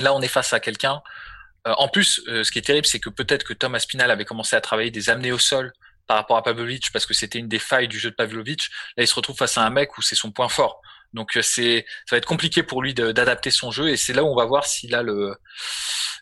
Là, 0.00 0.12
on 0.14 0.20
est 0.20 0.28
face 0.28 0.52
à 0.52 0.58
quelqu'un. 0.58 1.00
Euh, 1.68 1.74
en 1.78 1.88
plus, 1.88 2.22
euh, 2.26 2.42
ce 2.42 2.50
qui 2.50 2.58
est 2.58 2.62
terrible, 2.62 2.86
c'est 2.86 2.98
que 2.98 3.08
peut-être 3.08 3.44
que 3.44 3.54
Tom 3.54 3.76
Aspinal 3.76 4.10
avait 4.10 4.24
commencé 4.24 4.56
à 4.56 4.60
travailler 4.60 4.90
des 4.90 5.08
amenés 5.08 5.30
au 5.30 5.38
sol 5.38 5.72
par 6.08 6.16
rapport 6.16 6.36
à 6.36 6.42
Pavlovic 6.42 6.90
parce 6.92 7.06
que 7.06 7.14
c'était 7.14 7.38
une 7.38 7.48
des 7.48 7.60
failles 7.60 7.88
du 7.88 8.00
jeu 8.00 8.10
de 8.10 8.16
Pavlovic. 8.16 8.68
Là, 8.96 9.04
il 9.04 9.06
se 9.06 9.14
retrouve 9.14 9.36
face 9.36 9.58
à 9.58 9.62
un 9.64 9.70
mec 9.70 9.96
où 9.96 10.02
c'est 10.02 10.16
son 10.16 10.32
point 10.32 10.48
fort. 10.48 10.80
Donc 11.12 11.36
euh, 11.36 11.42
c'est 11.42 11.84
ça 12.06 12.16
va 12.16 12.18
être 12.18 12.26
compliqué 12.26 12.62
pour 12.62 12.82
lui 12.82 12.94
d'adapter 12.94 13.50
son 13.50 13.70
jeu 13.70 13.88
et 13.88 13.96
c'est 13.96 14.12
là 14.12 14.24
où 14.24 14.28
on 14.28 14.36
va 14.36 14.44
voir 14.44 14.64
s'il 14.66 14.94
a 14.94 15.02
le 15.02 15.34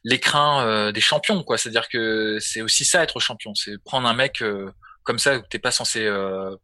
l'écran 0.04 0.60
euh, 0.60 0.92
des 0.92 1.00
champions 1.00 1.42
quoi. 1.42 1.58
C'est-à-dire 1.58 1.88
que 1.88 2.38
c'est 2.40 2.62
aussi 2.62 2.84
ça 2.84 3.02
être 3.02 3.20
champion, 3.20 3.54
c'est 3.54 3.76
prendre 3.84 4.08
un 4.08 4.14
mec 4.14 4.42
euh, 4.42 4.70
comme 5.02 5.18
ça 5.18 5.38
que 5.38 5.46
t'es 5.48 5.58
pas 5.58 5.70
censé 5.70 6.10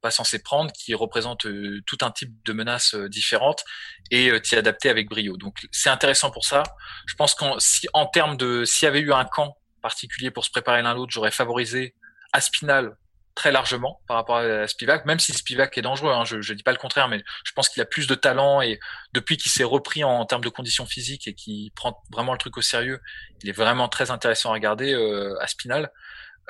pas 0.00 0.10
censé 0.10 0.42
prendre 0.42 0.72
qui 0.72 0.94
représente 0.94 1.46
tout 1.86 1.98
un 2.00 2.10
type 2.10 2.32
de 2.46 2.54
menaces 2.54 2.94
différentes 2.94 3.62
et 4.10 4.32
t'y 4.40 4.56
adapter 4.56 4.88
avec 4.88 5.10
brio. 5.10 5.36
Donc 5.36 5.66
c'est 5.72 5.90
intéressant 5.90 6.30
pour 6.30 6.46
ça. 6.46 6.62
Je 7.06 7.14
pense 7.16 7.34
qu'en 7.34 7.58
si 7.58 7.86
en 7.92 8.06
termes 8.06 8.38
de 8.38 8.64
s'il 8.64 8.86
y 8.86 8.88
avait 8.88 9.00
eu 9.00 9.12
un 9.12 9.26
camp 9.26 9.58
particulier 9.82 10.30
pour 10.30 10.46
se 10.46 10.50
préparer 10.50 10.80
l'un 10.80 10.94
l'autre, 10.94 11.12
j'aurais 11.12 11.30
favorisé 11.30 11.94
Aspinal 12.32 12.96
très 13.40 13.52
largement 13.52 14.02
par 14.06 14.18
rapport 14.18 14.36
à 14.36 14.66
Spivak, 14.66 15.06
même 15.06 15.18
si 15.18 15.32
Spivak 15.32 15.78
est 15.78 15.80
dangereux, 15.80 16.12
hein, 16.12 16.26
je 16.26 16.36
ne 16.36 16.54
dis 16.54 16.62
pas 16.62 16.72
le 16.72 16.76
contraire, 16.76 17.08
mais 17.08 17.24
je 17.42 17.52
pense 17.52 17.70
qu'il 17.70 17.80
a 17.80 17.86
plus 17.86 18.06
de 18.06 18.14
talent 18.14 18.60
et 18.60 18.78
depuis 19.14 19.38
qu'il 19.38 19.50
s'est 19.50 19.64
repris 19.64 20.04
en, 20.04 20.26
termes 20.26 20.44
de 20.44 20.50
conditions 20.50 20.84
physiques 20.84 21.26
et 21.26 21.32
qu'il 21.32 21.72
prend 21.72 22.02
vraiment 22.12 22.32
le 22.32 22.38
truc 22.38 22.58
au 22.58 22.60
sérieux, 22.60 23.00
il 23.42 23.48
est 23.48 23.52
vraiment 23.52 23.88
très 23.88 24.10
intéressant 24.10 24.50
à 24.50 24.52
regarder 24.52 24.92
euh, 24.92 25.40
à 25.40 25.46
Spinal. 25.46 25.90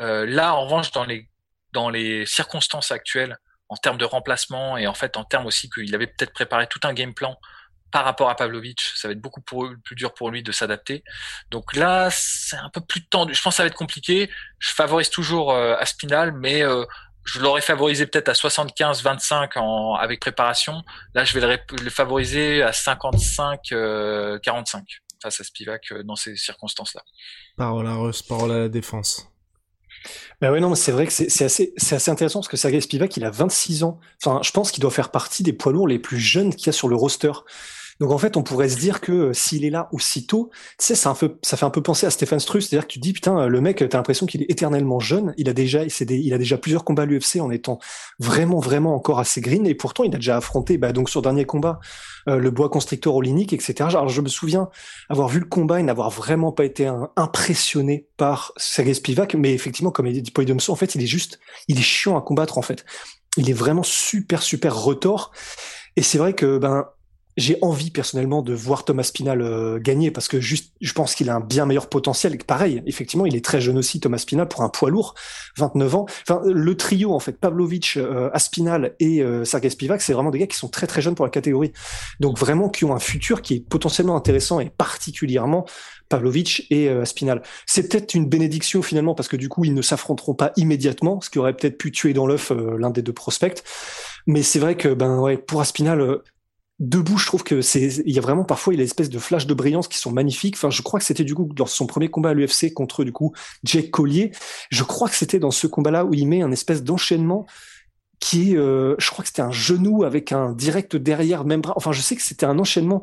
Euh, 0.00 0.26
là, 0.26 0.52
en 0.52 0.64
revanche, 0.64 0.90
dans 0.90 1.04
les 1.04 1.28
dans 1.72 1.90
les 1.90 2.26
circonstances 2.26 2.90
actuelles, 2.90 3.38
en 3.68 3.76
termes 3.76 3.98
de 3.98 4.04
remplacement 4.04 4.76
et 4.76 4.88
en 4.88 4.94
fait 4.94 5.16
en 5.16 5.22
termes 5.22 5.46
aussi 5.46 5.70
qu'il 5.70 5.94
avait 5.94 6.08
peut-être 6.08 6.32
préparé 6.32 6.66
tout 6.66 6.80
un 6.82 6.92
game 6.92 7.14
plan 7.14 7.38
par 7.90 8.04
rapport 8.04 8.30
à 8.30 8.36
Pavlovic, 8.36 8.80
ça 8.80 9.08
va 9.08 9.12
être 9.12 9.20
beaucoup 9.20 9.40
plus 9.40 9.96
dur 9.96 10.14
pour 10.14 10.30
lui 10.30 10.42
de 10.42 10.52
s'adapter. 10.52 11.02
Donc 11.50 11.74
là, 11.76 12.08
c'est 12.10 12.56
un 12.56 12.70
peu 12.70 12.80
plus 12.80 13.04
tendu. 13.06 13.34
Je 13.34 13.42
pense 13.42 13.54
que 13.54 13.56
ça 13.56 13.62
va 13.64 13.68
être 13.68 13.74
compliqué. 13.74 14.30
Je 14.58 14.70
favorise 14.70 15.10
toujours 15.10 15.52
euh, 15.52 15.74
Aspinal, 15.78 16.32
mais 16.32 16.62
euh, 16.62 16.84
je 17.24 17.40
l'aurais 17.40 17.60
favorisé 17.60 18.06
peut-être 18.06 18.28
à 18.28 18.32
75-25 18.32 19.58
en, 19.58 19.94
avec 19.94 20.20
préparation. 20.20 20.82
Là, 21.14 21.24
je 21.24 21.38
vais 21.38 21.60
le, 21.70 21.90
favoriser 21.90 22.62
à 22.62 22.70
55-45 22.70 23.72
euh, 23.72 24.38
face 25.22 25.40
à 25.40 25.44
Spivak 25.44 25.92
dans 26.04 26.16
ces 26.16 26.36
circonstances-là. 26.36 27.02
Parole 27.56 27.86
à 27.86 27.94
Russ, 27.94 28.22
parole 28.22 28.52
à 28.52 28.58
la 28.58 28.68
défense. 28.68 29.30
Ben 30.40 30.50
ouais, 30.50 30.60
non, 30.60 30.74
c'est 30.74 30.92
vrai 30.92 31.06
que 31.06 31.12
c'est 31.12 31.44
assez, 31.44 31.74
c'est 31.76 31.94
assez 31.94 32.10
intéressant 32.10 32.40
parce 32.40 32.48
que 32.48 32.56
Sergei 32.56 32.80
Spivak, 32.80 33.16
il 33.16 33.24
a 33.24 33.30
26 33.30 33.84
ans. 33.84 34.00
Enfin, 34.22 34.40
je 34.42 34.50
pense 34.50 34.72
qu'il 34.72 34.80
doit 34.80 34.90
faire 34.90 35.10
partie 35.10 35.42
des 35.42 35.52
poids 35.52 35.72
lourds 35.72 35.88
les 35.88 35.98
plus 35.98 36.18
jeunes 36.18 36.54
qu'il 36.54 36.66
y 36.66 36.70
a 36.70 36.72
sur 36.72 36.88
le 36.88 36.96
roster. 36.96 37.32
Donc 38.00 38.12
en 38.12 38.18
fait, 38.18 38.36
on 38.38 38.42
pourrait 38.42 38.70
se 38.70 38.78
dire 38.78 39.00
que 39.00 39.12
euh, 39.12 39.32
s'il 39.34 39.64
est 39.64 39.70
là 39.70 39.88
aussitôt, 39.92 40.50
tu 40.78 40.86
sais, 40.86 40.94
ça, 40.94 41.10
un 41.10 41.14
peu, 41.14 41.36
ça 41.42 41.58
fait 41.58 41.66
un 41.66 41.70
peu 41.70 41.82
penser 41.82 42.06
à 42.06 42.10
Stefan 42.10 42.40
Struss, 42.40 42.68
c'est-à-dire 42.68 42.88
que 42.88 42.92
tu 42.92 42.98
dis 42.98 43.12
putain, 43.12 43.46
le 43.46 43.60
mec, 43.60 43.84
t'as 43.88 43.98
l'impression 43.98 44.26
qu'il 44.26 44.42
est 44.42 44.50
éternellement 44.50 45.00
jeune. 45.00 45.34
Il 45.36 45.48
a 45.50 45.52
déjà, 45.52 45.82
il 45.84 46.34
a 46.34 46.38
déjà 46.38 46.56
plusieurs 46.56 46.84
combats 46.84 47.02
à 47.02 47.06
l'UFC 47.06 47.36
en 47.40 47.50
étant 47.50 47.78
vraiment, 48.18 48.58
vraiment 48.58 48.94
encore 48.94 49.18
assez 49.18 49.40
green, 49.42 49.66
et 49.66 49.74
pourtant 49.74 50.04
il 50.04 50.14
a 50.14 50.18
déjà 50.18 50.38
affronté, 50.38 50.78
bah, 50.78 50.92
donc 50.92 51.10
sur 51.10 51.20
dernier 51.20 51.44
combat, 51.44 51.78
euh, 52.28 52.36
le 52.36 52.50
bois 52.50 52.70
constrictor 52.70 53.14
olinique, 53.14 53.52
etc. 53.52 53.74
Alors 53.90 54.08
je 54.08 54.20
me 54.22 54.28
souviens 54.28 54.70
avoir 55.10 55.28
vu 55.28 55.38
le 55.38 55.46
combat 55.46 55.78
et 55.78 55.82
n'avoir 55.82 56.10
vraiment 56.10 56.52
pas 56.52 56.64
été 56.64 56.90
impressionné 57.16 58.08
par 58.16 58.52
Sergei 58.56 58.94
Spivak, 58.94 59.34
mais 59.34 59.52
effectivement, 59.52 59.90
comme 59.90 60.06
il 60.06 60.22
dit 60.22 60.30
Poidomso, 60.30 60.72
en 60.72 60.76
fait, 60.76 60.94
il 60.94 61.02
est 61.02 61.06
juste, 61.06 61.38
il 61.68 61.78
est 61.78 61.82
chiant 61.82 62.16
à 62.16 62.22
combattre 62.22 62.56
en 62.56 62.62
fait. 62.62 62.84
Il 63.36 63.50
est 63.50 63.54
vraiment 63.54 63.82
super, 63.82 64.42
super 64.42 64.74
retort. 64.74 65.32
Et 65.96 66.02
c'est 66.02 66.18
vrai 66.18 66.32
que 66.32 66.58
ben 66.58 66.86
j'ai 67.36 67.58
envie 67.62 67.90
personnellement 67.90 68.42
de 68.42 68.52
voir 68.52 68.84
Thomas 68.84 69.04
Spinal 69.04 69.40
euh, 69.40 69.78
gagner 69.78 70.10
parce 70.10 70.28
que 70.28 70.40
juste, 70.40 70.74
je 70.80 70.92
pense 70.92 71.14
qu'il 71.14 71.30
a 71.30 71.36
un 71.36 71.40
bien 71.40 71.66
meilleur 71.66 71.88
potentiel. 71.88 72.36
Pareil, 72.38 72.82
effectivement, 72.86 73.26
il 73.26 73.36
est 73.36 73.44
très 73.44 73.60
jeune 73.60 73.78
aussi, 73.78 74.00
Thomas 74.00 74.18
Spinal, 74.18 74.48
pour 74.48 74.62
un 74.62 74.68
poids 74.68 74.90
lourd, 74.90 75.14
29 75.56 75.94
ans. 75.94 76.06
Enfin, 76.22 76.42
le 76.44 76.76
trio, 76.76 77.12
en 77.14 77.20
fait, 77.20 77.32
Pavlovic, 77.32 77.96
euh, 77.96 78.30
Aspinal 78.32 78.94
et 79.00 79.22
euh, 79.22 79.44
Sergei 79.44 79.70
Spivak, 79.70 80.02
c'est 80.02 80.12
vraiment 80.12 80.30
des 80.30 80.38
gars 80.38 80.46
qui 80.46 80.56
sont 80.56 80.68
très 80.68 80.86
très 80.86 81.02
jeunes 81.02 81.14
pour 81.14 81.24
la 81.24 81.30
catégorie. 81.30 81.72
Donc 82.18 82.38
vraiment, 82.38 82.68
qui 82.68 82.84
ont 82.84 82.94
un 82.94 83.00
futur 83.00 83.42
qui 83.42 83.54
est 83.54 83.60
potentiellement 83.60 84.16
intéressant 84.16 84.60
et 84.60 84.70
particulièrement 84.70 85.66
Pavlovic 86.08 86.66
et 86.70 86.88
euh, 86.88 87.02
Aspinal. 87.02 87.42
C'est 87.66 87.88
peut-être 87.88 88.14
une 88.14 88.28
bénédiction 88.28 88.82
finalement 88.82 89.14
parce 89.14 89.28
que 89.28 89.36
du 89.36 89.48
coup, 89.48 89.64
ils 89.64 89.74
ne 89.74 89.82
s'affronteront 89.82 90.34
pas 90.34 90.52
immédiatement, 90.56 91.20
ce 91.20 91.30
qui 91.30 91.38
aurait 91.38 91.54
peut-être 91.54 91.78
pu 91.78 91.92
tuer 91.92 92.12
dans 92.12 92.26
l'œuf 92.26 92.50
l'un 92.50 92.90
des 92.90 93.02
deux 93.02 93.12
prospects. 93.12 93.62
Mais 94.26 94.42
c'est 94.42 94.58
vrai 94.58 94.76
que 94.76 94.88
ben 94.88 95.18
ouais, 95.18 95.36
pour 95.36 95.60
Aspinal, 95.60 96.20
debout, 96.80 97.18
je 97.18 97.26
trouve 97.26 97.44
que 97.44 97.60
c'est, 97.60 97.98
il 98.06 98.14
y 98.14 98.18
a 98.18 98.22
vraiment 98.22 98.44
parfois 98.44 98.72
il 98.72 98.80
a 98.80 98.82
une 98.82 98.86
espèce 98.86 99.10
de 99.10 99.18
flash 99.18 99.46
de 99.46 99.54
brillance 99.54 99.86
qui 99.86 99.98
sont 99.98 100.10
magnifiques. 100.10 100.56
Enfin, 100.56 100.70
je 100.70 100.80
crois 100.82 100.98
que 100.98 101.06
c'était 101.06 101.24
du 101.24 101.34
coup 101.34 101.48
dans 101.54 101.66
son 101.66 101.86
premier 101.86 102.08
combat 102.08 102.30
à 102.30 102.34
l'UFC 102.34 102.72
contre 102.74 103.04
du 103.04 103.12
coup 103.12 103.32
Jake 103.64 103.90
Collier. 103.90 104.32
Je 104.70 104.82
crois 104.82 105.08
que 105.08 105.14
c'était 105.14 105.38
dans 105.38 105.50
ce 105.50 105.66
combat-là 105.66 106.06
où 106.06 106.14
il 106.14 106.26
met 106.26 106.42
un 106.42 106.50
espèce 106.50 106.82
d'enchaînement 106.82 107.46
qui 108.18 108.52
est, 108.52 108.56
euh, 108.56 108.94
je 108.98 109.10
crois 109.10 109.22
que 109.22 109.28
c'était 109.28 109.42
un 109.42 109.50
genou 109.50 110.04
avec 110.04 110.32
un 110.32 110.52
direct 110.52 110.96
derrière 110.96 111.44
même 111.44 111.60
bras. 111.60 111.74
Enfin, 111.76 111.92
je 111.92 112.00
sais 112.00 112.16
que 112.16 112.22
c'était 112.22 112.46
un 112.46 112.58
enchaînement 112.58 113.02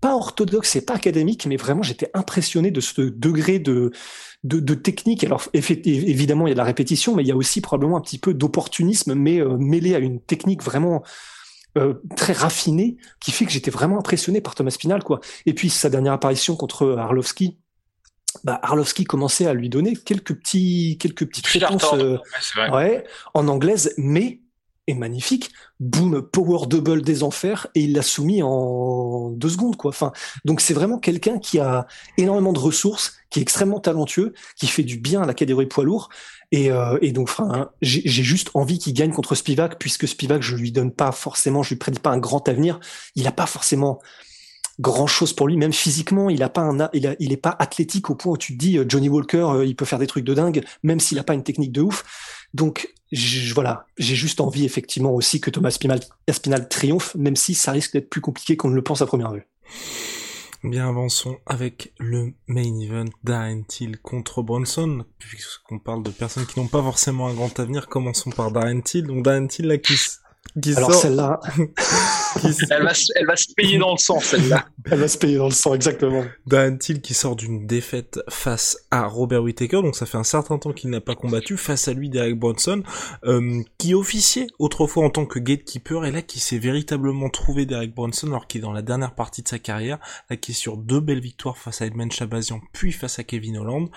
pas 0.00 0.14
orthodoxe 0.14 0.76
et 0.76 0.80
pas 0.80 0.94
académique, 0.94 1.46
mais 1.46 1.56
vraiment 1.56 1.82
j'étais 1.82 2.08
impressionné 2.14 2.70
de 2.70 2.80
ce 2.80 3.02
degré 3.02 3.58
de, 3.58 3.90
de, 4.44 4.60
de, 4.60 4.74
technique. 4.74 5.24
Alors 5.24 5.42
évidemment 5.52 6.46
il 6.46 6.50
y 6.50 6.52
a 6.52 6.54
de 6.54 6.58
la 6.58 6.64
répétition, 6.64 7.16
mais 7.16 7.24
il 7.24 7.26
y 7.28 7.32
a 7.32 7.36
aussi 7.36 7.60
probablement 7.60 7.96
un 7.96 8.00
petit 8.00 8.18
peu 8.18 8.32
d'opportunisme, 8.32 9.14
mais 9.14 9.40
euh, 9.40 9.56
mêlé 9.58 9.96
à 9.96 9.98
une 9.98 10.20
technique 10.20 10.62
vraiment 10.62 11.02
euh, 11.78 11.94
très 12.16 12.32
raffiné 12.32 12.96
qui 13.20 13.30
fait 13.30 13.44
que 13.46 13.52
j'étais 13.52 13.70
vraiment 13.70 13.98
impressionné 13.98 14.40
par 14.40 14.54
Thomas 14.54 14.70
Spinal 14.70 15.02
quoi. 15.02 15.20
Et 15.46 15.54
puis 15.54 15.70
sa 15.70 15.90
dernière 15.90 16.12
apparition 16.12 16.56
contre 16.56 16.96
Arlovski, 16.98 17.58
bah, 18.44 18.58
Arlovski 18.62 19.04
commençait 19.04 19.46
à 19.46 19.54
lui 19.54 19.68
donner 19.68 19.94
quelques 19.96 20.34
petits 20.34 20.98
quelques 21.00 21.26
petites 21.26 21.46
réponses 21.46 21.92
euh, 21.94 22.18
ouais, 22.70 23.04
en 23.34 23.48
anglaise, 23.48 23.94
mais 23.96 24.40
est 24.86 24.94
magnifique. 24.94 25.50
Boom, 25.80 26.22
power 26.22 26.66
double 26.66 27.02
des 27.02 27.22
enfers 27.22 27.68
et 27.74 27.82
il 27.82 27.92
l'a 27.92 28.02
soumis 28.02 28.42
en 28.42 29.30
deux 29.30 29.50
secondes 29.50 29.76
quoi. 29.76 29.90
Enfin, 29.90 30.12
donc 30.44 30.60
c'est 30.60 30.74
vraiment 30.74 30.98
quelqu'un 30.98 31.38
qui 31.38 31.58
a 31.58 31.86
énormément 32.16 32.52
de 32.52 32.58
ressources, 32.58 33.17
qui 33.30 33.38
est 33.40 33.42
extrêmement 33.42 33.80
talentueux, 33.80 34.34
qui 34.56 34.66
fait 34.66 34.82
du 34.82 34.98
bien 34.98 35.22
à 35.22 35.26
la 35.26 35.34
catégorie 35.34 35.66
poids 35.66 35.84
lourd 35.84 36.08
et, 36.50 36.70
euh, 36.70 36.98
et 37.02 37.12
donc, 37.12 37.30
j'ai 37.82 38.22
juste 38.22 38.50
envie 38.54 38.78
qu'il 38.78 38.94
gagne 38.94 39.12
contre 39.12 39.34
Spivak, 39.34 39.78
puisque 39.78 40.08
Spivak, 40.08 40.42
je 40.42 40.56
lui 40.56 40.72
donne 40.72 40.92
pas 40.92 41.12
forcément, 41.12 41.62
je 41.62 41.70
lui 41.70 41.76
prédis 41.76 42.00
pas 42.00 42.10
un 42.10 42.18
grand 42.18 42.48
avenir. 42.48 42.80
Il 43.14 43.26
a 43.26 43.32
pas 43.32 43.46
forcément 43.46 44.00
grand 44.80 45.06
chose 45.06 45.32
pour 45.32 45.48
lui, 45.48 45.56
même 45.56 45.72
physiquement, 45.72 46.30
il 46.30 46.42
a 46.42 46.48
pas 46.48 46.60
un, 46.60 46.88
il, 46.92 47.06
a, 47.06 47.16
il 47.18 47.32
est 47.32 47.36
pas 47.36 47.56
athlétique 47.58 48.10
au 48.10 48.14
point 48.14 48.32
où 48.32 48.36
tu 48.36 48.52
te 48.52 48.58
dis 48.58 48.78
euh, 48.78 48.84
Johnny 48.88 49.08
Walker, 49.08 49.46
euh, 49.50 49.66
il 49.66 49.74
peut 49.74 49.84
faire 49.84 49.98
des 49.98 50.06
trucs 50.06 50.24
de 50.24 50.34
dingue, 50.34 50.64
même 50.84 51.00
s'il 51.00 51.18
a 51.18 51.24
pas 51.24 51.34
une 51.34 51.42
technique 51.42 51.72
de 51.72 51.82
ouf. 51.82 52.46
Donc 52.54 52.88
je, 53.10 53.52
voilà, 53.54 53.86
j'ai 53.98 54.14
juste 54.14 54.40
envie 54.40 54.64
effectivement 54.64 55.12
aussi 55.12 55.40
que 55.40 55.50
Thomas 55.50 55.76
Aspinal, 56.28 56.68
triomphe, 56.68 57.16
même 57.16 57.34
si 57.34 57.54
ça 57.54 57.72
risque 57.72 57.94
d'être 57.94 58.08
plus 58.08 58.20
compliqué 58.20 58.56
qu'on 58.56 58.70
ne 58.70 58.76
le 58.76 58.82
pense 58.82 59.02
à 59.02 59.06
première 59.06 59.32
vue. 59.32 59.48
Bien, 60.64 60.88
avançons 60.88 61.38
avec 61.46 61.92
le 62.00 62.34
main 62.48 62.80
event 62.80 63.04
Darren 63.22 63.62
Till 63.62 63.96
contre 64.00 64.42
Bronson. 64.42 65.04
Puisqu'on 65.20 65.78
parle 65.78 66.02
de 66.02 66.10
personnes 66.10 66.46
qui 66.46 66.58
n'ont 66.58 66.66
pas 66.66 66.82
forcément 66.82 67.28
un 67.28 67.34
grand 67.34 67.60
avenir, 67.60 67.86
commençons 67.86 68.30
par 68.30 68.50
Darren 68.50 68.80
Till. 68.80 69.06
Donc 69.06 69.22
Darren 69.22 69.46
Till, 69.46 69.68
là, 69.68 69.78
qui, 69.78 69.94
alors 70.76 70.94
celle-là, 70.94 71.40
elle, 72.70 72.82
va, 72.82 72.92
elle 73.14 73.26
va 73.26 73.36
se 73.36 73.52
payer 73.54 73.78
dans 73.78 73.92
le 73.92 73.98
sang, 73.98 74.20
celle-là. 74.20 74.66
elle 74.90 74.98
va 74.98 75.08
se 75.08 75.18
payer 75.18 75.36
dans 75.36 75.46
le 75.46 75.52
sang, 75.52 75.74
exactement. 75.74 76.24
Dan 76.46 76.78
Till 76.78 77.00
qui 77.00 77.14
sort 77.14 77.36
d'une 77.36 77.66
défaite 77.66 78.20
face 78.28 78.78
à 78.90 79.06
Robert 79.06 79.42
Whittaker, 79.42 79.82
donc 79.82 79.96
ça 79.96 80.06
fait 80.06 80.18
un 80.18 80.24
certain 80.24 80.58
temps 80.58 80.72
qu'il 80.72 80.90
n'a 80.90 81.00
pas 81.00 81.14
combattu, 81.14 81.56
face 81.56 81.88
à 81.88 81.92
lui 81.92 82.08
Derek 82.08 82.38
Bronson, 82.38 82.82
euh, 83.24 83.62
qui 83.78 83.94
officiait 83.94 84.46
autrefois 84.58 85.04
en 85.04 85.10
tant 85.10 85.26
que 85.26 85.38
gatekeeper, 85.38 86.04
et 86.04 86.10
là 86.10 86.22
qui 86.22 86.40
s'est 86.40 86.58
véritablement 86.58 87.28
trouvé 87.28 87.66
Derek 87.66 87.94
Bronson, 87.94 88.28
alors 88.28 88.46
qu'il 88.46 88.60
est 88.60 88.62
dans 88.62 88.72
la 88.72 88.82
dernière 88.82 89.14
partie 89.14 89.42
de 89.42 89.48
sa 89.48 89.58
carrière, 89.58 89.98
là 90.30 90.36
qui 90.36 90.52
est 90.52 90.54
sur 90.54 90.76
deux 90.76 91.00
belles 91.00 91.20
victoires 91.20 91.58
face 91.58 91.82
à 91.82 91.86
Edmund 91.86 92.12
Chabazian, 92.12 92.60
puis 92.72 92.92
face 92.92 93.18
à 93.18 93.24
Kevin 93.24 93.58
Holland. 93.58 93.88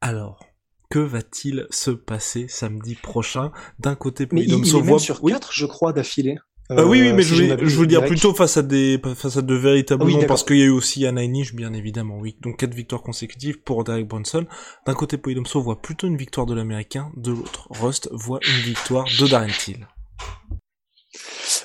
Alors, 0.00 0.49
que 0.90 0.98
va-t-il 0.98 1.66
se 1.70 1.90
passer 1.90 2.46
samedi 2.48 2.96
prochain 2.96 3.52
D'un 3.78 3.94
côté, 3.94 4.26
mais 4.32 4.42
il, 4.42 4.48
il 4.48 4.76
est 4.76 4.82
même 4.82 4.98
sur 4.98 5.22
quatre, 5.22 5.52
je 5.52 5.66
crois, 5.66 5.92
d'affilée. 5.92 6.36
Euh, 6.72 6.84
oui, 6.84 7.00
oui, 7.00 7.12
mais 7.12 7.22
je, 7.22 7.34
veux, 7.34 7.66
je 7.66 7.76
veux 7.76 7.86
dire 7.86 8.04
plutôt 8.04 8.32
face 8.32 8.56
à 8.56 8.62
des 8.62 9.00
face 9.16 9.36
à 9.36 9.42
de 9.42 9.54
véritables 9.54 10.08
noms, 10.08 10.24
parce 10.26 10.44
qu'il 10.44 10.58
y 10.58 10.62
a 10.62 10.66
eu 10.66 10.70
aussi 10.70 11.04
Anna 11.04 11.22
bien 11.52 11.72
évidemment, 11.72 12.18
oui. 12.18 12.36
Donc 12.42 12.58
quatre 12.58 12.74
victoires 12.74 13.02
consécutives 13.02 13.60
pour 13.62 13.82
Derek 13.82 14.06
Brunson. 14.06 14.46
D'un 14.86 14.94
côté, 14.94 15.16
Poidomso 15.16 15.60
voit 15.60 15.82
plutôt 15.82 16.06
une 16.06 16.16
victoire 16.16 16.46
de 16.46 16.54
l'américain, 16.54 17.10
de 17.16 17.32
l'autre, 17.32 17.66
Rust 17.70 18.08
voit 18.12 18.38
une 18.46 18.62
victoire 18.62 19.06
de 19.20 19.26
Darren 19.26 19.48
Till. 19.48 19.88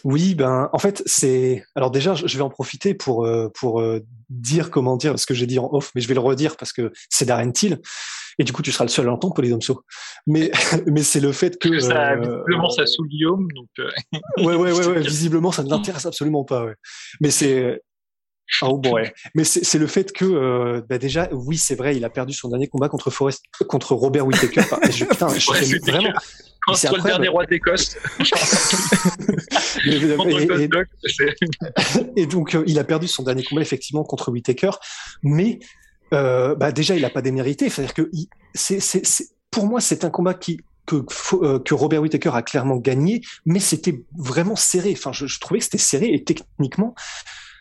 Oui, 0.04 0.36
ben 0.36 0.70
en 0.74 0.80
fait 0.80 1.04
c'est 1.06 1.64
alors 1.76 1.92
déjà 1.92 2.16
je 2.16 2.38
vais 2.38 2.44
en 2.44 2.50
profiter 2.50 2.94
pour 2.94 3.26
euh, 3.26 3.50
pour 3.54 3.82
euh, 3.82 4.00
dire 4.30 4.72
comment 4.72 4.98
dire 4.98 5.18
ce 5.20 5.26
que 5.26 5.34
j'ai 5.34 5.48
dit 5.48 5.60
en 5.60 5.70
off, 5.72 5.92
mais 5.96 6.02
je 6.02 6.08
vais 6.08 6.14
le 6.14 6.20
redire 6.20 6.58
parce 6.58 6.74
que 6.74 6.92
c'est 7.10 7.26
Darren 7.26 7.52
Till 7.52 7.80
et 8.38 8.44
du 8.44 8.52
coup 8.52 8.62
tu 8.62 8.72
seras 8.72 8.86
le 8.86 8.90
seul 8.90 9.06
à 9.06 9.10
l'entendre 9.10 9.34
pour 9.34 9.44
les 9.44 9.52
hommes 9.52 9.60
Mais 10.28 10.52
mais 10.88 11.04
c'est 11.04 11.20
le 11.20 11.32
fait 11.32 11.58
que 11.60 11.80
ça, 11.80 12.12
euh, 12.12 12.20
visiblement 12.20 12.70
ça 12.70 12.86
sous 12.86 13.06
Guillaume 13.06 13.48
donc. 13.54 13.70
ouais, 14.38 14.56
ouais 14.56 14.72
ouais 14.72 14.88
ouais 14.88 15.02
visiblement 15.02 15.52
ça 15.52 15.64
ne 15.64 15.70
l'intéresse 15.70 16.06
absolument 16.06 16.44
pas. 16.44 16.66
Ouais. 16.66 16.76
Mais 17.22 17.32
c'est 17.32 17.82
Oh 18.62 18.80
ouais. 18.92 19.14
Mais 19.34 19.44
c'est 19.44 19.80
le 19.80 19.88
fait 19.88 20.12
que 20.12 20.84
bah 20.88 20.98
déjà, 20.98 21.30
oui, 21.32 21.58
c'est 21.58 21.76
vrai, 21.76 21.96
il 21.96 22.06
a 22.06 22.10
perdu 22.10 22.34
son 22.34 22.50
dernier 22.50 22.68
combat 22.68 22.90
contre 22.90 23.12
contre 23.68 23.96
Robert 23.96 24.28
Whittaker. 24.28 24.62
je, 24.92 25.06
putain, 25.06 25.30
je, 25.30 25.92
vraiment, 25.92 26.14
Contre 26.66 26.98
le 26.98 27.04
dernier 27.04 27.28
roi 27.28 27.46
d'Écosse. 27.46 27.96
et, 32.16 32.26
donc, 32.26 32.56
euh, 32.56 32.64
il 32.66 32.80
a 32.80 32.84
perdu 32.84 33.08
son 33.08 33.22
dernier 33.22 33.44
combat, 33.44 33.62
effectivement, 33.62 34.04
contre 34.04 34.32
Whitaker. 34.32 34.72
Mais 35.22 35.60
euh, 36.14 36.56
bah, 36.56 36.72
déjà, 36.72 36.96
il 36.96 37.04
n'a 37.04 37.12
pas 37.12 37.22
démérité. 37.22 37.70
C'est-à-dire 37.70 37.94
que 37.94 38.10
pour 39.52 39.68
moi, 39.68 39.80
c'est 39.80 40.06
un 40.06 40.10
combat 40.10 40.34
qui, 40.34 40.60
que, 40.88 41.06
euh, 41.34 41.60
que 41.60 41.76
Robert 41.76 42.02
Whitaker 42.02 42.32
a 42.34 42.42
clairement 42.42 42.78
gagné, 42.78 43.22
mais 43.46 43.60
c'était 43.60 44.04
vraiment 44.18 44.56
serré. 44.56 44.94
Enfin, 44.94 45.12
je, 45.14 45.28
je 45.28 45.40
trouvais 45.40 45.60
que 45.60 45.66
c'était 45.66 45.78
serré 45.78 46.14
et 46.14 46.24
techniquement, 46.24 46.96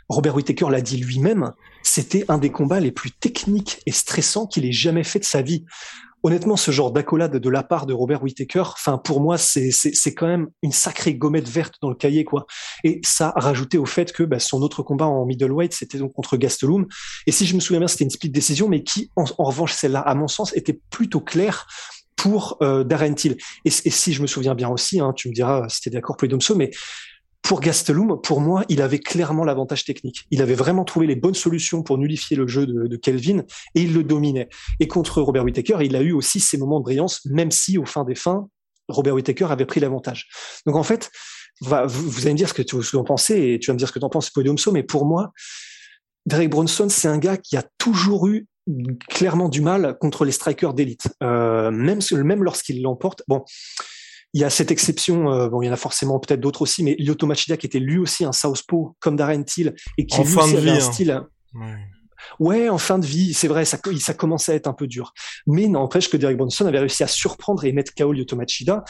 Robert 0.09 0.35
Whitaker 0.35 0.67
l'a 0.71 0.81
dit 0.81 0.97
lui-même, 0.97 1.53
c'était 1.83 2.25
un 2.29 2.39
des 2.39 2.51
combats 2.51 2.81
les 2.81 2.93
plus 2.93 3.11
techniques 3.11 3.81
et 3.87 3.93
stressants 3.93 4.47
qu'il 4.47 4.65
ait 4.67 4.73
jamais 4.73 5.05
fait 5.05 5.19
de 5.19 5.25
sa 5.25 5.43
vie 5.43 5.65
honnêtement, 6.25 6.57
ce 6.57 6.71
genre 6.71 6.91
d'accolade 6.91 7.37
de 7.37 7.51
la 7.51 7.63
part 7.63 7.85
de 7.85 7.93
Robert 7.93 8.23
Whittaker, 8.23 8.63
enfin 8.63 8.97
pour 8.99 9.21
moi, 9.21 9.37
c'est 9.37 9.71
c'est 9.71 10.15
quand 10.15 10.27
même 10.27 10.49
une 10.63 10.73
sacrée 10.73 11.15
gommette 11.15 11.49
verte 11.49 11.75
dans 11.83 11.91
le 11.91 11.95
cahier, 11.95 12.25
quoi. 12.25 12.47
Et 12.83 13.01
ça 13.05 13.33
rajouté 13.37 13.77
au 13.77 13.85
fait 13.85 14.11
que 14.11 14.23
bah, 14.23 14.39
son 14.39 14.63
autre 14.63 14.83
combat 14.83 15.05
en 15.05 15.27
middleweight, 15.27 15.75
c'était 15.75 15.99
donc 15.99 16.15
contre 16.15 16.39
Gastelum. 16.39 16.87
Et 17.27 17.33
si 17.33 17.47
je 17.47 17.55
me 17.55 17.61
souviens 17.61 17.81
bien, 17.81 17.89
c'était 17.89 18.05
une 18.05 18.11
split 18.11 18.31
décision, 18.31 18.69
mais 18.69 18.83
qui, 18.83 19.11
en, 19.17 19.25
revanche, 19.45 19.75
celle-là, 19.75 20.01
à 20.01 20.15
mon 20.15 20.27
sens, 20.27 20.57
était 20.57 20.81
plutôt 20.91 21.21
claire 21.21 21.67
pour 22.17 22.57
euh, 22.63 22.85
Darren 22.85 23.15
Till. 23.15 23.37
Et, 23.67 23.71
si 23.71 24.15
je 24.15 24.23
me 24.23 24.27
souviens 24.27 24.55
bien 24.55 24.71
aussi, 24.71 25.01
hein, 25.01 25.13
tu 25.15 25.29
me 25.29 25.35
diras 25.35 25.69
si 25.69 25.83
tu 25.83 25.91
es 25.91 25.93
d'accord 25.93 26.17
les 26.23 26.55
mais 26.57 26.71
pour 27.45 27.61
Gastelum, 27.61 28.21
pour 28.23 28.41
moi, 28.41 28.65
il 28.71 28.81
avait 28.81 28.99
clairement 28.99 29.45
l'avantage 29.45 29.85
technique. 29.85 30.25
Il 30.31 30.41
avait 30.41 30.55
vraiment 30.55 30.83
trouvé 30.83 31.07
les 31.07 31.15
bonnes 31.15 31.35
solutions 31.35 31.83
pour 31.83 31.99
nullifier 31.99 32.39
le 32.39 32.47
jeu 32.47 32.67
de, 32.67 32.97
Kelvin 32.97 33.41
et 33.75 33.83
il 33.83 33.93
le 33.93 34.03
dominait. 34.03 34.49
Et 34.81 34.89
contre 34.89 35.21
Robert 35.21 35.45
Whittaker, 35.45 35.77
il 35.83 35.95
a 35.95 36.01
eu 36.01 36.13
aussi 36.13 36.41
ses 36.41 36.57
moments 36.57 36.79
de 36.79 36.85
brillance, 36.85 37.21
même 37.27 37.51
si 37.51 37.77
au 37.77 37.85
fin 37.85 38.05
des 38.05 38.15
fins, 38.15 38.49
Robert 38.89 39.15
Whittaker 39.15 39.45
avait 39.51 39.67
pris 39.67 39.79
l'avantage. 39.79 40.27
Donc 40.67 40.77
en 40.77 40.83
fait, 40.83 41.11
vous, 41.61 42.23
allez 42.23 42.33
me 42.33 42.39
dire 42.39 42.49
ce 42.49 42.55
que 42.55 42.63
tu 42.63 42.97
en 42.97 43.05
pensez 43.05 43.37
et 43.37 43.59
tu 43.59 43.67
vas 43.67 43.75
me 43.75 43.79
dire 43.79 43.89
ce 43.89 43.93
que 43.93 43.99
tu 43.99 44.07
en 44.07 44.11
penses, 44.11 44.31
Podiumso, 44.31 44.73
mais 44.73 44.83
pour 44.83 45.05
moi, 45.05 45.33
Derek 46.25 46.49
Bronson, 46.49 46.89
c'est 46.89 47.09
un 47.09 47.19
gars 47.19 47.37
qui 47.37 47.59
a 47.59 47.65
toujours 47.77 48.27
eu 48.27 48.47
clairement 49.11 49.51
du 49.51 49.61
mal 49.61 49.99
contre 50.01 50.25
les 50.25 50.33
strikers 50.33 50.73
d'élite, 50.73 51.09
euh, 51.23 51.71
même, 51.71 52.01
même 52.13 52.43
lorsqu'il 52.43 52.81
l'emporte. 52.81 53.23
Bon, 53.29 53.45
il 54.35 54.41
y 54.41 54.45
a 54.45 54.51
cette 54.51 54.73
exception, 54.73 55.33
euh, 55.33 55.49
bon, 55.49 55.63
il 55.63 55.67
y 55.67 55.69
en 55.71 55.73
a 55.73 55.77
forcément 55.77 56.19
peut-être 56.19 56.41
d'autres 56.41 56.63
aussi, 56.63 56.83
mais 56.83 56.97
Lyoto 56.99 57.27
Machida 57.27 57.57
qui 57.57 57.67
était 57.67 57.79
lui 57.79 57.99
aussi 57.99 58.25
un 58.25 58.33
southpaw 58.33 58.97
comme 58.99 59.15
Darren 59.15 59.45
Till 59.45 59.75
et 59.97 60.07
qui 60.07 60.21
lui 60.21 60.37
aussi 60.37 60.57
avait 60.57 60.71
un 60.71 60.75
hein. 60.75 60.81
style. 60.81 61.23
Ouais. 62.41 62.69
en 62.69 62.79
fin 62.79 62.99
de 62.99 63.07
vie, 63.07 63.33
c'est 63.33 63.47
vrai, 63.47 63.65
ça, 63.65 63.79
ça 64.01 64.15
commençait 64.15 64.51
à 64.51 64.55
être 64.57 64.67
un 64.67 64.73
peu 64.73 64.89
dur. 64.89 65.13
Mais 65.47 65.69
n'empêche 65.69 66.11
que 66.11 66.17
Derek 66.17 66.37
Bronson 66.37 66.67
avait 66.67 66.81
réussi 66.81 67.05
à 67.05 67.07
surprendre 67.07 67.65
et 67.65 67.73
mettre 67.73 67.93
KO 67.95 68.13
Lyoto 68.13 68.35
Machida. 68.35 68.83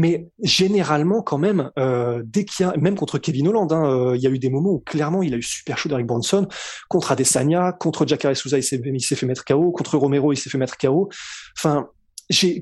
Mais 0.00 0.26
généralement, 0.42 1.22
quand 1.22 1.38
même, 1.38 1.70
euh, 1.78 2.22
dès 2.26 2.44
qu'il 2.44 2.66
y 2.66 2.68
a, 2.68 2.76
même 2.76 2.96
contre 2.96 3.18
Kevin 3.18 3.48
Holland, 3.48 3.72
hein, 3.72 3.90
euh, 3.90 4.16
il 4.16 4.22
y 4.22 4.26
a 4.26 4.30
eu 4.30 4.38
des 4.38 4.50
moments 4.50 4.72
où 4.72 4.80
clairement 4.80 5.22
il 5.22 5.32
a 5.32 5.38
eu 5.38 5.42
super 5.42 5.78
chaud 5.78 5.88
Derek 5.88 6.06
Bronson. 6.06 6.46
Contre 6.90 7.12
Adesanya, 7.12 7.72
contre 7.72 8.06
Jacare 8.06 8.36
Souza, 8.36 8.58
il 8.58 8.62
s'est 8.62 9.16
fait 9.16 9.26
mettre 9.26 9.46
KO. 9.46 9.72
Contre 9.72 9.96
Romero, 9.96 10.34
il 10.34 10.36
s'est 10.36 10.50
fait 10.50 10.58
mettre 10.58 10.76
KO. 10.76 11.08
Enfin, 11.56 11.88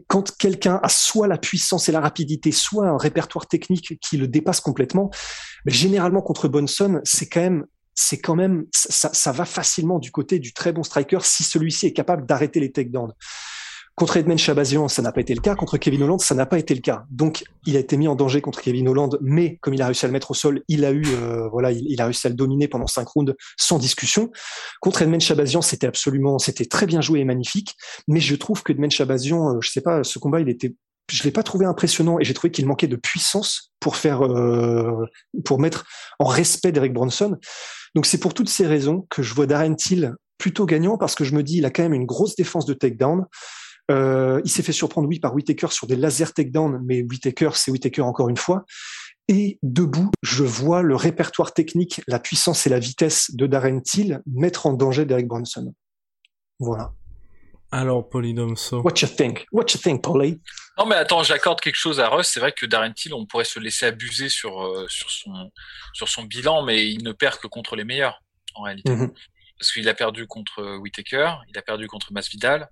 quand 0.06 0.36
quelqu'un 0.36 0.80
a 0.82 0.88
soit 0.88 1.28
la 1.28 1.38
puissance 1.38 1.88
et 1.88 1.92
la 1.92 2.00
rapidité, 2.00 2.52
soit 2.52 2.88
un 2.88 2.96
répertoire 2.96 3.46
technique 3.46 3.98
qui 4.00 4.16
le 4.16 4.26
dépasse 4.26 4.60
complètement, 4.60 5.10
mais 5.66 5.72
généralement 5.72 6.22
contre 6.22 6.48
Bonson, 6.48 7.00
c'est 7.04 7.28
quand 7.28 7.40
même 7.40 7.66
c'est 7.94 8.20
quand 8.20 8.36
même 8.36 8.66
ça, 8.72 9.10
ça, 9.12 9.32
va 9.32 9.44
facilement 9.44 9.98
du 9.98 10.12
côté 10.12 10.38
du 10.38 10.52
très 10.52 10.72
bon 10.72 10.84
striker 10.84 11.18
si 11.22 11.42
celui-ci 11.42 11.86
est 11.86 11.92
capable 11.92 12.26
d'arrêter 12.26 12.60
les 12.60 12.70
takedowns. 12.70 13.12
Contre 13.98 14.16
Edmund 14.16 14.38
Chabazian, 14.38 14.86
ça 14.86 15.02
n'a 15.02 15.10
pas 15.10 15.20
été 15.20 15.34
le 15.34 15.40
cas. 15.40 15.56
Contre 15.56 15.76
Kevin 15.76 16.04
Holland, 16.04 16.20
ça 16.20 16.36
n'a 16.36 16.46
pas 16.46 16.56
été 16.60 16.72
le 16.72 16.80
cas. 16.80 17.04
Donc, 17.10 17.42
il 17.66 17.76
a 17.76 17.80
été 17.80 17.96
mis 17.96 18.06
en 18.06 18.14
danger 18.14 18.40
contre 18.40 18.60
Kevin 18.60 18.86
Holland, 18.86 19.18
mais 19.20 19.56
comme 19.60 19.74
il 19.74 19.82
a 19.82 19.86
réussi 19.86 20.04
à 20.04 20.08
le 20.08 20.12
mettre 20.12 20.30
au 20.30 20.34
sol, 20.34 20.62
il 20.68 20.84
a 20.84 20.92
eu, 20.92 21.02
euh, 21.04 21.48
voilà, 21.48 21.72
il, 21.72 22.00
a 22.00 22.04
réussi 22.04 22.28
à 22.28 22.30
le 22.30 22.36
dominer 22.36 22.68
pendant 22.68 22.86
cinq 22.86 23.08
rounds 23.08 23.34
sans 23.56 23.76
discussion. 23.80 24.30
Contre 24.80 25.02
Edmund 25.02 25.20
Chabazian, 25.20 25.62
c'était 25.62 25.88
absolument, 25.88 26.38
c'était 26.38 26.66
très 26.66 26.86
bien 26.86 27.00
joué 27.00 27.18
et 27.18 27.24
magnifique. 27.24 27.74
Mais 28.06 28.20
je 28.20 28.36
trouve 28.36 28.62
que 28.62 28.70
Edmund 28.70 28.92
Chabazian, 28.92 29.56
euh, 29.56 29.58
je 29.60 29.68
sais 29.68 29.80
pas, 29.80 30.04
ce 30.04 30.20
combat, 30.20 30.38
il 30.38 30.48
était 30.48 30.76
je 31.10 31.24
l'ai 31.24 31.32
pas 31.32 31.42
trouvé 31.42 31.64
impressionnant 31.64 32.20
et 32.20 32.24
j'ai 32.24 32.34
trouvé 32.34 32.52
qu'il 32.52 32.66
manquait 32.66 32.86
de 32.86 32.94
puissance 32.94 33.72
pour 33.80 33.96
faire 33.96 34.22
euh, 34.22 35.06
pour 35.44 35.58
mettre 35.58 35.86
en 36.20 36.26
respect 36.26 36.70
d'Eric 36.70 36.92
Bronson. 36.92 37.36
Donc 37.96 38.06
c'est 38.06 38.18
pour 38.18 38.32
toutes 38.34 38.50
ces 38.50 38.66
raisons 38.66 39.06
que 39.10 39.22
je 39.22 39.34
vois 39.34 39.46
Darren 39.46 39.74
Till 39.74 40.14
plutôt 40.36 40.66
gagnant 40.66 40.98
parce 40.98 41.14
que 41.14 41.24
je 41.24 41.34
me 41.34 41.42
dis 41.42 41.56
il 41.56 41.64
a 41.64 41.70
quand 41.70 41.82
même 41.82 41.94
une 41.94 42.04
grosse 42.04 42.36
défense 42.36 42.66
de 42.66 42.74
takedown. 42.74 43.24
Euh, 43.90 44.40
il 44.44 44.50
s'est 44.50 44.62
fait 44.62 44.72
surprendre, 44.72 45.08
oui, 45.08 45.18
par 45.18 45.34
Whitaker 45.34 45.68
sur 45.70 45.86
des 45.86 45.96
laser 45.96 46.34
takedown, 46.34 46.80
mais 46.84 47.02
Whitaker, 47.02 47.50
c'est 47.54 47.70
Whitaker 47.70 48.02
encore 48.02 48.28
une 48.28 48.36
fois. 48.36 48.64
Et 49.28 49.58
debout, 49.62 50.10
je 50.22 50.44
vois 50.44 50.82
le 50.82 50.96
répertoire 50.96 51.52
technique, 51.52 52.00
la 52.06 52.18
puissance 52.18 52.66
et 52.66 52.70
la 52.70 52.78
vitesse 52.78 53.34
de 53.34 53.46
Darren 53.46 53.80
Till 53.80 54.22
mettre 54.26 54.66
en 54.66 54.72
danger 54.72 55.04
Derek 55.04 55.26
Bronson. 55.26 55.74
Voilà. 56.58 56.92
Alors, 57.70 58.08
Polydomso. 58.08 58.80
What 58.80 58.94
you 59.02 59.08
think? 59.08 59.46
What 59.52 59.66
you 59.74 59.80
think, 59.80 60.02
Polly? 60.02 60.40
Non, 60.78 60.86
mais 60.86 60.94
attends, 60.94 61.22
j'accorde 61.22 61.60
quelque 61.60 61.76
chose 61.76 62.00
à 62.00 62.08
Russ. 62.08 62.28
C'est 62.28 62.40
vrai 62.40 62.52
que 62.52 62.64
Darren 62.64 62.94
Till, 62.94 63.12
on 63.12 63.26
pourrait 63.26 63.44
se 63.44 63.60
laisser 63.60 63.84
abuser 63.84 64.30
sur, 64.30 64.62
euh, 64.62 64.86
sur, 64.88 65.10
son, 65.10 65.50
sur 65.92 66.08
son 66.08 66.22
bilan, 66.22 66.62
mais 66.62 66.88
il 66.88 67.04
ne 67.04 67.12
perd 67.12 67.38
que 67.38 67.46
contre 67.46 67.76
les 67.76 67.84
meilleurs, 67.84 68.22
en 68.54 68.62
réalité. 68.62 68.92
Mm-hmm. 68.92 69.12
Parce 69.58 69.72
qu'il 69.72 69.88
a 69.88 69.94
perdu 69.94 70.26
contre 70.26 70.78
Whitaker, 70.78 71.32
il 71.48 71.58
a 71.58 71.62
perdu 71.62 71.86
contre 71.88 72.12
Masvidal, 72.12 72.70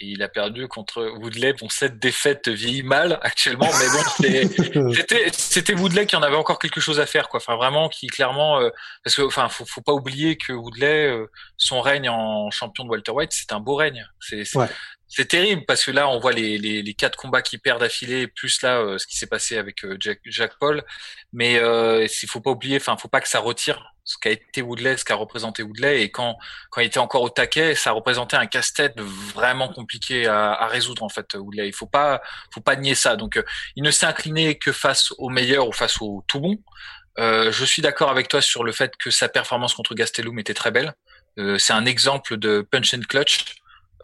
et 0.00 0.06
il 0.06 0.22
a 0.22 0.28
perdu 0.28 0.66
contre 0.66 1.02
Woodley. 1.18 1.52
Bon, 1.52 1.68
cette 1.68 1.98
défaite 1.98 2.48
vieillit 2.48 2.82
mal 2.82 3.18
actuellement, 3.22 3.68
mais 3.78 4.82
bon, 4.82 4.92
c'était 5.32 5.74
Woodley 5.74 6.06
qui 6.06 6.16
en 6.16 6.22
avait 6.22 6.36
encore 6.36 6.58
quelque 6.58 6.80
chose 6.80 7.00
à 7.00 7.06
faire, 7.06 7.28
quoi. 7.28 7.38
Enfin, 7.38 7.56
vraiment, 7.56 7.88
qui 7.88 8.06
clairement, 8.06 8.60
euh, 8.60 8.70
parce 9.04 9.14
que, 9.16 9.22
enfin, 9.22 9.48
faut, 9.48 9.66
faut 9.66 9.82
pas 9.82 9.92
oublier 9.92 10.36
que 10.36 10.52
Woodley, 10.52 11.08
euh, 11.08 11.26
son 11.58 11.80
règne 11.82 12.08
en 12.08 12.50
champion 12.50 12.84
de 12.84 12.88
Walter 12.88 13.12
White, 13.12 13.32
c'est 13.32 13.52
un 13.52 13.60
beau 13.60 13.74
règne. 13.74 14.06
C'est 14.20 14.44
c'est 15.12 15.26
terrible 15.26 15.64
parce 15.66 15.84
que 15.84 15.90
là, 15.90 16.08
on 16.08 16.20
voit 16.20 16.30
les, 16.30 16.56
les, 16.56 16.82
les 16.82 16.94
quatre 16.94 17.16
combats 17.16 17.42
qu'il 17.42 17.58
perd 17.58 17.80
d'affilée, 17.80 18.28
plus 18.28 18.62
là, 18.62 18.78
euh, 18.78 18.96
ce 18.96 19.08
qui 19.08 19.16
s'est 19.16 19.26
passé 19.26 19.58
avec 19.58 19.84
Jack, 19.98 20.20
Jack 20.24 20.52
Paul. 20.60 20.84
Mais 21.32 21.58
euh, 21.58 22.06
il 22.06 22.28
faut 22.28 22.40
pas 22.40 22.50
oublier, 22.52 22.76
enfin, 22.76 22.96
faut 22.96 23.08
pas 23.08 23.20
que 23.20 23.28
ça 23.28 23.40
retire 23.40 23.89
ce 24.04 24.16
qu'a 24.18 24.30
été 24.30 24.62
Woodley, 24.62 24.96
ce 24.96 25.04
qu'a 25.04 25.14
représenté 25.14 25.62
Woodley, 25.62 26.02
et 26.02 26.10
quand 26.10 26.36
quand 26.70 26.80
il 26.80 26.86
était 26.86 26.98
encore 26.98 27.22
au 27.22 27.30
taquet, 27.30 27.74
ça 27.74 27.92
représentait 27.92 28.36
un 28.36 28.46
casse-tête 28.46 28.98
vraiment 29.00 29.68
compliqué 29.68 30.26
à, 30.26 30.52
à, 30.52 30.66
résoudre 30.66 31.02
en 31.02 31.08
fait. 31.08 31.34
Woodley, 31.34 31.68
il 31.68 31.74
faut 31.74 31.86
pas 31.86 32.20
faut 32.52 32.60
pas 32.60 32.76
nier 32.76 32.94
ça. 32.94 33.16
Donc 33.16 33.40
il 33.76 33.82
ne 33.82 33.90
s'est 33.90 34.06
incliné 34.06 34.58
que 34.58 34.72
face 34.72 35.12
au 35.18 35.28
meilleur 35.28 35.68
ou 35.68 35.72
face 35.72 36.00
au 36.00 36.24
tout 36.26 36.40
bon. 36.40 36.58
Euh, 37.18 37.52
je 37.52 37.64
suis 37.64 37.82
d'accord 37.82 38.10
avec 38.10 38.28
toi 38.28 38.40
sur 38.40 38.64
le 38.64 38.72
fait 38.72 38.96
que 38.96 39.10
sa 39.10 39.28
performance 39.28 39.74
contre 39.74 39.94
Gastelum 39.94 40.38
était 40.38 40.54
très 40.54 40.70
belle. 40.70 40.94
Euh, 41.38 41.58
c'est 41.58 41.72
un 41.72 41.86
exemple 41.86 42.36
de 42.36 42.66
punch 42.70 42.94
and 42.94 43.02
clutch. 43.08 43.56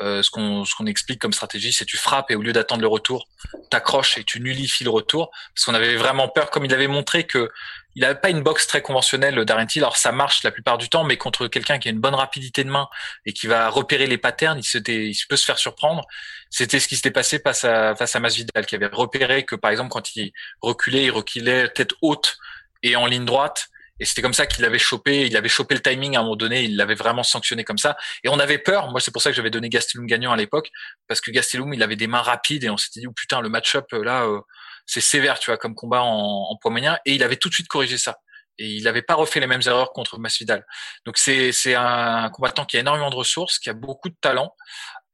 Euh, 0.02 0.22
ce 0.22 0.30
qu'on 0.30 0.64
ce 0.64 0.74
qu'on 0.74 0.86
explique 0.86 1.20
comme 1.20 1.32
stratégie, 1.32 1.72
c'est 1.72 1.86
tu 1.86 1.96
frappes 1.96 2.30
et 2.30 2.34
au 2.34 2.42
lieu 2.42 2.52
d'attendre 2.52 2.82
le 2.82 2.88
retour, 2.88 3.28
t'accroches 3.70 4.18
et 4.18 4.24
tu 4.24 4.40
nullifies 4.40 4.84
le 4.84 4.90
retour. 4.90 5.30
Parce 5.54 5.64
qu'on 5.64 5.74
avait 5.74 5.96
vraiment 5.96 6.28
peur, 6.28 6.50
comme 6.50 6.64
il 6.64 6.74
avait 6.74 6.86
montré 6.86 7.24
que 7.24 7.50
il 7.94 8.02
n'avait 8.02 8.20
pas 8.20 8.28
une 8.28 8.42
boxe 8.42 8.66
très 8.66 8.82
conventionnelle 8.82 9.42
d'Arentil. 9.46 9.78
Alors 9.78 9.96
ça 9.96 10.12
marche 10.12 10.42
la 10.42 10.50
plupart 10.50 10.76
du 10.76 10.90
temps, 10.90 11.04
mais 11.04 11.16
contre 11.16 11.48
quelqu'un 11.48 11.78
qui 11.78 11.88
a 11.88 11.90
une 11.90 12.00
bonne 12.00 12.14
rapidité 12.14 12.62
de 12.62 12.68
main 12.68 12.88
et 13.24 13.32
qui 13.32 13.46
va 13.46 13.70
repérer 13.70 14.06
les 14.06 14.18
patterns, 14.18 14.58
il, 14.58 14.64
se 14.64 14.78
il 14.86 15.16
peut 15.28 15.36
se 15.36 15.46
faire 15.46 15.58
surprendre. 15.58 16.04
C'était 16.50 16.78
ce 16.78 16.88
qui 16.88 16.96
s'était 16.96 17.10
passé 17.10 17.38
face 17.38 17.64
à 17.64 17.96
face 17.96 18.14
à 18.14 18.20
Masvidal, 18.20 18.66
qui 18.66 18.74
avait 18.74 18.86
repéré 18.86 19.44
que 19.44 19.54
par 19.54 19.70
exemple 19.70 19.90
quand 19.90 20.14
il 20.14 20.32
reculait, 20.60 21.04
il 21.04 21.10
reculait 21.10 21.68
tête 21.68 21.92
haute 22.02 22.36
et 22.82 22.96
en 22.96 23.06
ligne 23.06 23.24
droite. 23.24 23.68
Et 23.98 24.04
c'était 24.04 24.22
comme 24.22 24.34
ça 24.34 24.46
qu'il 24.46 24.64
avait 24.64 24.78
chopé, 24.78 25.26
il 25.26 25.36
avait 25.36 25.48
chopé 25.48 25.74
le 25.74 25.80
timing 25.80 26.16
à 26.16 26.20
un 26.20 26.22
moment 26.22 26.36
donné, 26.36 26.64
il 26.64 26.76
l'avait 26.76 26.94
vraiment 26.94 27.22
sanctionné 27.22 27.64
comme 27.64 27.78
ça. 27.78 27.96
Et 28.24 28.28
on 28.28 28.38
avait 28.38 28.58
peur, 28.58 28.90
moi 28.90 29.00
c'est 29.00 29.10
pour 29.10 29.22
ça 29.22 29.30
que 29.30 29.36
j'avais 29.36 29.50
donné 29.50 29.68
Gastelum 29.68 30.06
gagnant 30.06 30.32
à 30.32 30.36
l'époque, 30.36 30.70
parce 31.08 31.20
que 31.20 31.30
Gastelum 31.30 31.72
il 31.72 31.82
avait 31.82 31.96
des 31.96 32.06
mains 32.06 32.22
rapides 32.22 32.64
et 32.64 32.70
on 32.70 32.76
s'était 32.76 33.00
dit, 33.00 33.06
oh 33.06 33.12
putain, 33.12 33.40
le 33.40 33.48
match-up 33.48 33.86
là, 33.92 34.24
euh, 34.24 34.40
c'est 34.86 35.00
sévère, 35.00 35.38
tu 35.38 35.50
vois, 35.50 35.58
comme 35.58 35.74
combat 35.74 36.02
en, 36.02 36.50
en 36.50 36.56
poids 36.56 36.70
moyen. 36.70 36.98
Et 37.04 37.14
il 37.14 37.22
avait 37.22 37.36
tout 37.36 37.48
de 37.48 37.54
suite 37.54 37.68
corrigé 37.68 37.98
ça. 37.98 38.16
Et 38.58 38.66
il 38.68 38.84
n'avait 38.84 39.02
pas 39.02 39.14
refait 39.14 39.40
les 39.40 39.46
mêmes 39.46 39.62
erreurs 39.66 39.92
contre 39.92 40.18
Masvidal. 40.18 40.64
Donc 41.04 41.18
c'est 41.18 41.52
c'est 41.52 41.74
un 41.74 42.30
combattant 42.30 42.64
qui 42.64 42.76
a 42.76 42.80
énormément 42.80 43.10
de 43.10 43.16
ressources, 43.16 43.58
qui 43.58 43.68
a 43.68 43.74
beaucoup 43.74 44.08
de 44.08 44.16
talent. 44.20 44.54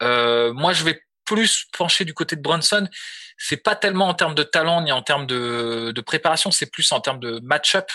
Euh, 0.03 0.53
moi 0.53 0.73
je 0.73 0.85
vais 0.85 1.01
plus 1.25 1.67
pencher 1.77 2.05
du 2.05 2.15
côté 2.15 2.37
de 2.37 2.43
Brunson 2.43 2.89
c'est 3.45 3.57
pas 3.57 3.75
tellement 3.75 4.09
en 4.09 4.15
termes 4.15 4.37
de 4.37 4.45
talent 4.45 4.83
ni 4.83 4.93
en 4.93 5.03
termes 5.03 5.27
de, 5.27 5.93
de 5.93 6.01
préparation, 6.01 6.53
c'est 6.53 6.71
plus 6.71 6.93
en 6.93 7.01
termes 7.01 7.19
de 7.19 7.41
match-up. 7.43 7.91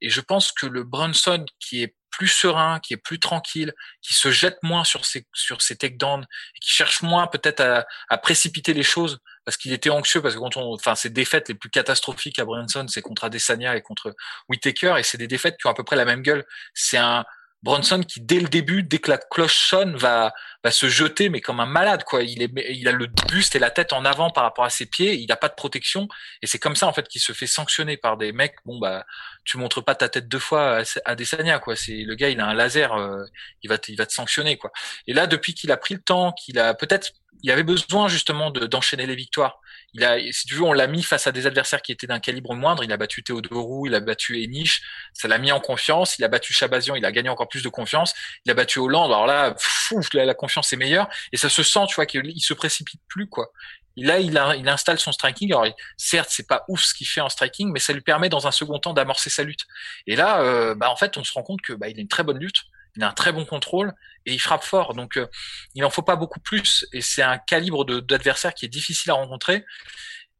Et 0.00 0.10
je 0.10 0.20
pense 0.20 0.52
que 0.52 0.64
le 0.64 0.84
Brunson 0.84 1.44
qui 1.58 1.82
est 1.82 1.96
plus 2.10 2.28
serein, 2.28 2.78
qui 2.78 2.94
est 2.94 2.98
plus 2.98 3.18
tranquille, 3.18 3.72
qui 4.00 4.14
se 4.14 4.30
jette 4.30 4.58
moins 4.62 4.84
sur 4.84 5.04
ses 5.04 5.26
sur 5.32 5.60
ses 5.60 5.76
takedowns, 5.76 6.24
qui 6.60 6.70
cherche 6.70 7.02
moins 7.02 7.26
peut-être 7.26 7.60
à, 7.60 7.84
à, 8.10 8.18
précipiter 8.18 8.74
les 8.74 8.84
choses 8.84 9.18
parce 9.44 9.56
qu'il 9.56 9.72
était 9.72 9.90
anxieux 9.90 10.22
parce 10.22 10.34
que 10.34 10.40
quand 10.40 10.56
on, 10.56 10.74
enfin, 10.74 10.94
ses 10.94 11.10
défaites 11.10 11.48
les 11.48 11.56
plus 11.56 11.70
catastrophiques 11.70 12.38
à 12.38 12.44
Brunson, 12.44 12.86
c'est 12.86 13.02
contre 13.02 13.24
Adesanya 13.24 13.76
et 13.76 13.82
contre 13.82 14.14
Whitaker 14.48 14.94
et 14.98 15.02
c'est 15.02 15.18
des 15.18 15.26
défaites 15.26 15.56
qui 15.58 15.66
ont 15.66 15.70
à 15.70 15.74
peu 15.74 15.84
près 15.84 15.96
la 15.96 16.04
même 16.04 16.22
gueule. 16.22 16.44
C'est 16.74 16.98
un 16.98 17.24
Bronson 17.62 18.00
qui 18.00 18.20
dès 18.20 18.40
le 18.40 18.48
début, 18.48 18.82
dès 18.82 18.98
que 18.98 19.10
la 19.10 19.18
cloche 19.18 19.56
sonne, 19.56 19.96
va 19.96 20.32
va 20.64 20.70
se 20.70 20.88
jeter 20.88 21.28
mais 21.28 21.40
comme 21.40 21.60
un 21.60 21.66
malade 21.66 22.04
quoi. 22.04 22.22
Il 22.22 22.48
il 22.68 22.88
a 22.88 22.92
le 22.92 23.06
buste 23.28 23.56
et 23.56 23.58
la 23.58 23.70
tête 23.70 23.92
en 23.92 24.04
avant 24.04 24.30
par 24.30 24.44
rapport 24.44 24.64
à 24.64 24.70
ses 24.70 24.86
pieds, 24.86 25.14
il 25.14 25.26
n'a 25.26 25.36
pas 25.36 25.48
de 25.48 25.54
protection 25.54 26.08
et 26.42 26.46
c'est 26.46 26.58
comme 26.58 26.76
ça 26.76 26.86
en 26.86 26.92
fait 26.92 27.06
qu'il 27.08 27.20
se 27.20 27.32
fait 27.32 27.46
sanctionner 27.46 27.96
par 27.96 28.16
des 28.16 28.32
mecs. 28.32 28.56
Bon 28.64 28.78
bah 28.78 29.04
tu 29.44 29.58
montres 29.58 29.84
pas 29.84 29.94
ta 29.94 30.08
tête 30.08 30.28
deux 30.28 30.38
fois 30.38 30.82
à, 31.04 31.14
Desania 31.14 31.58
quoi. 31.58 31.76
C'est 31.76 32.02
le 32.04 32.14
gars 32.14 32.28
il 32.28 32.40
a 32.40 32.46
un 32.46 32.54
laser, 32.54 32.92
euh, 32.94 33.24
il 33.62 33.68
va 33.68 33.78
te, 33.78 33.90
il 33.90 33.96
va 33.96 34.06
te 34.06 34.12
sanctionner 34.12 34.56
quoi. 34.56 34.72
Et 35.06 35.12
là 35.12 35.26
depuis 35.26 35.54
qu'il 35.54 35.70
a 35.72 35.76
pris 35.76 35.94
le 35.94 36.00
temps, 36.00 36.32
qu'il 36.32 36.58
a 36.58 36.74
peut-être 36.74 37.12
il 37.42 37.50
avait 37.50 37.64
besoin 37.64 38.08
justement 38.08 38.50
d'enchaîner 38.50 39.06
les 39.06 39.16
victoires. 39.16 39.60
Il 39.94 40.04
a, 40.04 40.16
si 40.32 40.46
tu 40.46 40.54
veux, 40.54 40.62
on 40.62 40.72
l'a 40.72 40.86
mis 40.86 41.02
face 41.02 41.26
à 41.26 41.32
des 41.32 41.46
adversaires 41.46 41.82
qui 41.82 41.90
étaient 41.90 42.06
d'un 42.06 42.20
calibre 42.20 42.54
moindre. 42.54 42.84
Il 42.84 42.92
a 42.92 42.96
battu 42.96 43.22
Théodorou, 43.22 43.86
il 43.86 43.94
a 43.94 44.00
battu 44.00 44.42
Enish, 44.42 44.82
ça 45.12 45.28
l'a 45.28 45.38
mis 45.38 45.50
en 45.50 45.58
confiance. 45.58 46.18
Il 46.18 46.24
a 46.24 46.28
battu 46.28 46.52
Chabazian, 46.52 46.94
il 46.94 47.04
a 47.04 47.10
gagné 47.10 47.28
encore 47.28 47.48
plus 47.48 47.62
de 47.62 47.68
confiance. 47.68 48.14
Il 48.44 48.52
a 48.52 48.54
battu 48.54 48.78
Hollande. 48.78 49.10
Alors 49.10 49.26
là, 49.26 49.56
la 50.14 50.34
confiance 50.34 50.72
est 50.72 50.76
meilleure 50.76 51.08
et 51.32 51.36
ça 51.36 51.48
se 51.48 51.62
sent, 51.62 51.80
tu 51.88 51.96
vois, 51.96 52.06
qu'il 52.06 52.40
se 52.40 52.54
précipite 52.54 53.00
plus 53.08 53.28
quoi. 53.28 53.50
Là, 53.96 54.18
il, 54.18 54.36
installe 54.68 54.98
son 54.98 55.12
striking. 55.12 55.52
Alors, 55.52 55.66
certes, 55.96 56.28
c'est 56.30 56.46
pas 56.46 56.64
ouf 56.68 56.82
ce 56.82 56.94
qu'il 56.94 57.06
fait 57.06 57.20
en 57.20 57.28
striking, 57.28 57.70
mais 57.72 57.78
ça 57.78 57.92
lui 57.92 58.00
permet 58.00 58.28
dans 58.28 58.46
un 58.46 58.52
second 58.52 58.78
temps 58.78 58.94
d'amorcer 58.94 59.30
sa 59.30 59.42
lutte. 59.42 59.66
Et 60.06 60.16
là, 60.16 60.40
euh, 60.40 60.74
bah, 60.74 60.90
en 60.90 60.96
fait, 60.96 61.16
on 61.16 61.24
se 61.24 61.32
rend 61.32 61.42
compte 61.42 61.60
que 61.60 61.72
bah, 61.72 61.88
il 61.88 61.98
a 61.98 62.00
une 62.00 62.08
très 62.08 62.22
bonne 62.22 62.38
lutte 62.38 62.62
il 62.96 63.02
a 63.02 63.08
un 63.08 63.12
très 63.12 63.32
bon 63.32 63.44
contrôle 63.44 63.92
et 64.26 64.32
il 64.32 64.38
frappe 64.38 64.64
fort. 64.64 64.94
Donc, 64.94 65.16
euh, 65.16 65.26
il 65.74 65.84
en 65.84 65.90
faut 65.90 66.02
pas 66.02 66.16
beaucoup 66.16 66.40
plus. 66.40 66.86
Et 66.92 67.00
c'est 67.00 67.22
un 67.22 67.38
calibre 67.38 67.84
d'adversaire 67.84 68.54
qui 68.54 68.66
est 68.66 68.68
difficile 68.68 69.10
à 69.10 69.14
rencontrer. 69.14 69.64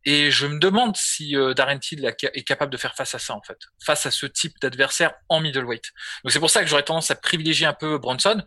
Et 0.05 0.31
je 0.31 0.47
me 0.47 0.59
demande 0.59 0.97
si 0.97 1.37
euh, 1.37 1.55
Darren 1.55 1.79
Till 1.79 2.05
est 2.05 2.43
capable 2.45 2.73
de 2.73 2.77
faire 2.77 2.95
face 2.95 3.15
à 3.15 3.19
ça, 3.19 3.35
en 3.35 3.43
fait, 3.43 3.59
face 3.85 4.05
à 4.05 4.11
ce 4.11 4.27
type 4.27 4.55
d'adversaire 4.61 5.13
en 5.29 5.41
middleweight. 5.41 5.93
Donc, 6.25 6.33
c'est 6.33 6.41
pour 6.41 6.51
ça 6.51 6.63
que 6.63 6.67
j'aurais 6.67 6.83
tendance 6.83 7.11
à 7.11 7.15
privilégier 7.15 7.67
un 7.67 7.73
peu 7.73 7.99
Bronson. 7.99 8.43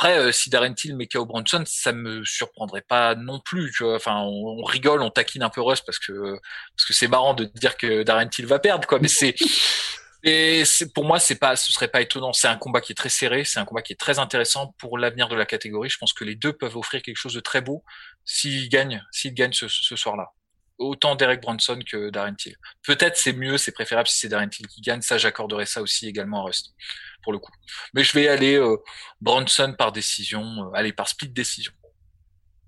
Après, 0.00 0.16
euh, 0.16 0.30
si 0.30 0.48
Darren 0.48 0.74
Till 0.74 0.96
met 0.96 1.08
KO 1.08 1.26
Bronson, 1.26 1.64
ça 1.66 1.92
me 1.92 2.24
surprendrait 2.24 2.82
pas 2.82 3.16
non 3.16 3.40
plus. 3.40 3.72
Tu 3.72 3.82
vois. 3.82 3.96
Enfin, 3.96 4.20
on, 4.20 4.62
rigole, 4.62 5.02
on 5.02 5.10
taquine 5.10 5.42
un 5.42 5.50
peu 5.50 5.60
Russ 5.60 5.80
parce 5.80 5.98
que 5.98 6.38
parce 6.76 6.86
que 6.86 6.92
c'est 6.94 7.08
marrant 7.08 7.34
de 7.34 7.46
dire 7.56 7.76
que 7.76 8.04
Darren 8.04 8.28
Till 8.28 8.46
va 8.46 8.60
perdre, 8.60 8.86
quoi. 8.86 9.00
Mais 9.00 9.08
c'est 9.08 9.34
et 10.22 10.62
pour 10.94 11.04
moi, 11.04 11.18
c'est 11.18 11.34
pas, 11.34 11.56
ce 11.56 11.72
serait 11.72 11.88
pas 11.88 12.00
étonnant. 12.00 12.32
C'est 12.32 12.46
un 12.46 12.56
combat 12.56 12.80
qui 12.80 12.92
est 12.92 12.94
très 12.94 13.08
serré, 13.08 13.42
c'est 13.44 13.58
un 13.58 13.64
combat 13.64 13.82
qui 13.82 13.92
est 13.92 13.96
très 13.96 14.20
intéressant 14.20 14.72
pour 14.78 14.98
l'avenir 14.98 15.28
de 15.28 15.34
la 15.34 15.46
catégorie. 15.46 15.88
Je 15.88 15.98
pense 15.98 16.12
que 16.12 16.24
les 16.24 16.36
deux 16.36 16.52
peuvent 16.52 16.76
offrir 16.76 17.02
quelque 17.02 17.16
chose 17.16 17.34
de 17.34 17.40
très 17.40 17.60
beau 17.60 17.84
s'ils 18.24 18.68
gagnent, 18.68 19.04
s'ils 19.10 19.34
gagnent 19.34 19.52
ce, 19.52 19.66
ce 19.66 19.96
soir-là. 19.96 20.30
Autant 20.78 21.16
Derek 21.16 21.42
Bronson 21.42 21.80
que 21.84 22.10
Darren 22.10 22.34
Till. 22.34 22.56
Peut-être 22.86 23.16
c'est 23.16 23.32
mieux, 23.32 23.58
c'est 23.58 23.72
préférable 23.72 24.08
si 24.08 24.18
c'est 24.18 24.28
Darren 24.28 24.48
Till 24.48 24.66
qui 24.66 24.80
gagne. 24.80 25.02
Ça, 25.02 25.18
j'accorderais 25.18 25.66
ça 25.66 25.82
aussi 25.82 26.06
également 26.06 26.42
à 26.42 26.44
Rust, 26.44 26.74
pour 27.22 27.32
le 27.32 27.38
coup. 27.38 27.52
Mais 27.94 28.04
je 28.04 28.12
vais 28.12 28.28
aller 28.28 28.54
euh, 28.54 28.76
Bronson 29.20 29.74
par 29.76 29.92
décision, 29.92 30.42
euh, 30.42 30.74
aller 30.74 30.92
par 30.92 31.08
split 31.08 31.28
décision. 31.28 31.72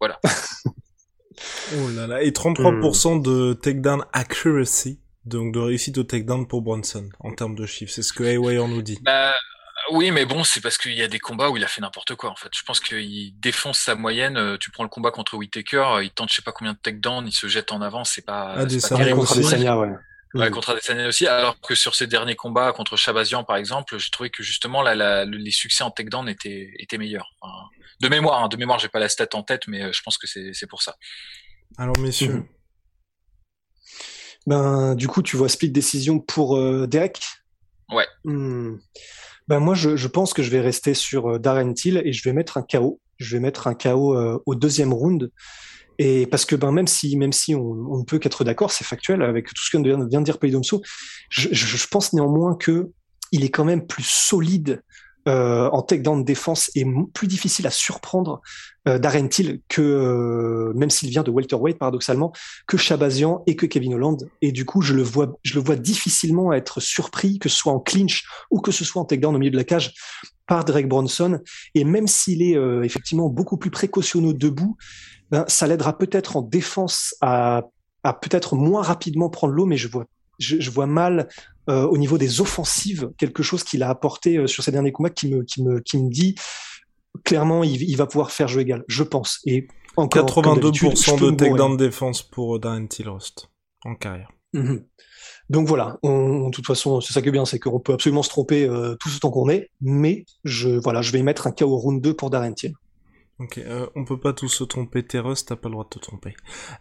Voilà. 0.00 0.18
oh 1.76 1.88
là 1.90 2.06
là. 2.06 2.22
Et 2.22 2.30
33% 2.30 3.22
de 3.22 3.52
takedown 3.54 4.04
accuracy 4.12 5.00
donc 5.24 5.52
de 5.52 5.58
réussite 5.58 5.98
au 5.98 6.02
takedown 6.02 6.46
pour 6.46 6.62
Bronson 6.62 7.08
en 7.20 7.34
termes 7.34 7.54
de 7.54 7.66
chiffres. 7.66 7.92
C'est 7.92 8.02
ce 8.02 8.12
que 8.12 8.24
Haywire 8.24 8.68
nous 8.68 8.82
dit. 8.82 8.98
Bah, 9.02 9.34
oui, 9.92 10.10
mais 10.10 10.24
bon, 10.26 10.44
c'est 10.44 10.60
parce 10.60 10.78
qu'il 10.78 10.94
y 10.94 11.02
a 11.02 11.08
des 11.08 11.18
combats 11.18 11.50
où 11.50 11.56
il 11.56 11.64
a 11.64 11.68
fait 11.68 11.80
n'importe 11.80 12.14
quoi 12.14 12.30
en 12.30 12.36
fait. 12.36 12.50
Je 12.56 12.62
pense 12.62 12.80
qu'il 12.80 13.38
défonce 13.40 13.78
sa 13.78 13.94
moyenne. 13.94 14.36
Euh, 14.36 14.56
tu 14.58 14.70
prends 14.70 14.82
le 14.82 14.88
combat 14.88 15.10
contre 15.10 15.36
Whitaker, 15.36 15.84
euh, 15.96 16.04
il 16.04 16.10
tente 16.10 16.30
je 16.30 16.36
sais 16.36 16.42
pas 16.42 16.52
combien 16.52 16.72
de 16.72 16.78
takedowns, 16.78 17.26
il 17.26 17.32
se 17.32 17.46
jette 17.48 17.72
en 17.72 17.80
avant, 17.80 18.04
c'est 18.04 18.24
pas. 18.24 18.54
Ah, 18.56 18.64
des 18.64 18.80
contre 18.80 19.32
Adesanya, 19.32 19.78
ouais. 19.78 19.90
Ouais, 20.34 20.50
contre 20.50 20.70
Adesanya 20.70 21.08
aussi. 21.08 21.26
Alors 21.26 21.60
que 21.60 21.74
sur 21.74 21.94
ses 21.94 22.06
derniers 22.06 22.36
combats 22.36 22.72
contre 22.72 22.96
Chabazian, 22.96 23.42
par 23.42 23.56
exemple, 23.56 23.98
j'ai 23.98 24.10
trouvé 24.10 24.30
que 24.30 24.42
justement 24.42 24.82
là, 24.82 25.24
les 25.24 25.50
succès 25.50 25.82
en 25.82 25.90
takedown 25.90 26.28
étaient 26.28 26.72
étaient 26.78 26.98
meilleurs. 26.98 27.30
de 28.00 28.08
mémoire, 28.08 28.44
hein, 28.44 28.48
de 28.48 28.56
mémoire, 28.56 28.78
j'ai 28.78 28.88
pas 28.88 29.00
la 29.00 29.08
stat 29.08 29.28
en 29.34 29.42
tête, 29.42 29.62
mais 29.66 29.82
euh, 29.82 29.92
je 29.92 30.02
pense 30.02 30.18
que 30.18 30.26
c'est 30.26 30.52
c'est 30.52 30.66
pour 30.66 30.82
ça. 30.82 30.96
Alors 31.78 31.98
messieurs. 31.98 32.34
Mhm. 32.34 32.46
Ben, 34.46 34.94
du 34.94 35.06
coup, 35.06 35.22
tu 35.22 35.36
vois 35.36 35.48
split 35.48 35.70
décision 35.70 36.18
pour 36.18 36.56
euh, 36.56 36.86
Derek? 36.86 37.20
Ouais. 37.90 38.06
Hmm. 38.24 38.76
Ben, 39.50 39.58
moi, 39.58 39.74
je, 39.74 40.06
pense 40.06 40.32
que 40.32 40.44
je 40.44 40.50
vais 40.50 40.60
rester 40.60 40.94
sur 40.94 41.26
euh, 41.26 41.38
Darren 41.40 41.72
Till 41.74 42.00
et 42.04 42.12
je 42.12 42.22
vais 42.22 42.32
mettre 42.32 42.56
un 42.56 42.62
KO. 42.62 43.00
Je 43.18 43.34
vais 43.34 43.40
mettre 43.40 43.66
un 43.66 43.74
KO 43.74 44.16
euh, 44.16 44.40
au 44.46 44.54
deuxième 44.54 44.92
round. 44.92 45.32
Et 45.98 46.28
parce 46.28 46.44
que 46.44 46.54
ben, 46.54 46.70
même 46.70 46.86
si, 46.86 47.16
même 47.16 47.32
si 47.32 47.56
on, 47.56 47.64
on 47.64 47.98
ne 47.98 48.04
peut 48.04 48.20
qu'être 48.20 48.44
d'accord, 48.44 48.70
c'est 48.70 48.84
factuel 48.84 49.22
avec 49.22 49.48
tout 49.48 49.54
ce 49.56 49.76
que 49.76 49.82
vient 49.82 49.98
de 50.20 50.24
dire 50.24 50.38
Paydomso, 50.38 50.82
je, 51.30 51.48
je, 51.50 51.66
je 51.66 51.86
pense 51.88 52.12
néanmoins 52.12 52.54
que 52.54 52.92
il 53.32 53.42
est 53.44 53.48
quand 53.48 53.64
même 53.64 53.88
plus 53.88 54.06
solide 54.06 54.84
euh, 55.28 55.68
en 55.70 55.82
takedown 55.82 56.20
de 56.20 56.24
défense 56.24 56.70
est 56.74 56.86
plus 57.12 57.26
difficile 57.26 57.66
à 57.66 57.70
surprendre 57.70 58.40
euh, 58.88 58.98
Till 59.28 59.60
que 59.68 59.82
euh, 59.82 60.72
même 60.74 60.88
s'il 60.88 61.10
vient 61.10 61.22
de 61.22 61.30
welterweight 61.30 61.78
paradoxalement 61.78 62.32
que 62.66 62.76
Shabazian 62.76 63.42
et 63.46 63.54
que 63.54 63.66
Kevin 63.66 63.94
Holland. 63.94 64.28
Et 64.40 64.52
du 64.52 64.64
coup 64.64 64.80
je 64.80 64.94
le 64.94 65.02
vois 65.02 65.38
je 65.42 65.54
le 65.54 65.60
vois 65.60 65.76
difficilement 65.76 66.52
être 66.52 66.80
surpris 66.80 67.38
que 67.38 67.48
ce 67.48 67.56
soit 67.56 67.72
en 67.72 67.80
clinch 67.80 68.24
ou 68.50 68.60
que 68.60 68.72
ce 68.72 68.84
soit 68.84 69.02
en 69.02 69.04
takedown 69.04 69.34
au 69.36 69.38
milieu 69.38 69.50
de 69.50 69.56
la 69.56 69.64
cage 69.64 69.92
par 70.46 70.64
Derek 70.64 70.88
Bronson 70.88 71.40
et 71.74 71.84
même 71.84 72.08
s'il 72.08 72.42
est 72.42 72.56
euh, 72.56 72.82
effectivement 72.82 73.28
beaucoup 73.28 73.58
plus 73.58 73.70
précautionneux 73.70 74.34
debout 74.34 74.76
ben, 75.30 75.44
ça 75.46 75.66
l'aidera 75.66 75.96
peut-être 75.96 76.36
en 76.36 76.42
défense 76.42 77.14
à, 77.20 77.68
à 78.02 78.14
peut-être 78.14 78.56
moins 78.56 78.82
rapidement 78.82 79.28
prendre 79.28 79.52
l'eau 79.52 79.66
mais 79.66 79.76
je 79.76 79.88
vois 79.88 80.06
je, 80.40 80.58
je 80.58 80.70
vois 80.70 80.86
mal 80.86 81.28
euh, 81.68 81.86
au 81.86 81.96
niveau 81.96 82.18
des 82.18 82.40
offensives, 82.40 83.10
quelque 83.16 83.44
chose 83.44 83.62
qu'il 83.62 83.84
a 83.84 83.88
apporté 83.88 84.38
euh, 84.38 84.46
sur 84.48 84.64
ces 84.64 84.72
derniers 84.72 84.90
combats 84.90 85.10
qui 85.10 85.28
me, 85.28 85.44
qui 85.44 85.62
me, 85.62 85.78
qui 85.80 85.98
me 85.98 86.10
dit 86.10 86.34
clairement 87.24 87.62
il, 87.62 87.82
il 87.82 87.96
va 87.96 88.06
pouvoir 88.06 88.32
faire 88.32 88.48
jeu 88.48 88.60
égal, 88.60 88.84
je 88.88 89.02
pense. 89.04 89.40
Et 89.46 89.68
encore 89.96 90.26
82% 90.26 91.20
de 91.20 91.36
takedown 91.36 91.76
de 91.76 91.84
défense 91.84 92.22
pour 92.22 92.56
euh, 92.56 92.58
Darren 92.58 92.86
Tilrost 92.86 93.50
en 93.84 93.94
carrière. 93.94 94.30
Mhm. 94.52 94.84
Donc 95.48 95.66
voilà, 95.66 95.98
on, 96.02 96.46
de 96.46 96.50
toute 96.50 96.66
façon, 96.66 97.00
c'est 97.00 97.12
ça 97.12 97.22
qui 97.22 97.28
est 97.28 97.32
bien, 97.32 97.44
c'est 97.44 97.58
qu'on 97.58 97.80
peut 97.80 97.92
absolument 97.92 98.22
se 98.22 98.28
tromper 98.28 98.68
euh, 98.68 98.94
tout 99.00 99.08
ce 99.08 99.18
temps 99.18 99.30
qu'on 99.30 99.48
est, 99.48 99.70
mais 99.80 100.24
je 100.44 100.68
voilà, 100.68 101.02
je 101.02 101.10
vais 101.10 101.22
mettre 101.22 101.46
un 101.46 101.52
KO 101.52 101.76
round 101.76 102.00
2 102.00 102.14
pour 102.14 102.30
Darren 102.30 102.54
Till. 102.54 102.72
Ok, 103.40 103.58
euh, 103.58 103.86
on 103.96 104.04
peut 104.04 104.20
pas 104.20 104.32
tous 104.32 104.48
se 104.48 104.64
tromper, 104.64 105.04
Terreuse, 105.04 105.44
t'as 105.44 105.56
pas 105.56 105.68
le 105.68 105.72
droit 105.72 105.84
de 105.84 105.88
te 105.88 105.98
tromper. 105.98 106.34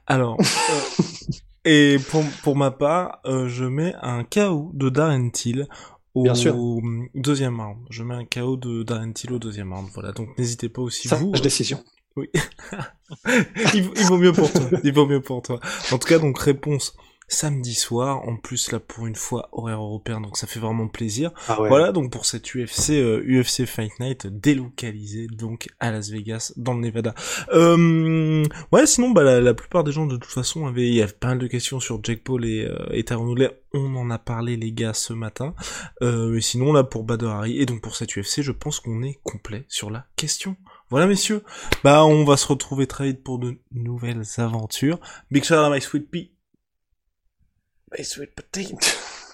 Alors, 0.05 0.37
Et 1.71 1.97
pour, 2.09 2.23
pour 2.41 2.55
ma 2.55 2.71
part, 2.71 3.19
euh, 3.25 3.47
je 3.47 3.63
mets 3.63 3.93
un 4.01 4.23
KO 4.23 4.71
de 4.73 4.89
Darren 4.89 5.29
Till 5.29 5.67
au 6.15 6.23
Bien 6.23 6.33
sûr. 6.33 6.55
deuxième 7.13 7.59
round. 7.61 7.77
Je 7.91 8.01
mets 8.03 8.15
un 8.15 8.25
KO 8.25 8.57
de 8.57 8.81
Darren 8.81 9.11
Till 9.13 9.31
au 9.33 9.37
deuxième 9.37 9.71
round. 9.71 9.87
Voilà, 9.93 10.11
donc 10.11 10.35
n'hésitez 10.39 10.67
pas 10.67 10.81
aussi 10.81 11.07
Sage 11.07 11.19
vous. 11.19 11.31
décision. 11.33 11.83
Oui. 12.15 12.27
il, 13.75 13.87
il 13.95 14.05
vaut 14.07 14.17
mieux 14.17 14.33
pour 14.33 14.51
toi. 14.51 14.63
Il 14.83 14.93
vaut 14.93 15.05
mieux 15.05 15.21
pour 15.21 15.43
toi. 15.43 15.59
En 15.91 15.99
tout 15.99 16.07
cas, 16.07 16.17
donc 16.17 16.39
réponse 16.39 16.95
samedi 17.29 17.73
soir. 17.75 18.27
En 18.27 18.35
plus 18.35 18.71
là 18.71 18.79
pour 18.79 19.07
une 19.07 19.15
fois 19.15 19.49
horaire 19.53 19.81
européen, 19.81 20.19
donc 20.19 20.35
ça 20.37 20.47
fait 20.47 20.59
vraiment 20.59 20.87
plaisir. 20.87 21.31
Ah 21.47 21.61
ouais. 21.61 21.69
Voilà 21.69 21.91
donc 21.91 22.11
pour 22.11 22.25
cette 22.25 22.53
UFC 22.53 22.89
euh, 22.91 23.23
UFC 23.25 23.65
Fight 23.65 23.91
Night 23.99 24.27
délocalisée 24.27 25.27
donc 25.27 25.69
à 25.79 25.91
Las 25.91 26.09
Vegas 26.09 26.53
dans 26.57 26.73
le 26.73 26.81
Nevada. 26.81 27.13
Euh, 27.53 28.43
ouais 28.71 28.85
sinon 28.85 29.11
bah 29.11 29.23
la, 29.23 29.39
la 29.39 29.53
plupart 29.53 29.83
des 29.83 29.91
gens 29.91 30.05
de 30.05 30.17
toute 30.17 30.31
façon 30.31 30.67
avaient 30.67 30.87
il 30.87 30.95
y 30.95 31.01
a 31.01 31.07
pas 31.07 31.29
mal 31.29 31.39
de 31.39 31.47
questions 31.47 31.79
sur 31.79 31.99
Jack 32.03 32.23
Paul 32.23 32.45
et, 32.45 32.65
euh, 32.65 32.87
et 32.91 33.03
Tyron. 33.03 33.35
On 33.73 33.95
en 33.95 34.09
a 34.09 34.17
parlé 34.17 34.57
les 34.57 34.71
gars 34.71 34.93
ce 34.95 35.13
matin. 35.13 35.53
Euh, 36.01 36.29
mais 36.29 36.41
sinon 36.41 36.73
là 36.73 36.83
pour 36.83 37.03
Bader 37.03 37.27
Hari 37.27 37.59
et 37.59 37.65
donc 37.65 37.81
pour 37.81 37.95
cette 37.95 38.15
UFC 38.17 38.41
je 38.41 38.51
pense 38.51 38.79
qu'on 38.79 39.03
est 39.03 39.19
complet 39.23 39.65
sur 39.67 39.91
la 39.91 40.05
question. 40.15 40.55
Voilà 40.89 41.05
messieurs, 41.05 41.43
bah 41.83 42.03
on 42.03 42.23
va 42.25 42.35
se 42.35 42.47
retrouver 42.47 42.87
très 42.87 43.05
vite 43.07 43.23
pour 43.23 43.37
de 43.37 43.57
nouvelles 43.71 44.23
aventures. 44.37 44.99
Big 45.29 45.43
shout 45.43 45.53
out 45.53 45.59
à 45.59 45.69
My 45.69 45.79
Sweet 45.79 46.09
Pea. 46.09 46.31
My 47.97 48.03
Sweet 48.03 48.31
Potato. 48.35 48.77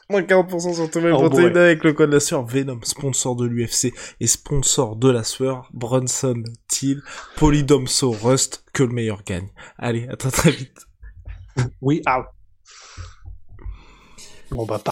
Moins 0.09 0.21
40% 0.21 0.75
sur 0.75 0.91
tous 0.91 0.99
mes 0.99 1.11
Oh 1.11 1.17
protéines 1.17 1.53
boy. 1.53 1.61
avec 1.61 1.83
le 1.83 1.93
code 1.93 2.11
la 2.13 2.19
sueur 2.19 2.45
Venom, 2.45 2.79
sponsor 2.83 3.35
de 3.35 3.45
l'UFC 3.47 3.91
et 4.19 4.27
sponsor 4.27 4.95
de 4.97 5.09
la 5.09 5.23
sueur 5.23 5.67
Bronson, 5.73 6.43
Till, 6.67 7.01
Polydomso, 7.37 8.11
Rust, 8.11 8.63
que 8.71 8.83
le 8.83 8.93
meilleur 8.93 9.23
gagne. 9.23 9.49
Allez, 9.79 10.07
à 10.09 10.15
très 10.15 10.29
très 10.29 10.51
vite. 10.51 10.77
Oui, 11.81 12.03
out. 12.07 12.25
Bon 14.51 14.65
bah, 14.65 14.77
pas. 14.77 14.91